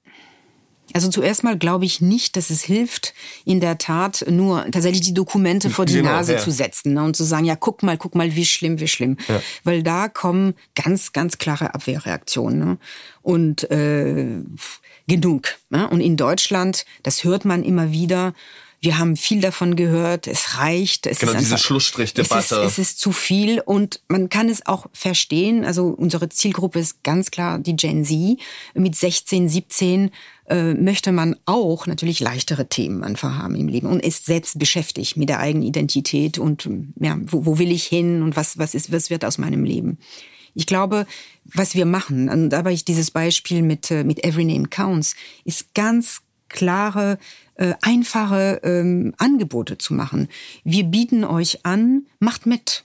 Also 0.95 1.09
zuerst 1.09 1.45
mal 1.45 1.59
glaube 1.59 1.85
ich 1.85 2.01
nicht, 2.01 2.37
dass 2.37 2.51
es 2.51 2.63
hilft, 2.63 3.15
in 3.45 3.61
der 3.61 3.79
Tat 3.79 4.25
nur 4.29 4.65
tatsächlich 4.71 5.03
die 5.03 5.15
Dokumente 5.15 5.71
vor 5.71 5.85
die 5.85 5.95
genau, 5.95 6.11
Nase 6.11 6.35
ja. 6.35 6.39
zu 6.39 6.51
setzen 6.51 6.95
ne, 6.95 7.03
und 7.03 7.17
zu 7.17 7.25
sagen, 7.25 7.45
ja, 7.45 7.57
guck 7.57 7.83
mal, 7.83 7.97
guck 7.97 8.15
mal, 8.15 8.35
wie 8.35 8.45
schlimm, 8.45 8.81
wie 8.81 8.89
schlimm. 8.89 9.17
Ja. 9.29 9.41
Weil 9.65 9.83
da 9.83 10.09
kommen 10.09 10.55
ganz, 10.75 11.13
ganz 11.13 11.39
klare 11.39 11.75
Abwehrreaktionen. 11.75 12.59
Ne? 12.59 12.79
Und 13.23 13.71
äh, 13.71 14.43
genug. 15.07 15.57
Ne? 15.71 15.89
Und 15.89 16.01
in 16.01 16.17
Deutschland, 16.17 16.85
das 17.03 17.25
hört 17.25 17.45
man 17.45 17.63
immer 17.63 17.91
wieder, 17.91 18.33
Wir 18.83 18.99
haben 18.99 19.17
viel 19.17 19.43
davon 19.43 19.77
gehört. 19.77 20.27
Es 20.27 20.57
reicht. 20.57 21.07
Es 21.07 21.19
genau, 21.19 21.33
ist 21.33 21.41
diese 21.41 21.55
einfach, 21.55 21.67
Schlussstrichdebatte. 21.67 22.57
Es 22.57 22.73
ist, 22.73 22.73
es 22.73 22.79
ist 22.79 23.01
zu 23.01 23.13
viel 23.13 23.61
und 23.61 24.01
man 24.09 24.31
kann 24.31 24.49
es 24.49 24.65
auch 24.65 24.87
verstehen. 24.95 25.67
Also 25.67 25.89
unsere 25.89 26.31
Zielgruppe 26.31 26.79
ist 26.79 27.03
ganz 27.03 27.31
klar 27.31 27.59
die 27.59 27.77
Gen 27.77 28.05
Z. 28.07 28.39
Mit 28.75 28.97
16, 28.97 29.51
17 29.51 30.11
äh, 30.49 30.75
möchte 30.75 31.13
man 31.13 31.37
auch 31.45 31.87
natürlich 31.87 32.21
leichtere 32.21 32.69
Themen 32.69 33.05
einfach 33.05 33.37
haben 33.37 33.55
im 33.55 33.69
Leben 33.69 33.87
und 33.87 34.01
ist 34.01 34.25
selbst 34.25 34.59
beschäftigt 34.59 35.19
mit 35.19 35.29
der 35.29 35.41
eigenen 35.41 35.67
Identität 35.67 36.39
und 36.39 36.69
ja, 36.99 37.19
wo, 37.27 37.45
wo 37.45 37.59
will 37.59 37.71
ich 37.71 37.85
hin 37.85 38.23
und 38.23 38.35
was, 38.35 38.57
was 38.57 38.75
ist, 38.75 38.91
was 38.91 39.11
wird 39.11 39.27
aus 39.27 39.37
meinem 39.37 39.65
Leben. 39.65 39.99
Ich 40.55 40.67
glaube, 40.67 41.07
was 41.45 41.75
wir 41.75 41.87
machen, 41.87 42.29
und 42.29 42.51
da 42.51 42.59
habe 42.59 42.73
ich 42.73 42.85
dieses 42.85 43.11
Beispiel 43.11 43.63
mit, 43.63 43.91
äh, 43.91 44.05
mit 44.05 44.25
Every 44.25 44.45
Name 44.45 44.69
Counts, 44.69 45.15
ist 45.45 45.75
ganz 45.75 46.23
klare, 46.51 47.19
äh, 47.55 47.75
einfache 47.81 48.61
ähm, 48.63 49.15
Angebote 49.17 49.79
zu 49.79 49.95
machen. 49.95 50.29
Wir 50.65 50.85
bieten 50.85 51.25
euch 51.25 51.65
an, 51.65 52.07
macht 52.19 52.45
mit. 52.45 52.85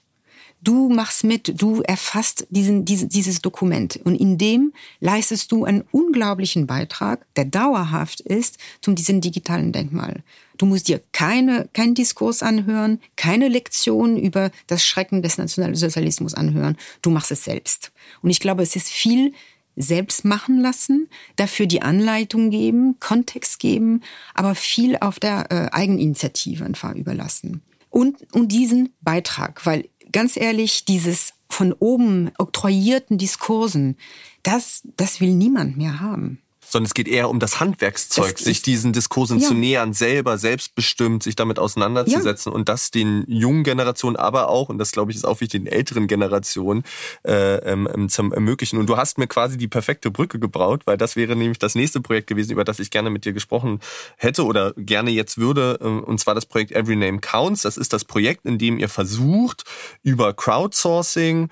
Du 0.61 0.89
machst 0.89 1.23
mit, 1.23 1.61
du 1.61 1.81
erfasst 1.81 2.47
diesen, 2.49 2.85
diesen, 2.85 3.09
dieses 3.09 3.39
Dokument 3.39 3.99
und 4.03 4.15
in 4.15 4.39
dem 4.39 4.73
leistest 4.99 5.51
du 5.51 5.63
einen 5.63 5.83
unglaublichen 5.91 6.65
Beitrag, 6.65 7.27
der 7.35 7.45
dauerhaft 7.45 8.19
ist, 8.21 8.57
zum 8.81 8.95
diesem 8.95 9.21
digitalen 9.21 9.73
Denkmal. 9.73 10.23
Du 10.57 10.65
musst 10.65 10.87
dir 10.87 11.01
keine, 11.11 11.69
keinen 11.73 11.93
Diskurs 11.93 12.41
anhören, 12.41 12.99
keine 13.15 13.47
Lektion 13.47 14.17
über 14.17 14.49
das 14.65 14.83
Schrecken 14.83 15.21
des 15.21 15.37
Nationalsozialismus 15.37 16.33
anhören. 16.33 16.77
Du 17.03 17.11
machst 17.11 17.31
es 17.31 17.43
selbst. 17.43 17.91
Und 18.23 18.31
ich 18.31 18.39
glaube, 18.39 18.63
es 18.63 18.75
ist 18.75 18.89
viel 18.89 19.33
selbst 19.75 20.25
machen 20.25 20.59
lassen, 20.59 21.09
dafür 21.35 21.65
die 21.65 21.81
Anleitung 21.81 22.49
geben, 22.49 22.99
Kontext 22.99 23.59
geben, 23.59 24.01
aber 24.33 24.55
viel 24.55 24.97
auf 24.97 25.19
der 25.19 25.51
äh, 25.51 25.69
Eigeninitiative 25.71 26.63
einfach 26.65 26.95
überlassen. 26.95 27.61
Und, 27.89 28.17
und 28.33 28.51
diesen 28.51 28.93
Beitrag, 29.01 29.65
weil 29.65 29.89
ganz 30.11 30.37
ehrlich, 30.37 30.85
dieses 30.85 31.33
von 31.49 31.73
oben 31.73 32.31
oktroyierten 32.37 33.17
Diskursen, 33.17 33.97
das, 34.43 34.83
das 34.97 35.21
will 35.21 35.33
niemand 35.33 35.77
mehr 35.77 35.99
haben 35.99 36.41
sondern 36.75 36.87
es 36.87 36.93
geht 36.93 37.07
eher 37.07 37.29
um 37.29 37.39
das 37.39 37.61
Handwerkszeug, 37.61 38.37
sich 38.37 38.61
diesen 38.61 38.91
Diskursen 38.91 39.39
ja. 39.39 39.47
zu 39.47 39.53
nähern, 39.53 39.93
selber 39.93 40.37
selbstbestimmt 40.37 41.23
sich 41.23 41.37
damit 41.37 41.57
auseinanderzusetzen 41.57 42.51
ja. 42.51 42.55
und 42.55 42.67
das 42.67 42.91
den 42.91 43.23
jungen 43.29 43.63
Generationen, 43.63 44.17
aber 44.17 44.49
auch, 44.49 44.67
und 44.67 44.77
das 44.77 44.91
glaube 44.91 45.11
ich 45.11 45.15
ist 45.15 45.23
auch 45.23 45.39
wichtig, 45.39 45.63
den 45.63 45.71
älteren 45.71 46.07
Generationen 46.07 46.83
äh, 47.25 47.59
ähm, 47.59 47.87
ähm, 47.93 48.09
zum 48.09 48.33
ermöglichen. 48.33 48.77
Und 48.77 48.89
du 48.89 48.97
hast 48.97 49.17
mir 49.17 49.27
quasi 49.27 49.57
die 49.57 49.69
perfekte 49.69 50.11
Brücke 50.11 50.37
gebraut, 50.37 50.81
weil 50.83 50.97
das 50.97 51.15
wäre 51.15 51.37
nämlich 51.37 51.59
das 51.59 51.75
nächste 51.75 52.01
Projekt 52.01 52.27
gewesen, 52.27 52.51
über 52.51 52.65
das 52.65 52.79
ich 52.79 52.91
gerne 52.91 53.09
mit 53.09 53.23
dir 53.23 53.31
gesprochen 53.31 53.79
hätte 54.17 54.43
oder 54.43 54.73
gerne 54.75 55.11
jetzt 55.11 55.37
würde, 55.37 55.79
äh, 55.79 55.85
und 55.85 56.19
zwar 56.19 56.35
das 56.35 56.45
Projekt 56.45 56.73
Every 56.73 56.97
Name 56.97 57.19
Counts. 57.19 57.61
Das 57.61 57.77
ist 57.77 57.93
das 57.93 58.03
Projekt, 58.03 58.45
in 58.45 58.57
dem 58.57 58.79
ihr 58.79 58.89
versucht, 58.89 59.63
über 60.03 60.33
Crowdsourcing 60.33 61.47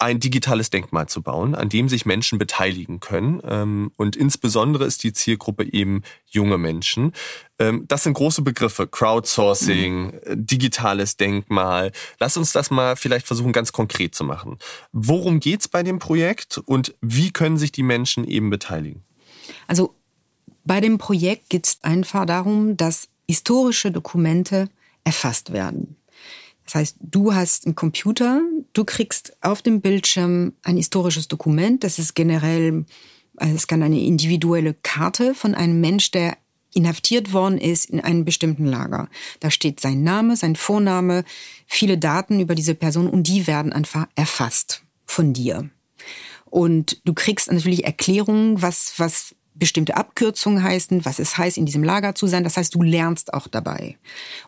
ein 0.00 0.18
digitales 0.18 0.70
Denkmal 0.70 1.08
zu 1.08 1.22
bauen, 1.22 1.54
an 1.54 1.68
dem 1.68 1.88
sich 1.88 2.06
Menschen 2.06 2.38
beteiligen 2.38 3.00
können. 3.00 3.40
Ähm, 3.44 3.92
und 3.96 4.16
insbesondere 4.16 4.86
ist 4.86 5.04
die 5.04 5.12
Zielgruppe 5.12 5.70
eben 5.70 6.02
junge 6.26 6.56
Menschen. 6.56 7.12
Ähm, 7.58 7.84
das 7.86 8.04
sind 8.04 8.14
große 8.14 8.40
Begriffe. 8.42 8.86
Crowdsourcing, 8.86 10.06
mhm. 10.06 10.46
digitales 10.46 11.18
Denkmal. 11.18 11.92
Lass 12.18 12.38
uns 12.38 12.52
das 12.52 12.70
mal 12.70 12.96
vielleicht 12.96 13.26
versuchen, 13.26 13.52
ganz 13.52 13.72
konkret 13.72 14.14
zu 14.14 14.24
machen. 14.24 14.58
Worum 14.92 15.38
geht's 15.38 15.68
bei 15.68 15.82
dem 15.82 15.98
Projekt 15.98 16.58
und 16.58 16.94
wie 17.02 17.30
können 17.30 17.58
sich 17.58 17.70
die 17.70 17.82
Menschen 17.82 18.24
eben 18.24 18.48
beteiligen? 18.48 19.04
Also 19.66 19.94
bei 20.64 20.80
dem 20.80 20.96
Projekt 20.96 21.50
geht 21.50 21.66
es 21.66 21.78
einfach 21.82 22.24
darum, 22.24 22.76
dass 22.76 23.08
historische 23.28 23.90
Dokumente 23.90 24.68
erfasst 25.04 25.52
werden. 25.52 25.96
Das 26.70 26.76
heißt, 26.76 26.96
du 27.00 27.34
hast 27.34 27.66
einen 27.66 27.74
Computer, 27.74 28.42
du 28.74 28.84
kriegst 28.84 29.36
auf 29.40 29.60
dem 29.60 29.80
Bildschirm 29.80 30.52
ein 30.62 30.76
historisches 30.76 31.26
Dokument. 31.26 31.82
Das 31.82 31.98
ist 31.98 32.14
generell, 32.14 32.84
also 33.36 33.56
es 33.56 33.66
kann 33.66 33.82
eine 33.82 34.00
individuelle 34.00 34.74
Karte 34.74 35.34
von 35.34 35.56
einem 35.56 35.80
Mensch, 35.80 36.12
der 36.12 36.38
inhaftiert 36.72 37.32
worden 37.32 37.58
ist 37.58 37.90
in 37.90 37.98
einem 37.98 38.24
bestimmten 38.24 38.66
Lager. 38.66 39.08
Da 39.40 39.50
steht 39.50 39.80
sein 39.80 40.04
Name, 40.04 40.36
sein 40.36 40.54
Vorname, 40.54 41.24
viele 41.66 41.98
Daten 41.98 42.38
über 42.38 42.54
diese 42.54 42.76
Person 42.76 43.10
und 43.10 43.24
die 43.26 43.48
werden 43.48 43.72
einfach 43.72 44.06
erfasst 44.14 44.84
von 45.06 45.32
dir. 45.32 45.68
Und 46.44 47.00
du 47.04 47.14
kriegst 47.14 47.50
natürlich 47.50 47.82
Erklärungen, 47.82 48.62
was, 48.62 48.94
was 48.96 49.34
bestimmte 49.60 49.96
Abkürzungen 49.96 50.62
heißen, 50.62 51.04
was 51.04 51.20
es 51.20 51.38
heißt, 51.38 51.56
in 51.56 51.66
diesem 51.66 51.84
Lager 51.84 52.16
zu 52.16 52.26
sein. 52.26 52.42
Das 52.42 52.56
heißt, 52.56 52.74
du 52.74 52.82
lernst 52.82 53.32
auch 53.32 53.46
dabei. 53.46 53.96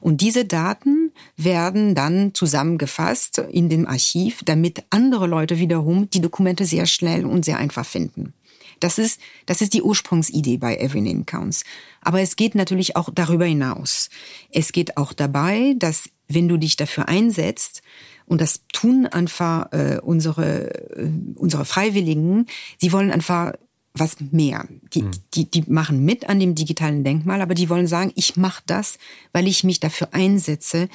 Und 0.01 0.21
diese 0.21 0.45
Daten 0.45 1.13
werden 1.37 1.95
dann 1.95 2.35
zusammengefasst 2.35 3.39
in 3.39 3.69
dem 3.69 3.87
Archiv, 3.87 4.43
damit 4.45 4.83
andere 4.91 5.29
Leute 5.29 5.59
wiederum 5.59 6.11
die 6.11 6.21
Dokumente 6.21 6.65
sehr 6.65 6.87
schnell 6.87 7.25
und 7.25 7.45
sehr 7.45 7.59
einfach 7.59 7.87
finden. 7.87 8.35
Das 8.81 8.99
ist, 8.99 9.21
das 9.47 9.61
ist 9.61 9.75
die 9.75 9.83
Ursprungsidee 9.83 10.57
bei 10.57 10.77
Every 10.77 11.01
Name 11.01 11.23
Counts. 11.25 11.63
Aber 12.01 12.21
es 12.21 12.35
geht 12.35 12.57
natürlich 12.57 12.97
auch 12.97 13.11
darüber 13.15 13.45
hinaus. 13.45 14.11
Es 14.51 14.73
geht 14.73 14.97
auch 14.97 15.13
dabei, 15.13 15.75
dass 15.79 16.09
wenn 16.27 16.49
du 16.49 16.57
dich 16.57 16.75
dafür 16.77 17.07
einsetzt, 17.07 17.83
und 18.27 18.41
das 18.41 18.63
tun 18.73 19.07
einfach 19.07 19.73
äh, 19.73 19.99
unsere, 20.03 20.97
äh, 20.97 21.11
unsere 21.35 21.65
Freiwilligen, 21.65 22.47
sie 22.81 22.93
wollen 22.93 23.11
einfach 23.11 23.53
was 23.95 24.17
mehr. 24.21 24.67
Die, 24.95 25.03
mhm. 25.03 25.11
die, 25.35 25.51
die 25.51 25.65
machen 25.69 26.05
mit 26.05 26.29
an 26.29 26.41
dem 26.41 26.55
digitalen 26.55 27.05
Denkmal, 27.05 27.43
aber 27.43 27.55
die 27.55 27.69
wollen 27.69 27.87
sagen, 27.87 28.13
ich 28.15 28.37
mache 28.37 28.63
das, 28.67 28.99
weil 29.33 29.47
ich 29.47 29.65
mich 29.65 29.81
dafür 29.81 30.09
einsetze, 30.13 30.89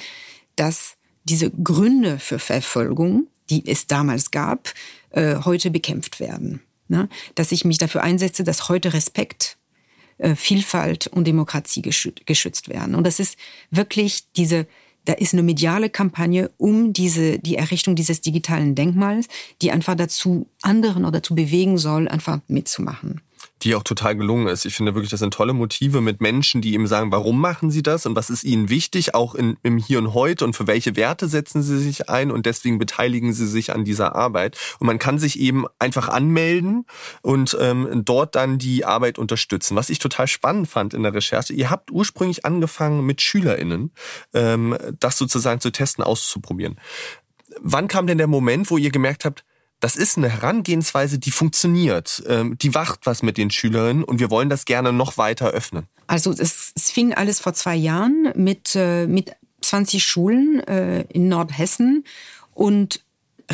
dass 0.56 0.96
diese 1.24 1.50
Gründe 1.50 2.18
für 2.18 2.38
Verfolgung, 2.38 3.28
die 3.50 3.66
es 3.66 3.86
damals 3.86 4.30
gab, 4.30 4.72
äh, 5.10 5.36
heute 5.44 5.70
bekämpft 5.70 6.20
werden. 6.20 6.60
Ne? 6.88 7.08
Dass 7.34 7.52
ich 7.52 7.64
mich 7.64 7.78
dafür 7.78 8.02
einsetze, 8.02 8.44
dass 8.44 8.68
heute 8.68 8.92
Respekt, 8.92 9.58
äh, 10.18 10.34
Vielfalt 10.34 11.06
und 11.06 11.26
Demokratie 11.26 11.82
geschützt 11.82 12.68
werden. 12.68 12.94
Und 12.94 13.04
das 13.04 13.20
ist 13.20 13.38
wirklich 13.70 14.32
diese 14.32 14.66
da 15.08 15.14
ist 15.14 15.32
eine 15.32 15.42
mediale 15.42 15.88
Kampagne 15.88 16.50
um 16.58 16.92
diese, 16.92 17.38
die 17.38 17.56
Errichtung 17.56 17.96
dieses 17.96 18.20
digitalen 18.20 18.74
Denkmals, 18.74 19.26
die 19.62 19.72
einfach 19.72 19.94
dazu 19.94 20.46
anderen 20.60 21.04
oder 21.06 21.20
dazu 21.20 21.34
bewegen 21.34 21.78
soll, 21.78 22.08
einfach 22.08 22.40
mitzumachen 22.46 23.22
die 23.62 23.74
auch 23.74 23.82
total 23.82 24.16
gelungen 24.16 24.48
ist. 24.48 24.64
Ich 24.64 24.74
finde 24.74 24.94
wirklich, 24.94 25.10
das 25.10 25.20
sind 25.20 25.34
tolle 25.34 25.52
Motive 25.52 26.00
mit 26.00 26.20
Menschen, 26.20 26.60
die 26.60 26.74
eben 26.74 26.86
sagen, 26.86 27.10
warum 27.12 27.40
machen 27.40 27.70
sie 27.70 27.82
das 27.82 28.06
und 28.06 28.16
was 28.16 28.30
ist 28.30 28.44
ihnen 28.44 28.68
wichtig, 28.68 29.14
auch 29.14 29.34
in, 29.34 29.56
im 29.62 29.78
Hier 29.78 29.98
und 29.98 30.14
Heute 30.14 30.44
und 30.44 30.54
für 30.54 30.66
welche 30.66 30.96
Werte 30.96 31.28
setzen 31.28 31.62
sie 31.62 31.78
sich 31.78 32.08
ein 32.08 32.30
und 32.30 32.46
deswegen 32.46 32.78
beteiligen 32.78 33.32
sie 33.32 33.46
sich 33.46 33.72
an 33.72 33.84
dieser 33.84 34.14
Arbeit. 34.14 34.56
Und 34.78 34.86
man 34.86 34.98
kann 34.98 35.18
sich 35.18 35.38
eben 35.38 35.66
einfach 35.78 36.08
anmelden 36.08 36.86
und 37.22 37.56
ähm, 37.60 38.02
dort 38.04 38.34
dann 38.34 38.58
die 38.58 38.84
Arbeit 38.84 39.18
unterstützen. 39.18 39.76
Was 39.76 39.90
ich 39.90 39.98
total 39.98 40.28
spannend 40.28 40.68
fand 40.68 40.94
in 40.94 41.02
der 41.02 41.14
Recherche, 41.14 41.52
ihr 41.52 41.70
habt 41.70 41.90
ursprünglich 41.90 42.44
angefangen 42.44 43.04
mit 43.04 43.20
SchülerInnen, 43.20 43.92
ähm, 44.34 44.76
das 44.98 45.18
sozusagen 45.18 45.60
zu 45.60 45.70
testen, 45.70 46.04
auszuprobieren. 46.04 46.78
Wann 47.60 47.88
kam 47.88 48.06
denn 48.06 48.18
der 48.18 48.26
Moment, 48.26 48.70
wo 48.70 48.76
ihr 48.78 48.90
gemerkt 48.90 49.24
habt, 49.24 49.44
das 49.80 49.96
ist 49.96 50.16
eine 50.16 50.28
Herangehensweise, 50.28 51.18
die 51.18 51.30
funktioniert. 51.30 52.22
Ähm, 52.26 52.58
die 52.58 52.74
wacht 52.74 53.00
was 53.04 53.22
mit 53.22 53.36
den 53.36 53.50
Schülerinnen 53.50 54.04
und 54.04 54.20
wir 54.20 54.30
wollen 54.30 54.48
das 54.48 54.64
gerne 54.64 54.92
noch 54.92 55.18
weiter 55.18 55.48
öffnen. 55.48 55.86
Also 56.06 56.32
es, 56.32 56.72
es 56.74 56.90
fing 56.90 57.14
alles 57.14 57.40
vor 57.40 57.54
zwei 57.54 57.76
Jahren 57.76 58.32
mit, 58.34 58.74
äh, 58.74 59.06
mit 59.06 59.32
20 59.60 60.02
Schulen 60.02 60.60
äh, 60.66 61.02
in 61.10 61.28
Nordhessen 61.28 62.04
und 62.54 63.04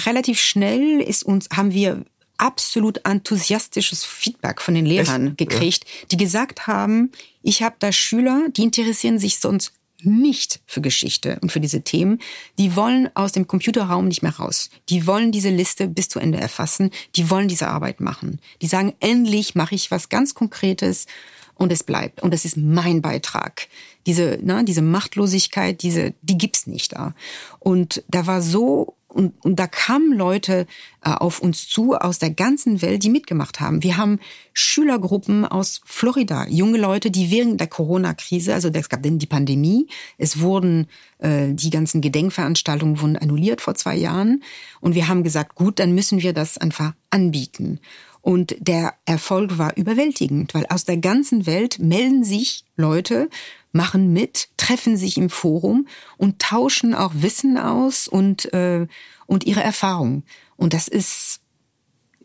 relativ 0.07 0.41
schnell 0.41 1.01
ist 1.01 1.25
uns, 1.25 1.49
haben 1.53 1.73
wir 1.73 2.05
absolut 2.37 3.01
enthusiastisches 3.05 4.05
Feedback 4.05 4.61
von 4.61 4.75
den 4.75 4.87
Lehrern 4.87 5.29
Echt? 5.29 5.39
gekriegt, 5.39 5.85
ja. 5.85 6.07
die 6.11 6.17
gesagt 6.17 6.67
haben, 6.67 7.13
ich 7.43 7.63
habe 7.63 7.77
da 7.79 7.93
Schüler, 7.93 8.49
die 8.51 8.65
interessieren 8.65 9.19
sich 9.19 9.39
sonst 9.39 9.73
nicht 10.05 10.61
für 10.67 10.81
Geschichte 10.81 11.39
und 11.41 11.53
für 11.53 11.61
diese 11.61 11.83
Themen. 11.83 12.21
Die 12.59 12.77
wollen 12.77 13.09
aus 13.15 13.33
dem 13.33 13.47
Computerraum 13.47 14.09
nicht 14.09 14.23
mehr 14.23 14.37
raus. 14.37 14.71
Die 14.89 15.07
wollen 15.07 15.33
diese 15.33 15.51
Liste 15.51 15.89
bis 15.89 16.09
zu 16.09 16.19
Ende 16.19 16.39
erfassen. 16.39 16.91
Die 17.17 17.31
wollen 17.31 17.49
diese 17.49 17.69
Arbeit 17.69 18.01
machen. 18.01 18.41
Die 18.63 18.67
sagen, 18.67 18.95
endlich 19.01 19.55
mache 19.55 19.75
ich 19.75 19.91
was 19.91 20.09
ganz 20.09 20.35
Konkretes 20.35 21.07
und 21.55 21.73
es 21.73 21.85
bleibt. 21.85 22.23
Und 22.23 22.35
das 22.35 22.45
ist 22.45 22.57
mein 22.57 23.03
Beitrag. 23.03 23.69
Diese, 24.07 24.39
ne, 24.43 24.65
diese 24.65 24.83
Machtlosigkeit, 24.83 25.83
diese, 25.83 26.15
die 26.23 26.39
gibt's 26.39 26.67
nicht 26.67 26.93
da. 26.93 27.15
Und 27.59 28.03
da 28.09 28.27
war 28.27 28.43
so 28.43 28.97
und, 29.15 29.33
und 29.45 29.59
da 29.59 29.67
kamen 29.67 30.13
Leute 30.13 30.67
äh, 31.03 31.11
auf 31.11 31.41
uns 31.41 31.69
zu 31.69 31.95
aus 31.95 32.19
der 32.19 32.31
ganzen 32.31 32.83
Welt, 32.83 33.05
die 33.05 33.11
mitgemacht 33.11 33.61
haben. 33.61 33.83
Wir 33.83 33.97
haben 33.97 34.19
Schülergruppen 34.53 35.45
aus 35.45 35.81
Florida, 35.85 36.47
junge 36.49 36.79
Leute, 36.79 37.11
die 37.11 37.31
während 37.31 37.61
der 37.61 37.69
Corona-Krise, 37.69 38.53
also 38.53 38.71
es 38.73 38.89
gab 38.89 39.03
denn 39.03 39.19
die 39.19 39.27
Pandemie, 39.27 39.87
es 40.19 40.41
wurden 40.41 40.89
äh, 41.19 41.53
die 41.53 41.71
ganzen 41.71 42.01
Gedenkveranstaltungen 42.01 43.01
wurden 43.01 43.17
annulliert 43.17 43.61
vor 43.61 43.75
zwei 43.75 43.97
Jahren 43.97 44.43
und 44.81 44.95
wir 44.95 45.09
haben 45.09 45.23
gesagt, 45.23 45.55
gut, 45.55 45.79
dann 45.79 45.95
müssen 45.95 46.21
wir 46.21 46.33
das 46.33 46.59
einfach 46.59 46.93
anbieten. 47.11 47.79
Und 48.25 48.57
der 48.59 48.95
Erfolg 49.05 49.59
war 49.59 49.77
überwältigend, 49.77 50.55
weil 50.55 50.65
aus 50.71 50.87
der 50.87 50.97
ganzen 50.97 51.45
Welt 51.45 51.79
melden 51.79 52.25
sich 52.25 52.65
Leute, 52.75 53.29
machen 53.71 54.15
mit, 54.15 54.49
treffen 54.57 54.97
sich 54.97 55.19
im 55.19 55.29
Forum 55.29 55.87
und 56.17 56.39
tauschen 56.39 56.95
auch 56.95 57.13
Wissen 57.17 57.59
aus 57.59 58.09
und, 58.09 58.51
äh, 58.55 58.87
und 59.27 59.45
ihre 59.45 59.63
Erfahrungen. 59.63 60.25
Und 60.57 60.73
das 60.73 60.89
ist, 60.89 61.41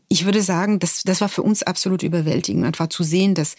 ich 0.08 0.24
würde 0.24 0.42
sagen, 0.42 0.80
das, 0.80 1.04
das 1.04 1.20
war 1.20 1.28
für 1.28 1.44
uns 1.44 1.64
absolut 1.64 2.02
überwältigend, 2.02 2.64
einfach 2.64 2.88
zu 2.88 3.04
sehen, 3.04 3.36
dass 3.36 3.58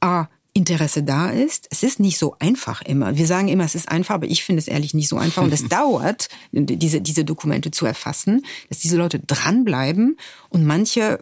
A, 0.00 0.28
Interesse 0.54 1.02
da 1.02 1.28
ist. 1.28 1.66
Es 1.70 1.82
ist 1.82 2.00
nicht 2.00 2.16
so 2.16 2.36
einfach 2.38 2.80
immer. 2.82 3.16
Wir 3.16 3.26
sagen 3.26 3.48
immer, 3.48 3.64
es 3.64 3.74
ist 3.74 3.90
einfach, 3.90 4.14
aber 4.14 4.26
ich 4.26 4.44
finde 4.44 4.60
es 4.60 4.68
ehrlich 4.68 4.94
nicht 4.94 5.08
so 5.08 5.18
einfach. 5.18 5.42
Und 5.42 5.52
es 5.52 5.68
dauert, 5.68 6.30
diese, 6.52 7.02
diese 7.02 7.26
Dokumente 7.26 7.70
zu 7.70 7.84
erfassen, 7.84 8.46
dass 8.70 8.78
diese 8.78 8.96
Leute 8.96 9.18
dranbleiben 9.18 10.16
und 10.48 10.64
manche 10.64 11.18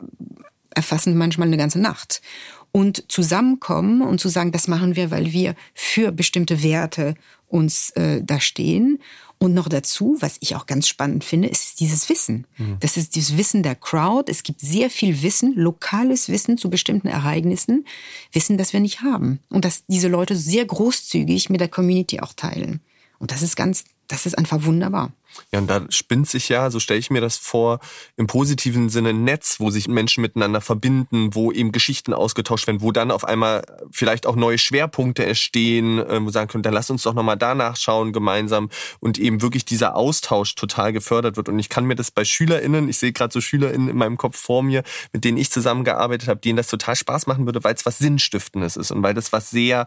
erfassen 0.75 1.17
manchmal 1.17 1.49
eine 1.49 1.57
ganze 1.57 1.81
Nacht. 1.81 2.21
Und 2.73 3.11
zusammenkommen 3.11 4.03
und 4.03 4.21
zu 4.21 4.29
sagen, 4.29 4.53
das 4.53 4.69
machen 4.69 4.95
wir, 4.95 5.11
weil 5.11 5.33
wir 5.33 5.57
für 5.75 6.13
bestimmte 6.13 6.63
Werte 6.63 7.15
uns 7.49 7.91
äh, 7.91 8.23
da 8.23 8.41
stehen 8.41 9.01
und 9.43 9.55
noch 9.55 9.71
dazu, 9.71 10.19
was 10.21 10.37
ich 10.41 10.55
auch 10.55 10.67
ganz 10.67 10.87
spannend 10.87 11.25
finde, 11.25 11.49
ist 11.49 11.81
dieses 11.81 12.11
Wissen. 12.11 12.47
Mhm. 12.59 12.77
Das 12.81 12.99
ist 12.99 13.17
dieses 13.17 13.39
Wissen 13.39 13.63
der 13.63 13.75
Crowd. 13.75 14.31
Es 14.31 14.43
gibt 14.43 14.61
sehr 14.61 14.91
viel 14.91 15.23
Wissen, 15.23 15.55
lokales 15.57 16.29
Wissen 16.29 16.59
zu 16.59 16.69
bestimmten 16.69 17.09
Ereignissen, 17.09 17.87
Wissen, 18.33 18.59
das 18.59 18.75
wir 18.75 18.81
nicht 18.81 19.01
haben. 19.01 19.41
Und 19.49 19.65
dass 19.65 19.87
diese 19.87 20.09
Leute 20.09 20.37
sehr 20.37 20.67
großzügig 20.67 21.49
mit 21.49 21.63
der 21.63 21.69
Community 21.69 22.21
auch 22.21 22.35
teilen. 22.35 22.81
Und 23.19 23.33
das 23.33 23.41
ist 23.41 23.57
ganz, 23.57 23.85
das 24.09 24.27
ist 24.27 24.37
einfach 24.37 24.65
wunderbar. 24.65 25.11
Ja, 25.53 25.59
und 25.59 25.69
da 25.69 25.83
spinnt 25.91 26.29
sich 26.29 26.49
ja, 26.49 26.71
so 26.71 26.79
stelle 26.81 27.01
ich 27.01 27.11
mir 27.11 27.21
das 27.21 27.37
vor, 27.37 27.81
im 28.17 28.27
positiven 28.27 28.89
Sinne 28.89 29.11
ein 29.11 29.25
Netz, 29.25 29.59
wo 29.59 29.71
sich 29.71 29.89
Menschen 29.89 30.23
miteinander 30.23 30.61
verbinden, 30.61 31.35
wo 31.35 31.51
eben 31.51 31.73
Geschichten 31.73 32.15
ausgetauscht 32.15 32.67
werden, 32.67 32.81
wo 32.81 32.93
dann 32.93 33.11
auf 33.11 33.25
einmal 33.25 33.65
vielleicht 33.91 34.27
auch 34.27 34.37
neue 34.37 34.59
Schwerpunkte 34.59 35.27
entstehen, 35.27 36.03
ähm, 36.09 36.27
wo 36.27 36.31
sagen 36.31 36.49
können, 36.49 36.63
dann 36.63 36.73
lass 36.73 36.91
uns 36.91 37.03
doch 37.03 37.15
nochmal 37.15 37.37
danach 37.37 37.77
schauen 37.77 38.13
gemeinsam 38.13 38.71
und 39.01 39.19
eben 39.19 39.43
wirklich 39.43 39.65
dieser 39.65 39.97
Austausch 39.97 40.55
total 40.55 40.93
gefördert 40.93 41.37
wird. 41.37 41.49
Und 41.49 41.59
ich 41.59 41.69
kann 41.69 41.85
mir 41.85 41.97
das 41.97 42.11
bei 42.11 42.25
SchülerInnen, 42.25 42.89
ich 42.89 42.99
sehe 42.99 43.13
gerade 43.13 43.33
so 43.33 43.41
SchülerInnen 43.41 43.89
in 43.89 43.97
meinem 43.97 44.17
Kopf 44.17 44.39
vor 44.39 44.63
mir, 44.63 44.83
mit 45.13 45.25
denen 45.25 45.39
ich 45.39 45.51
zusammengearbeitet 45.51 46.29
habe, 46.29 46.41
denen 46.41 46.57
das 46.57 46.69
total 46.69 46.97
Spaß 46.97 47.27
machen 47.27 47.47
würde, 47.47 47.65
weil 47.65 47.75
es 47.75 47.87
was 47.87 47.99
Sinnstiftendes 47.99 48.77
ist 48.77 48.91
und 48.91 49.03
weil 49.03 49.15
das 49.15 49.33
was 49.33 49.51
sehr 49.51 49.87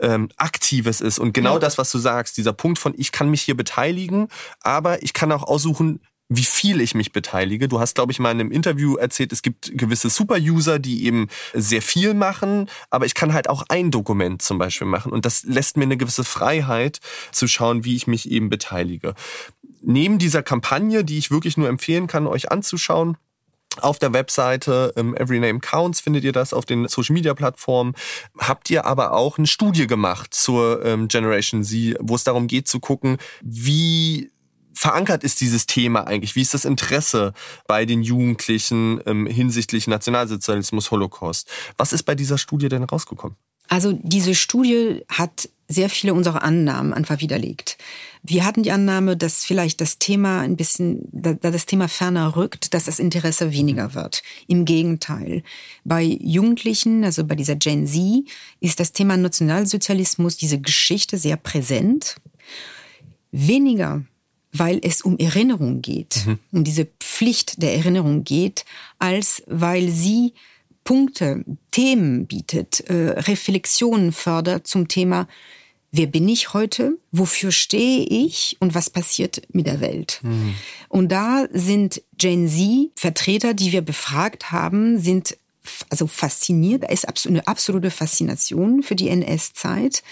ähm, 0.00 0.28
Aktives 0.36 1.00
ist. 1.00 1.18
Und 1.18 1.32
genau 1.32 1.54
ja. 1.54 1.58
das, 1.58 1.78
was 1.78 1.90
du 1.90 1.98
sagst, 1.98 2.36
dieser 2.36 2.52
Punkt 2.52 2.78
von, 2.78 2.94
ich 2.96 3.12
kann 3.12 3.30
mich 3.30 3.42
hier 3.42 3.56
beteiligen, 3.56 4.28
aber 4.60 4.81
aber 4.82 5.00
ich 5.04 5.12
kann 5.12 5.30
auch 5.30 5.44
aussuchen, 5.44 6.00
wie 6.28 6.42
viel 6.42 6.80
ich 6.80 6.96
mich 6.96 7.12
beteilige. 7.12 7.68
Du 7.68 7.78
hast, 7.78 7.94
glaube 7.94 8.10
ich, 8.10 8.18
mal 8.18 8.32
in 8.32 8.40
einem 8.40 8.50
Interview 8.50 8.96
erzählt, 8.96 9.32
es 9.32 9.42
gibt 9.42 9.70
gewisse 9.78 10.10
Super-User, 10.10 10.80
die 10.80 11.04
eben 11.04 11.28
sehr 11.54 11.82
viel 11.82 12.14
machen, 12.14 12.68
aber 12.90 13.06
ich 13.06 13.14
kann 13.14 13.32
halt 13.32 13.48
auch 13.48 13.62
ein 13.68 13.92
Dokument 13.92 14.42
zum 14.42 14.58
Beispiel 14.58 14.88
machen. 14.88 15.12
Und 15.12 15.24
das 15.24 15.44
lässt 15.44 15.76
mir 15.76 15.84
eine 15.84 15.96
gewisse 15.96 16.24
Freiheit 16.24 16.98
zu 17.30 17.46
schauen, 17.46 17.84
wie 17.84 17.94
ich 17.94 18.08
mich 18.08 18.28
eben 18.28 18.48
beteilige. 18.48 19.14
Neben 19.82 20.18
dieser 20.18 20.42
Kampagne, 20.42 21.04
die 21.04 21.18
ich 21.18 21.30
wirklich 21.30 21.56
nur 21.56 21.68
empfehlen 21.68 22.08
kann, 22.08 22.26
euch 22.26 22.50
anzuschauen, 22.50 23.16
auf 23.80 23.98
der 23.98 24.12
Webseite 24.12 24.92
ähm, 24.96 25.16
Every 25.16 25.38
Name 25.38 25.60
Counts 25.60 26.00
findet 26.00 26.24
ihr 26.24 26.32
das 26.32 26.52
auf 26.52 26.64
den 26.64 26.88
Social 26.88 27.14
Media 27.14 27.34
Plattformen. 27.34 27.94
Habt 28.38 28.68
ihr 28.68 28.84
aber 28.84 29.12
auch 29.12 29.38
eine 29.38 29.46
Studie 29.46 29.86
gemacht 29.86 30.34
zur 30.34 30.84
ähm, 30.84 31.08
Generation 31.08 31.64
Z, 31.64 31.96
wo 32.00 32.14
es 32.16 32.24
darum 32.24 32.48
geht 32.48 32.68
zu 32.68 32.80
gucken, 32.80 33.18
wie 33.40 34.31
verankert 34.74 35.24
ist 35.24 35.40
dieses 35.40 35.66
Thema 35.66 36.06
eigentlich? 36.06 36.36
Wie 36.36 36.42
ist 36.42 36.54
das 36.54 36.64
Interesse 36.64 37.32
bei 37.66 37.84
den 37.86 38.02
Jugendlichen 38.02 39.00
ähm, 39.06 39.26
hinsichtlich 39.26 39.86
Nationalsozialismus, 39.86 40.90
Holocaust? 40.90 41.48
Was 41.76 41.92
ist 41.92 42.04
bei 42.04 42.14
dieser 42.14 42.38
Studie 42.38 42.68
denn 42.68 42.84
rausgekommen? 42.84 43.36
Also 43.68 43.92
diese 43.92 44.34
Studie 44.34 45.02
hat 45.08 45.48
sehr 45.68 45.88
viele 45.88 46.14
unserer 46.14 46.42
Annahmen 46.42 46.92
einfach 46.92 47.20
widerlegt. 47.20 47.78
Wir 48.22 48.44
hatten 48.44 48.62
die 48.62 48.70
Annahme, 48.70 49.16
dass 49.16 49.44
vielleicht 49.44 49.80
das 49.80 49.98
Thema 49.98 50.40
ein 50.40 50.56
bisschen, 50.56 51.08
da 51.10 51.32
das 51.32 51.66
Thema 51.66 51.88
ferner 51.88 52.36
rückt, 52.36 52.74
dass 52.74 52.84
das 52.84 52.98
Interesse 52.98 53.52
weniger 53.52 53.94
wird. 53.94 54.22
Im 54.46 54.64
Gegenteil. 54.64 55.42
Bei 55.84 56.02
Jugendlichen, 56.02 57.04
also 57.04 57.24
bei 57.24 57.34
dieser 57.34 57.56
Gen 57.56 57.86
Z, 57.86 58.24
ist 58.60 58.78
das 58.78 58.92
Thema 58.92 59.16
Nationalsozialismus, 59.16 60.36
diese 60.36 60.60
Geschichte 60.60 61.16
sehr 61.16 61.36
präsent. 61.36 62.16
Weniger 63.32 64.04
weil 64.52 64.80
es 64.82 65.02
um 65.02 65.18
Erinnerung 65.18 65.80
geht, 65.80 66.26
mhm. 66.26 66.38
um 66.52 66.64
diese 66.64 66.86
Pflicht 67.00 67.62
der 67.62 67.74
Erinnerung 67.74 68.24
geht, 68.24 68.64
als 68.98 69.42
weil 69.46 69.88
sie 69.88 70.34
Punkte, 70.84 71.44
Themen 71.70 72.26
bietet, 72.26 72.80
äh, 72.80 73.10
Reflexionen 73.20 74.12
fördert 74.12 74.66
zum 74.66 74.88
Thema, 74.88 75.28
wer 75.92 76.06
bin 76.06 76.28
ich 76.28 76.54
heute, 76.54 76.98
wofür 77.12 77.52
stehe 77.52 78.04
ich 78.04 78.56
und 78.60 78.74
was 78.74 78.90
passiert 78.90 79.42
mit 79.52 79.66
der 79.66 79.80
Welt. 79.80 80.20
Mhm. 80.22 80.54
Und 80.88 81.12
da 81.12 81.46
sind 81.52 82.02
Gen 82.18 82.48
Z 82.48 82.90
Vertreter, 82.96 83.54
die 83.54 83.72
wir 83.72 83.82
befragt 83.82 84.50
haben, 84.50 84.98
sind 84.98 85.36
also 85.88 86.06
fasziniert, 86.08 86.82
da 86.82 86.88
ist 86.88 87.06
eine 87.26 87.46
absolute 87.46 87.90
Faszination 87.90 88.82
für 88.82 88.96
die 88.96 89.08
NS-Zeit 89.08 90.02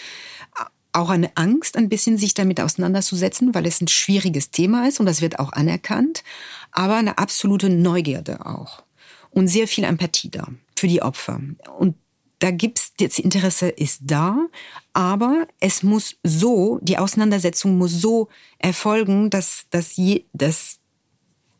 auch 0.92 1.10
eine 1.10 1.36
Angst, 1.36 1.76
ein 1.76 1.88
bisschen 1.88 2.18
sich 2.18 2.34
damit 2.34 2.60
auseinanderzusetzen, 2.60 3.54
weil 3.54 3.66
es 3.66 3.80
ein 3.80 3.88
schwieriges 3.88 4.50
Thema 4.50 4.88
ist 4.88 5.00
und 5.00 5.06
das 5.06 5.20
wird 5.20 5.38
auch 5.38 5.52
anerkannt, 5.52 6.24
aber 6.72 6.96
eine 6.96 7.18
absolute 7.18 7.68
Neugierde 7.68 8.44
auch 8.46 8.82
und 9.30 9.48
sehr 9.48 9.68
viel 9.68 9.84
Empathie 9.84 10.30
da 10.30 10.48
für 10.76 10.88
die 10.88 11.02
Opfer. 11.02 11.40
Und 11.78 11.94
da 12.40 12.50
gibt's 12.50 12.94
das 12.98 13.18
Interesse 13.18 13.68
ist 13.68 14.00
da, 14.02 14.46
aber 14.92 15.46
es 15.60 15.82
muss 15.82 16.16
so, 16.24 16.78
die 16.82 16.98
Auseinandersetzung 16.98 17.78
muss 17.78 17.92
so 17.92 18.28
erfolgen, 18.58 19.30
dass, 19.30 19.66
dass, 19.70 19.96
je, 19.96 20.24
dass, 20.32 20.78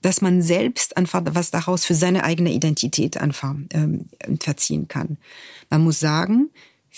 dass 0.01 0.23
man 0.23 0.41
selbst 0.41 0.97
einfach 0.97 1.23
was 1.27 1.51
daraus 1.51 1.85
für 1.85 1.95
seine 1.95 2.25
eigene 2.25 2.53
Identität 2.53 3.19
einfach 3.19 3.55
ähm, 3.73 4.09
verziehen 4.41 4.89
kann. 4.89 5.19
Man 5.69 5.85
muss 5.85 6.01
sagen, 6.01 6.49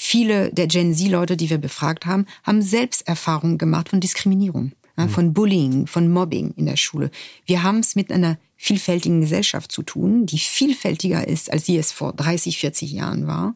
viele 0.03 0.53
der 0.53 0.67
Gen 0.67 0.95
Z-Leute, 0.95 1.37
die 1.37 1.49
wir 1.49 1.59
befragt 1.59 2.07
haben, 2.07 2.27
haben 2.43 2.61
selbst 2.61 3.07
Erfahrungen 3.07 3.57
gemacht 3.57 3.89
von 3.89 4.01
Diskriminierung, 4.01 4.73
ja, 4.99 5.07
von 5.07 5.33
Bullying, 5.33 5.87
von 5.87 6.11
Mobbing 6.11 6.53
in 6.57 6.67
der 6.67 6.77
Schule. 6.77 7.11
Wir 7.47 7.63
haben 7.63 7.79
es 7.79 7.95
mit 7.95 8.11
einer 8.11 8.37
vielfältigen 8.57 9.21
Gesellschaft 9.21 9.71
zu 9.71 9.83
tun, 9.83 10.27
die 10.27 10.39
vielfältiger 10.39 11.27
ist, 11.27 11.53
als 11.53 11.67
sie 11.67 11.77
es 11.77 11.93
vor 11.93 12.13
30, 12.13 12.59
40 12.59 12.91
Jahren 12.93 13.27
war. 13.27 13.55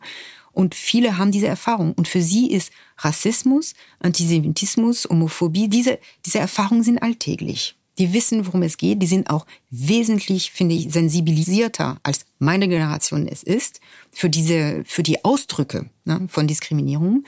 Und 0.52 0.74
viele 0.74 1.18
haben 1.18 1.32
diese 1.32 1.48
Erfahrung. 1.48 1.92
Und 1.92 2.08
für 2.08 2.22
sie 2.22 2.50
ist 2.50 2.72
Rassismus, 2.98 3.74
Antisemitismus, 3.98 5.06
Homophobie, 5.10 5.68
diese, 5.68 5.98
diese 6.24 6.38
Erfahrungen 6.38 6.82
sind 6.82 7.02
alltäglich 7.02 7.76
die 7.98 8.12
wissen, 8.12 8.46
worum 8.46 8.62
es 8.62 8.76
geht, 8.76 9.02
die 9.02 9.06
sind 9.06 9.30
auch 9.30 9.46
wesentlich, 9.70 10.50
finde 10.52 10.74
ich, 10.74 10.92
sensibilisierter 10.92 11.98
als 12.02 12.26
meine 12.38 12.68
Generation 12.68 13.26
es 13.26 13.42
ist 13.42 13.80
für 14.10 14.28
diese, 14.28 14.82
für 14.84 15.02
die 15.02 15.24
Ausdrücke 15.24 15.88
ne, 16.04 16.26
von 16.28 16.46
Diskriminierung. 16.46 17.24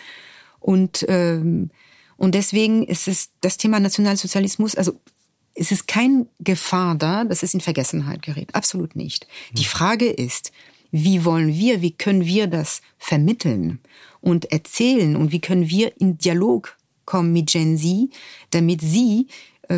Und 0.60 1.06
ähm, 1.08 1.70
und 2.18 2.34
deswegen 2.34 2.82
ist 2.82 3.08
es 3.08 3.30
das 3.40 3.56
Thema 3.56 3.80
Nationalsozialismus, 3.80 4.74
also 4.74 5.00
es 5.54 5.72
ist 5.72 5.88
kein 5.88 6.26
Gefahr 6.40 6.96
da, 6.96 7.24
dass 7.24 7.42
es 7.42 7.54
in 7.54 7.60
Vergessenheit 7.60 8.22
gerät. 8.22 8.54
Absolut 8.54 8.96
nicht. 8.96 9.26
Die 9.52 9.62
hm. 9.62 9.70
Frage 9.70 10.10
ist, 10.10 10.52
wie 10.90 11.24
wollen 11.24 11.54
wir, 11.54 11.80
wie 11.80 11.92
können 11.92 12.26
wir 12.26 12.48
das 12.48 12.82
vermitteln 12.98 13.78
und 14.20 14.50
erzählen 14.50 15.16
und 15.16 15.32
wie 15.32 15.40
können 15.40 15.68
wir 15.70 16.00
in 16.00 16.18
Dialog 16.18 16.76
kommen 17.04 17.32
mit 17.32 17.50
Gen 17.50 17.78
Z, 17.78 18.10
damit 18.50 18.80
sie 18.80 19.28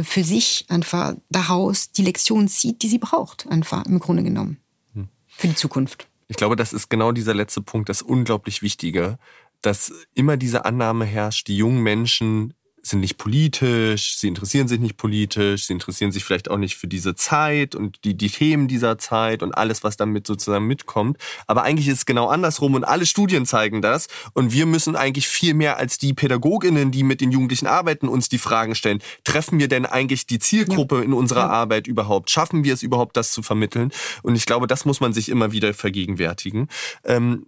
für 0.03 0.25
sich 0.25 0.67
einfach 0.69 1.15
daraus 1.31 1.93
die 1.93 2.03
Lektion 2.03 2.49
zieht, 2.49 2.83
die 2.83 2.89
sie 2.89 2.99
braucht, 2.99 3.49
einfach 3.49 3.85
im 3.87 3.99
Grunde 3.99 4.23
genommen. 4.23 4.59
Hm. 4.95 5.09
Für 5.27 5.49
die 5.49 5.55
Zukunft. 5.55 6.09
Ich 6.29 6.37
glaube, 6.37 6.57
das 6.57 6.73
ist 6.73 6.89
genau 6.89 7.11
dieser 7.13 7.35
letzte 7.35 7.61
Punkt, 7.61 7.89
das 7.89 8.03
unglaublich 8.03 8.63
Wichtige, 8.63 9.19
dass 9.63 9.93
immer 10.15 10.37
diese 10.37 10.65
Annahme 10.65 11.05
herrscht, 11.05 11.49
die 11.49 11.57
jungen 11.57 11.83
Menschen 11.83 12.55
sind 12.83 13.01
nicht 13.01 13.19
politisch, 13.19 14.17
sie 14.17 14.29
interessieren 14.29 14.69
sich 14.69 14.81
nicht 14.81 14.97
politisch, 14.97 15.67
sie 15.67 15.73
interessieren 15.73 16.13
sich 16.13 16.25
vielleicht 16.25 16.51
auch 16.51 16.57
nicht 16.57 16.77
für 16.77 16.89
diese 16.89 17.15
Zeit 17.15 17.75
und 17.75 18.05
die, 18.05 18.17
die 18.17 18.31
Themen 18.31 18.69
dieser 18.69 18.99
Zeit 18.99 19.43
und 19.43 19.53
alles, 19.53 19.85
was 19.85 19.97
damit 19.97 20.27
sozusagen 20.27 20.67
mitkommt. 20.67 21.19
Aber 21.47 21.63
eigentlich 21.63 21.89
ist 21.89 21.99
es 21.99 22.07
genau 22.07 22.29
andersrum 22.29 22.75
und 22.75 22.85
alle 22.85 23.07
Studien 23.07 23.47
zeigen 23.47 23.83
das. 23.83 24.09
Und 24.35 24.53
wir 24.53 24.67
müssen 24.67 24.97
eigentlich 24.97 25.29
viel 25.29 25.55
mehr 25.55 25.77
als 25.77 25.99
die 25.99 26.15
Pädagoginnen, 26.15 26.91
die 26.91 27.03
mit 27.03 27.21
den 27.21 27.31
Jugendlichen 27.31 27.67
arbeiten, 27.67 28.09
uns 28.09 28.29
die 28.29 28.39
Fragen 28.39 28.75
stellen. 28.75 29.03
Treffen 29.25 29.59
wir 29.59 29.69
denn 29.69 29.87
eigentlich 29.87 30.27
die 30.27 30.39
Zielgruppe 30.39 30.97
ja. 30.97 31.03
in 31.03 31.13
unserer 31.13 31.41
ja. 31.41 31.49
Arbeit 31.49 31.87
überhaupt? 31.87 32.31
Schaffen 32.31 32.65
wir 32.65 32.75
es 32.75 32.83
überhaupt, 32.83 33.17
das 33.17 33.33
zu 33.33 33.43
vermitteln? 33.43 33.93
Und 34.23 34.37
ich 34.37 34.47
glaube, 34.47 34.67
das 34.67 34.85
muss 34.85 35.01
man 35.01 35.13
sich 35.13 35.29
immer 35.29 35.53
wieder 35.53 35.75
vergegenwärtigen. 35.75 36.69
Ähm, 37.05 37.47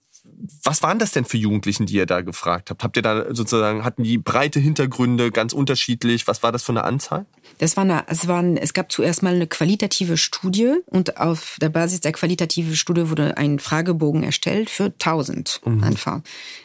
was 0.65 0.83
waren 0.83 0.99
das 0.99 1.13
denn 1.13 1.25
für 1.25 1.37
Jugendlichen, 1.37 1.87
die 1.87 1.95
ihr 1.95 2.07
da 2.07 2.21
gefragt 2.21 2.71
habt? 2.71 2.83
Habt 2.83 2.97
ihr 2.97 3.03
da 3.03 3.35
sozusagen, 3.35 3.85
hatten 3.85 4.03
die 4.03 4.19
breite 4.19 4.61
Hintergründe, 4.61 5.31
ganz 5.31 5.53
unterschiedlich? 5.53 6.27
Was 6.27 6.43
war 6.43 6.53
das 6.53 6.63
für 6.63 6.73
eine 6.73 6.85
Anzahl? 6.85 7.27
Das 7.59 7.77
war 7.77 7.85
eine, 7.85 8.05
es, 8.09 8.29
waren, 8.29 8.57
es 8.57 8.73
gab 8.73 8.91
zuerst 8.91 9.23
mal 9.23 9.35
eine 9.35 9.47
qualitative 9.47 10.17
Studie 10.17 10.75
und 10.87 11.19
auf 11.19 11.57
der 11.61 11.69
Basis 11.69 12.01
der 12.01 12.13
qualitativen 12.13 12.77
Studie 12.77 13.11
wurde 13.11 13.37
ein 13.37 13.59
Fragebogen 13.59 14.23
erstellt 14.23 14.71
für 14.71 14.87
1000 14.87 15.61
mhm. 15.65 15.85
einfach 15.85 16.21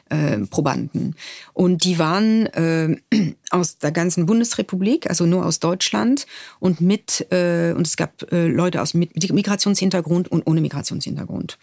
äh, 0.09 0.38
Probanden. 0.39 1.15
Und 1.53 1.84
die 1.84 1.99
waren 1.99 2.45
äh, 2.47 2.97
aus 3.49 3.78
der 3.78 3.91
ganzen 3.91 4.26
Bundesrepublik, 4.26 5.09
also 5.09 5.26
nur 5.26 5.45
aus 5.45 5.59
Deutschland 5.59 6.26
und 6.59 6.82
mit, 6.82 7.28
äh, 7.32 7.74
und 7.74 7.86
es 7.86 7.97
gab 7.97 8.32
äh, 8.32 8.47
Leute 8.47 8.82
aus 8.82 8.93
mit 8.93 9.15
Migrationshintergrund 9.32 10.30
und 10.30 10.47
ohne 10.47 10.61
Migrationshintergrund. 10.61 11.57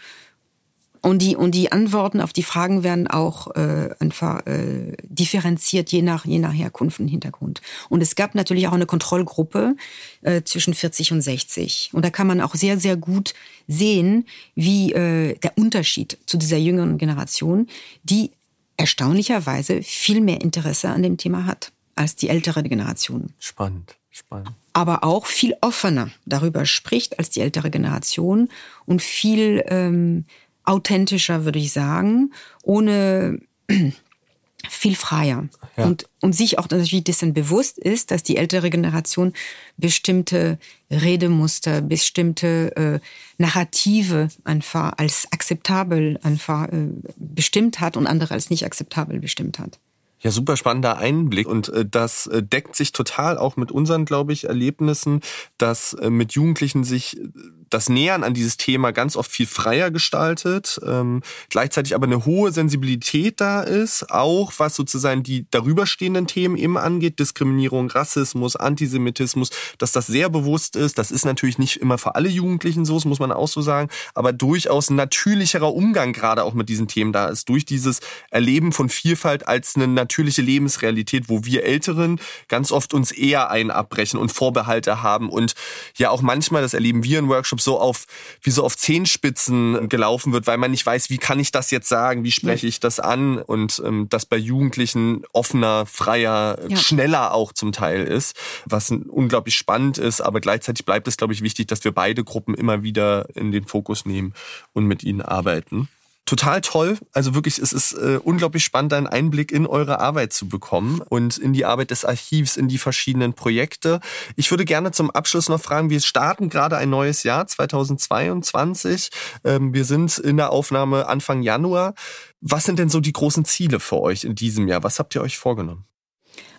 Und 1.05 1.19
die, 1.19 1.37
und 1.37 1.51
die 1.51 1.71
Antworten 1.71 2.23
auf 2.23 2.33
die 2.33 2.43
Fragen 2.43 2.83
werden 2.83 3.07
auch 3.07 3.55
äh, 3.57 3.91
einfach 3.99 4.47
äh, 4.47 4.97
differenziert, 5.03 5.93
je 5.93 6.01
nach, 6.01 6.25
je 6.25 6.39
nach 6.39 6.55
Herkunft 6.55 6.99
und 6.99 7.09
Hintergrund. 7.09 7.61
Und 7.91 8.01
es 8.01 8.15
gab 8.15 8.35
natürlich 8.35 8.69
auch 8.69 8.73
eine 8.73 8.87
Kontrollgruppe 8.87 9.77
äh, 10.23 10.41
zwischen 10.45 10.73
40 10.73 11.13
und 11.13 11.21
60. 11.21 11.91
Und 11.93 12.07
da 12.07 12.11
kann 12.11 12.27
man 12.27 12.41
auch 12.41 12.55
sehr, 12.55 12.81
sehr 12.81 12.97
gut 12.97 13.35
sehen, 13.69 14.25
wie 14.55 14.95
äh, 14.95 15.35
der 15.41 15.59
Unterschied 15.59 16.17
zu 16.25 16.39
dieser 16.39 16.57
jüngeren 16.57 16.97
Generation, 16.97 17.69
die 18.03 18.31
erstaunlicherweise 18.79 19.83
viel 19.83 20.23
mehr 20.23 20.41
Interesse 20.41 20.89
an 20.89 21.03
dem 21.03 21.19
Thema 21.19 21.45
hat 21.45 21.71
als 21.97 22.17
die 22.17 22.31
ältere 22.31 22.63
Generation. 22.63 23.35
Spannend, 23.39 23.95
spannend. 24.11 24.53
Aber 24.73 25.05
auch 25.05 25.27
viel 25.27 25.55
offener 25.61 26.09
darüber 26.25 26.65
spricht 26.65 27.19
als 27.19 27.29
die 27.29 27.41
ältere 27.41 27.71
Generation 27.71 28.49
und 28.87 29.03
viel 29.03 29.63
ähm, 29.69 30.25
authentischer, 30.65 31.45
würde 31.45 31.59
ich 31.59 31.73
sagen, 31.73 32.33
ohne 32.63 33.39
viel 34.69 34.97
freier. 34.97 35.49
Ja. 35.77 35.85
Und, 35.85 36.09
und 36.21 36.35
sich 36.35 36.59
auch 36.59 36.69
natürlich 36.71 37.05
dessen 37.05 37.35
bewusst 37.35 37.79
ist, 37.79 38.11
dass 38.11 38.23
die 38.23 38.37
ältere 38.37 38.71
Generation 38.71 39.33
bestimmte 39.77 40.59
Redemuster, 40.91 41.83
bestimmte 41.83 42.77
äh, 42.77 43.01
Narrative 43.39 44.29
einfach 44.45 44.93
als 44.97 45.27
akzeptabel 45.33 46.19
einfach 46.23 46.69
äh, 46.69 46.89
bestimmt 47.17 47.81
hat 47.81 47.97
und 47.97 48.07
andere 48.07 48.35
als 48.35 48.51
nicht 48.51 48.65
akzeptabel 48.65 49.21
bestimmt 49.21 49.59
hat. 49.59 49.79
Ja, 50.25 50.31
super 50.31 50.57
spannender 50.57 50.97
Einblick 50.97 51.47
und 51.47 51.69
äh, 51.69 51.85
das 51.85 52.27
äh, 52.29 52.43
deckt 52.43 52.77
sich 52.77 52.93
total 52.93 53.37
auch 53.37 53.57
mit 53.59 53.71
unseren, 53.71 54.07
glaube 54.07 54.33
ich, 54.33 54.45
Erlebnissen, 54.45 55.21
dass 55.59 55.93
äh, 55.93 56.09
mit 56.09 56.33
Jugendlichen 56.33 56.83
sich 56.83 57.21
äh, 57.21 57.29
das 57.71 57.89
Nähern 57.89 58.25
an 58.25 58.35
dieses 58.35 58.57
Thema 58.57 58.93
ganz 58.93 59.17
oft 59.17 59.31
viel 59.31 59.47
freier 59.47 59.91
gestaltet, 59.91 60.81
ähm, 60.87 61.23
gleichzeitig 61.49 61.95
aber 61.95 62.07
eine 62.07 62.25
hohe 62.25 62.53
Sensibilität 62.53 63.41
da 63.41 63.63
ist, 63.63 64.11
auch 64.11 64.53
was 64.59 64.75
sozusagen 64.75 65.23
die 65.23 65.47
darüberstehenden 65.51 66.27
Themen 66.27 66.57
eben 66.57 66.77
angeht, 66.77 67.19
Diskriminierung, 67.19 67.91
Rassismus, 67.91 68.57
Antisemitismus, 68.57 69.51
dass 69.79 69.93
das 69.93 70.07
sehr 70.07 70.29
bewusst 70.29 70.77
ist. 70.77 70.99
Das 70.99 71.11
ist 71.11 71.25
natürlich 71.25 71.59
nicht 71.59 71.77
immer 71.77 71.99
für 71.99 72.15
alle 72.15 72.29
Jugendlichen 72.29 72.85
so, 72.85 72.95
das 72.95 73.05
muss 73.05 73.19
man 73.19 73.33
auch 73.33 73.49
so 73.49 73.63
sagen, 73.63 73.89
aber 74.15 74.33
durchaus 74.33 74.91
ein 74.91 74.97
natürlicherer 74.97 75.73
Umgang 75.73 76.13
gerade 76.13 76.45
auch 76.45 76.55
mit 76.55 76.69
diesen 76.69 76.89
Themen 76.89 77.13
da 77.13 77.29
ist, 77.29 77.49
durch 77.49 77.65
dieses 77.65 78.01
Erleben 78.31 78.73
von 78.73 78.89
Vielfalt 78.89 79.49
als 79.49 79.77
eine 79.77 79.87
natürliche 79.87 80.43
Lebensrealität, 80.43 81.29
wo 81.29 81.45
wir 81.45 81.65
Älteren 81.65 82.21
ganz 82.49 82.73
oft 82.73 82.95
uns 82.95 83.13
eher 83.13 83.51
ein 83.51 83.71
abbrechen 83.71 84.19
und 84.19 84.33
Vorbehalte 84.33 85.03
haben 85.03 85.29
und 85.31 85.55
ja 85.97 86.11
auch 86.11 86.23
manchmal, 86.23 86.63
das 86.63 86.75
erleben 86.75 87.05
wir 87.05 87.19
in 87.19 87.29
Workshops, 87.29 87.54
so 87.61 87.79
auf, 87.79 88.07
wie 88.43 88.51
so 88.51 88.65
auf 88.65 88.77
Zehenspitzen 88.77 89.89
gelaufen 89.89 90.33
wird, 90.33 90.47
weil 90.47 90.59
man 90.59 90.71
nicht 90.71 90.85
weiß, 90.85 91.11
wie 91.11 91.19
kann 91.19 91.39
ich 91.39 91.51
das 91.51 91.71
jetzt 91.71 91.89
sagen, 91.89 92.25
wie 92.25 92.31
spreche 92.31 92.67
ich 92.67 92.81
das 92.81 93.01
an? 93.01 93.39
Und 93.39 93.83
ähm, 93.85 94.09
das 94.09 94.27
bei 94.27 94.37
Jugendlichen 94.37 95.25
offener, 95.33 95.87
freier, 95.87 96.59
ja. 96.69 96.77
schneller 96.77 97.33
auch 97.33 97.53
zum 97.53 97.73
Teil 97.73 98.05
ist, 98.05 98.37
was 98.67 98.91
unglaublich 98.91 99.57
spannend 99.57 99.99
ist, 99.99 100.21
aber 100.21 100.41
gleichzeitig 100.41 100.85
bleibt 100.85 101.09
es, 101.09 101.17
glaube 101.17 101.33
ich, 101.33 101.43
wichtig, 101.43 101.69
dass 101.69 101.85
wir 101.85 101.93
beide 101.93 102.25
Gruppen 102.25 102.55
immer 102.55 102.83
wieder 102.83 103.29
in 103.35 103.53
den 103.53 103.67
Fokus 103.67 104.05
nehmen 104.05 104.35
und 104.73 104.87
mit 104.87 105.03
ihnen 105.03 105.23
arbeiten 105.23 105.89
total 106.25 106.61
toll. 106.61 106.99
Also 107.13 107.35
wirklich, 107.35 107.59
es 107.59 107.73
ist 107.73 107.93
äh, 107.93 108.19
unglaublich 108.23 108.65
spannend, 108.65 108.93
einen 108.93 109.07
Einblick 109.07 109.53
in 109.53 109.67
eure 109.67 110.01
Arbeit 110.01 110.33
zu 110.33 110.49
bekommen 110.49 111.01
und 111.01 111.37
in 111.39 111.53
die 111.53 111.65
Arbeit 111.65 111.91
des 111.91 112.05
Archivs, 112.05 112.57
in 112.57 112.69
die 112.69 112.79
verschiedenen 112.79 113.35
Projekte. 113.35 114.01
Ich 114.37 114.51
würde 114.51 114.65
gerne 114.65 114.93
zum 114.93 115.11
Abschluss 115.11 115.49
noch 115.49 115.61
fragen, 115.61 115.91
wir 115.91 116.01
starten 116.01 116.49
gerade 116.49 116.77
ein 116.77 116.91
neues 116.91 117.23
Jahr, 117.23 117.47
2022. 117.47 119.11
Ähm, 119.45 119.75
wir 119.75 119.85
sind 119.85 120.19
in 120.19 120.37
der 120.37 120.51
Aufnahme 120.51 121.07
Anfang 121.07 121.43
Januar. 121.43 121.95
Was 122.41 122.65
sind 122.65 122.79
denn 122.79 122.89
so 122.89 123.01
die 123.01 123.13
großen 123.13 123.45
Ziele 123.45 123.81
für 123.81 124.01
euch 124.01 124.25
in 124.25 124.35
diesem 124.35 124.69
Jahr? 124.69 124.83
Was 124.83 124.99
habt 124.99 125.15
ihr 125.15 125.23
euch 125.23 125.39
vorgenommen? 125.39 125.85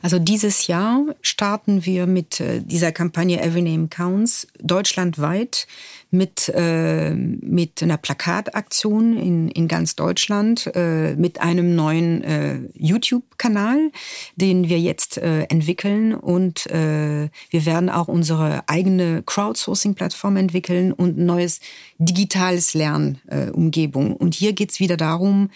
Also 0.01 0.19
dieses 0.19 0.67
Jahr 0.67 1.03
starten 1.21 1.85
wir 1.85 2.05
mit 2.05 2.39
äh, 2.39 2.61
dieser 2.61 2.91
Kampagne 2.91 3.41
Every 3.41 3.61
Name 3.61 3.87
Counts 3.87 4.47
deutschlandweit 4.61 5.67
mit, 6.11 6.49
äh, 6.49 7.11
mit 7.11 7.83
einer 7.83 7.97
Plakataktion 7.97 9.17
in, 9.17 9.49
in 9.49 9.67
ganz 9.67 9.95
Deutschland, 9.95 10.71
äh, 10.73 11.15
mit 11.15 11.41
einem 11.41 11.75
neuen 11.75 12.23
äh, 12.23 12.59
YouTube-Kanal, 12.73 13.91
den 14.35 14.69
wir 14.69 14.79
jetzt 14.79 15.17
äh, 15.17 15.43
entwickeln. 15.43 16.13
Und 16.13 16.67
äh, 16.67 17.29
wir 17.49 17.65
werden 17.65 17.89
auch 17.89 18.07
unsere 18.07 18.67
eigene 18.67 19.23
Crowdsourcing-Plattform 19.23 20.37
entwickeln 20.37 20.93
und 20.93 21.17
ein 21.17 21.25
neues 21.25 21.59
digitales 21.97 22.73
Lernumgebung. 22.73 24.15
Und 24.15 24.35
hier 24.35 24.53
geht's 24.53 24.79
wieder 24.79 24.97
darum, 24.97 25.49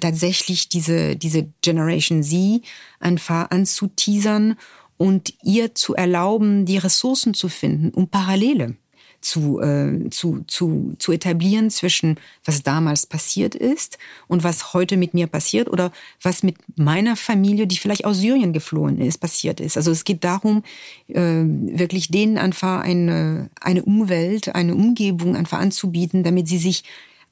tatsächlich 0.00 0.68
diese, 0.68 1.16
diese 1.16 1.48
Generation 1.60 2.22
Z 2.22 2.62
einfach 3.00 3.50
anzuteasern 3.82 4.56
und 4.96 5.34
ihr 5.42 5.74
zu 5.74 5.94
erlauben, 5.94 6.64
die 6.64 6.78
Ressourcen 6.78 7.34
zu 7.34 7.48
finden, 7.48 7.90
um 7.90 8.08
Parallele 8.08 8.76
zu, 9.20 9.60
äh, 9.60 10.10
zu, 10.10 10.42
zu, 10.48 10.94
zu 10.98 11.12
etablieren 11.12 11.70
zwischen 11.70 12.18
was 12.44 12.64
damals 12.64 13.06
passiert 13.06 13.54
ist 13.54 13.98
und 14.26 14.42
was 14.42 14.74
heute 14.74 14.96
mit 14.96 15.14
mir 15.14 15.28
passiert 15.28 15.70
oder 15.70 15.92
was 16.20 16.42
mit 16.42 16.56
meiner 16.76 17.14
Familie, 17.14 17.68
die 17.68 17.76
vielleicht 17.76 18.04
aus 18.04 18.18
Syrien 18.18 18.52
geflohen 18.52 19.00
ist, 19.00 19.18
passiert 19.18 19.60
ist. 19.60 19.76
Also 19.76 19.92
es 19.92 20.02
geht 20.02 20.24
darum, 20.24 20.64
äh, 21.06 21.44
wirklich 21.44 22.08
denen 22.10 22.36
einfach 22.36 22.80
eine, 22.80 23.48
eine 23.60 23.84
Umwelt, 23.84 24.54
eine 24.56 24.74
Umgebung 24.74 25.36
einfach 25.36 25.60
anzubieten, 25.60 26.24
damit 26.24 26.48
sie 26.48 26.58
sich 26.58 26.82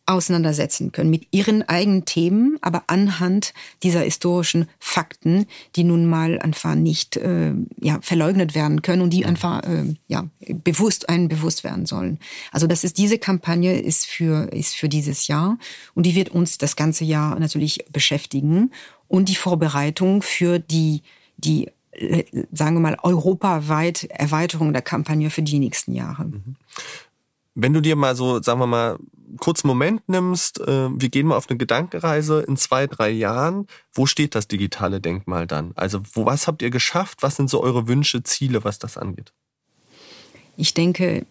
auseinandersetzen 0.06 0.92
können 0.92 1.10
mit 1.10 1.28
ihren 1.30 1.62
eigenen 1.68 2.04
Themen, 2.04 2.58
aber 2.62 2.84
anhand 2.88 3.54
dieser 3.82 4.00
historischen 4.00 4.68
Fakten, 4.78 5.46
die 5.76 5.84
nun 5.84 6.06
mal 6.06 6.38
einfach 6.40 6.74
nicht 6.74 7.16
äh, 7.16 7.52
ja, 7.80 7.98
verleugnet 8.02 8.54
werden 8.54 8.82
können 8.82 9.02
und 9.02 9.10
die 9.10 9.24
einfach 9.24 9.62
äh, 9.62 9.94
ja, 10.08 10.28
bewusst 10.40 11.08
einen 11.08 11.28
bewusst 11.28 11.64
werden 11.64 11.86
sollen. 11.86 12.18
Also 12.50 12.66
das 12.66 12.84
ist 12.84 12.98
diese 12.98 13.18
Kampagne 13.18 13.80
ist 13.80 14.06
für 14.06 14.52
ist 14.52 14.74
für 14.74 14.88
dieses 14.88 15.28
Jahr 15.28 15.58
und 15.94 16.06
die 16.06 16.14
wird 16.14 16.30
uns 16.30 16.58
das 16.58 16.76
ganze 16.76 17.04
Jahr 17.04 17.38
natürlich 17.38 17.84
beschäftigen 17.92 18.72
und 19.06 19.28
die 19.28 19.36
Vorbereitung 19.36 20.22
für 20.22 20.58
die 20.58 21.02
die 21.36 21.68
äh, 21.92 22.24
sagen 22.52 22.76
wir 22.76 22.80
mal 22.80 22.96
europaweit 23.02 24.04
Erweiterung 24.04 24.72
der 24.72 24.82
Kampagne 24.82 25.30
für 25.30 25.42
die 25.42 25.58
nächsten 25.58 25.94
Jahre. 25.94 26.24
Mhm. 26.24 26.56
Wenn 27.54 27.72
du 27.72 27.80
dir 27.80 27.96
mal 27.96 28.14
so, 28.14 28.40
sagen 28.42 28.60
wir 28.60 28.66
mal, 28.66 28.98
kurzen 29.38 29.66
Moment 29.66 30.08
nimmst, 30.08 30.60
äh, 30.60 30.88
wir 30.92 31.08
gehen 31.08 31.26
mal 31.26 31.36
auf 31.36 31.48
eine 31.48 31.58
Gedankenreise 31.58 32.42
in 32.42 32.56
zwei, 32.56 32.86
drei 32.86 33.10
Jahren, 33.10 33.66
wo 33.92 34.06
steht 34.06 34.34
das 34.34 34.48
digitale 34.48 35.00
Denkmal 35.00 35.46
dann? 35.46 35.72
Also 35.76 36.00
wo, 36.12 36.26
was 36.26 36.46
habt 36.46 36.62
ihr 36.62 36.70
geschafft? 36.70 37.22
Was 37.22 37.36
sind 37.36 37.50
so 37.50 37.62
eure 37.62 37.88
Wünsche, 37.88 38.22
Ziele, 38.22 38.64
was 38.64 38.78
das 38.78 38.96
angeht? 38.96 39.32
Ich 40.56 40.74
denke, 40.74 41.26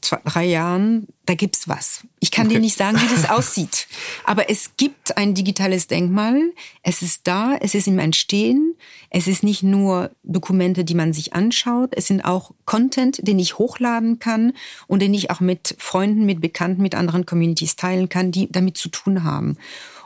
zwei, 0.00 0.18
drei 0.24 0.44
Jahren, 0.46 1.06
da 1.26 1.34
gibt's 1.34 1.68
was. 1.68 2.06
Ich 2.18 2.30
kann 2.30 2.46
okay. 2.46 2.56
dir 2.56 2.60
nicht 2.60 2.76
sagen, 2.76 2.98
wie 3.00 3.14
das 3.14 3.30
aussieht. 3.30 3.86
Aber 4.24 4.50
es 4.50 4.72
gibt 4.76 5.16
ein 5.16 5.34
digitales 5.34 5.86
Denkmal. 5.86 6.52
Es 6.82 7.02
ist 7.02 7.26
da, 7.26 7.56
es 7.60 7.74
ist 7.74 7.86
im 7.86 7.98
Entstehen. 7.98 8.74
Es 9.10 9.26
ist 9.26 9.42
nicht 9.42 9.62
nur 9.62 10.10
Dokumente, 10.22 10.84
die 10.84 10.94
man 10.94 11.12
sich 11.12 11.32
anschaut. 11.32 11.90
Es 11.96 12.06
sind 12.06 12.24
auch 12.24 12.52
Content, 12.64 13.26
den 13.26 13.38
ich 13.38 13.58
hochladen 13.58 14.18
kann 14.18 14.52
und 14.86 15.00
den 15.02 15.14
ich 15.14 15.30
auch 15.30 15.40
mit 15.40 15.74
Freunden, 15.78 16.26
mit 16.26 16.40
Bekannten, 16.40 16.82
mit 16.82 16.94
anderen 16.94 17.26
Communities 17.26 17.76
teilen 17.76 18.08
kann, 18.08 18.32
die 18.32 18.50
damit 18.50 18.76
zu 18.76 18.88
tun 18.88 19.24
haben. 19.24 19.56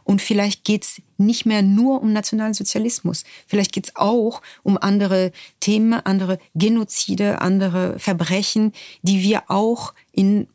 Und 0.05 0.21
vielleicht 0.23 0.65
geht's 0.65 1.01
nicht 1.17 1.47
mehr 1.47 1.63
nur 1.63 2.03
um 2.03 2.13
Nationalsozialismus. 2.13 3.25
Vielleicht 3.47 3.73
geht's 3.73 3.97
auch 3.97 4.43
um 4.63 4.79
andere 4.79 5.33
Themen, 5.61 5.95
andere 5.95 6.39
Genozide, 6.55 7.41
andere 7.41 7.99
Verbrechen, 7.99 8.73
die 9.03 9.23
wir 9.23 9.45
auch 9.49 9.95
in 10.13 10.47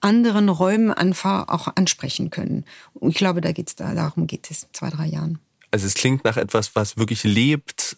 anderen 0.00 0.48
Räumen 0.48 0.92
auch 0.92 1.68
ansprechen 1.76 2.30
können. 2.30 2.64
Und 2.94 3.10
ich 3.10 3.16
glaube, 3.16 3.40
da 3.40 3.52
geht's 3.52 3.74
da, 3.74 3.94
darum 3.94 4.26
geht 4.26 4.50
es 4.50 4.66
zwei, 4.72 4.90
drei 4.90 5.06
Jahren. 5.06 5.38
Also 5.70 5.86
es 5.86 5.94
klingt 5.94 6.24
nach 6.24 6.36
etwas, 6.36 6.74
was 6.74 6.96
wirklich 6.96 7.24
lebt, 7.24 7.96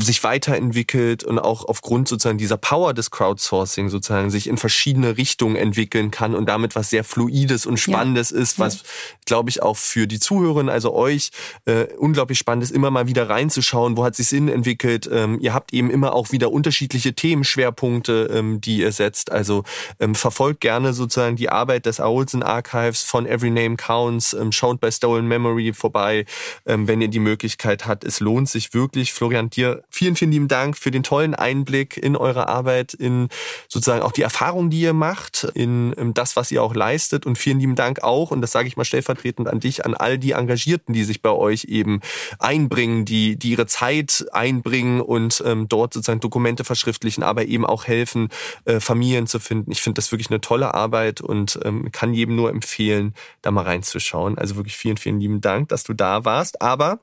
sich 0.00 0.22
weiterentwickelt 0.22 1.24
und 1.24 1.38
auch 1.38 1.64
aufgrund 1.64 2.06
sozusagen 2.06 2.36
dieser 2.36 2.58
Power 2.58 2.92
des 2.92 3.10
Crowdsourcing 3.10 3.88
sozusagen 3.88 4.30
sich 4.30 4.46
in 4.46 4.58
verschiedene 4.58 5.16
Richtungen 5.16 5.56
entwickeln 5.56 6.10
kann 6.10 6.34
und 6.34 6.46
damit 6.48 6.76
was 6.76 6.90
sehr 6.90 7.02
Fluides 7.02 7.64
und 7.64 7.78
Spannendes 7.78 8.30
ja. 8.30 8.38
ist, 8.38 8.58
was, 8.58 8.76
ja. 8.76 8.82
glaube 9.24 9.48
ich, 9.48 9.62
auch 9.62 9.78
für 9.78 10.06
die 10.06 10.20
Zuhörerinnen, 10.20 10.68
also 10.68 10.92
euch, 10.92 11.30
äh, 11.64 11.86
unglaublich 11.96 12.38
spannend 12.38 12.64
ist, 12.64 12.72
immer 12.72 12.90
mal 12.90 13.06
wieder 13.06 13.30
reinzuschauen, 13.30 13.96
wo 13.96 14.04
hat 14.04 14.16
sich 14.16 14.28
Sinn 14.28 14.48
entwickelt. 14.48 15.08
Ähm, 15.10 15.38
ihr 15.40 15.54
habt 15.54 15.72
eben 15.72 15.90
immer 15.90 16.12
auch 16.12 16.30
wieder 16.30 16.52
unterschiedliche 16.52 17.14
Themenschwerpunkte, 17.14 18.30
ähm, 18.34 18.60
die 18.60 18.78
ihr 18.78 18.92
setzt. 18.92 19.32
Also 19.32 19.64
ähm, 19.98 20.14
verfolgt 20.14 20.60
gerne 20.60 20.92
sozusagen 20.92 21.36
die 21.36 21.48
Arbeit 21.48 21.86
des 21.86 22.00
Olsen 22.00 22.42
Archives 22.42 23.02
von 23.02 23.24
Every 23.24 23.50
Name 23.50 23.76
Counts, 23.76 24.34
ähm, 24.34 24.52
schaut 24.52 24.80
bei 24.80 24.90
Stolen 24.90 25.26
Memory 25.26 25.72
vorbei, 25.72 26.26
ähm, 26.66 26.86
wenn 26.86 27.00
ihr 27.00 27.08
die 27.08 27.18
Möglichkeit 27.18 27.86
habt. 27.86 28.04
Es 28.04 28.20
lohnt 28.20 28.50
sich 28.50 28.74
wirklich. 28.74 29.14
Florian, 29.14 29.48
dir 29.48 29.69
vielen, 29.88 30.16
vielen 30.16 30.32
lieben 30.32 30.48
Dank 30.48 30.76
für 30.76 30.90
den 30.90 31.02
tollen 31.02 31.34
Einblick 31.34 31.96
in 31.96 32.16
eure 32.16 32.48
Arbeit, 32.48 32.94
in 32.94 33.28
sozusagen 33.68 34.02
auch 34.02 34.12
die 34.12 34.22
Erfahrung, 34.22 34.70
die 34.70 34.80
ihr 34.80 34.92
macht, 34.92 35.44
in, 35.54 35.92
in 35.94 36.14
das, 36.14 36.36
was 36.36 36.50
ihr 36.50 36.62
auch 36.62 36.74
leistet. 36.74 37.26
Und 37.26 37.36
vielen 37.36 37.60
lieben 37.60 37.74
Dank 37.74 38.02
auch, 38.02 38.30
und 38.30 38.40
das 38.40 38.52
sage 38.52 38.68
ich 38.68 38.76
mal 38.76 38.84
stellvertretend 38.84 39.48
an 39.48 39.60
dich, 39.60 39.84
an 39.84 39.94
all 39.94 40.18
die 40.18 40.32
Engagierten, 40.32 40.92
die 40.92 41.04
sich 41.04 41.22
bei 41.22 41.30
euch 41.30 41.64
eben 41.64 42.00
einbringen, 42.38 43.04
die, 43.04 43.36
die 43.36 43.50
ihre 43.50 43.66
Zeit 43.66 44.26
einbringen 44.32 45.00
und 45.00 45.42
ähm, 45.46 45.68
dort 45.68 45.94
sozusagen 45.94 46.20
Dokumente 46.20 46.64
verschriftlichen, 46.64 47.22
aber 47.22 47.46
eben 47.46 47.66
auch 47.66 47.84
helfen, 47.86 48.28
äh, 48.64 48.80
Familien 48.80 49.26
zu 49.26 49.38
finden. 49.38 49.70
Ich 49.70 49.82
finde 49.82 49.98
das 49.98 50.12
wirklich 50.12 50.30
eine 50.30 50.40
tolle 50.40 50.74
Arbeit 50.74 51.20
und 51.20 51.58
ähm, 51.64 51.90
kann 51.92 52.14
jedem 52.14 52.36
nur 52.36 52.50
empfehlen, 52.50 53.14
da 53.42 53.50
mal 53.50 53.64
reinzuschauen. 53.64 54.38
Also 54.38 54.56
wirklich 54.56 54.76
vielen, 54.76 54.96
vielen 54.96 55.20
lieben 55.20 55.40
Dank, 55.40 55.68
dass 55.68 55.84
du 55.84 55.94
da 55.94 56.24
warst. 56.24 56.62
Aber 56.62 57.00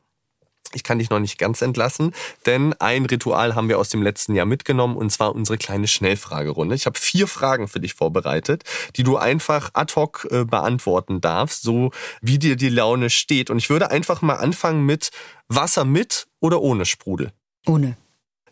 ich 0.74 0.84
kann 0.84 1.00
dich 1.00 1.10
noch 1.10 1.20
nicht 1.20 1.38
ganz 1.38 1.62
entlassen, 1.62 2.14
denn 2.46 2.74
ein 2.80 3.06
Ritual 3.06 3.56
haben 3.56 3.70
wir 3.70 3.80
aus 3.80 3.90
dem 3.90 4.02
letzten 4.02 4.36
Jahr 4.36 4.46
mitgenommen 4.46 4.98
und 4.98 5.12
zwar 5.12 5.34
unsere 5.34 5.58
kleine 5.58 5.88
Schnellfragerunde. 5.88 6.76
Ich 6.76 6.86
habe 6.86 7.00
vier 7.00 7.28
Fragen 7.28 7.68
für 7.68 7.80
dich 7.80 7.94
vorbereitet, 7.94 8.64
die 8.96 9.04
du 9.04 9.18
einfach 9.18 9.72
ad 9.74 9.94
hoc 9.96 10.28
äh, 10.30 10.44
beantworten 10.46 11.22
darfst, 11.22 11.64
so 11.64 11.92
wie 12.22 12.40
dir 12.40 12.56
die 12.56 12.70
Laune 12.70 13.10
steht. 13.10 13.50
Und 13.50 13.58
ich 13.58 13.70
würde 13.70 13.92
einfach 13.92 14.22
mal 14.22 14.36
anfangen 14.36 14.86
mit 14.86 15.12
Wasser 15.48 15.86
mit 15.86 16.28
oder 16.40 16.62
ohne 16.62 16.86
Sprudel? 16.86 17.32
Ohne. 17.66 17.98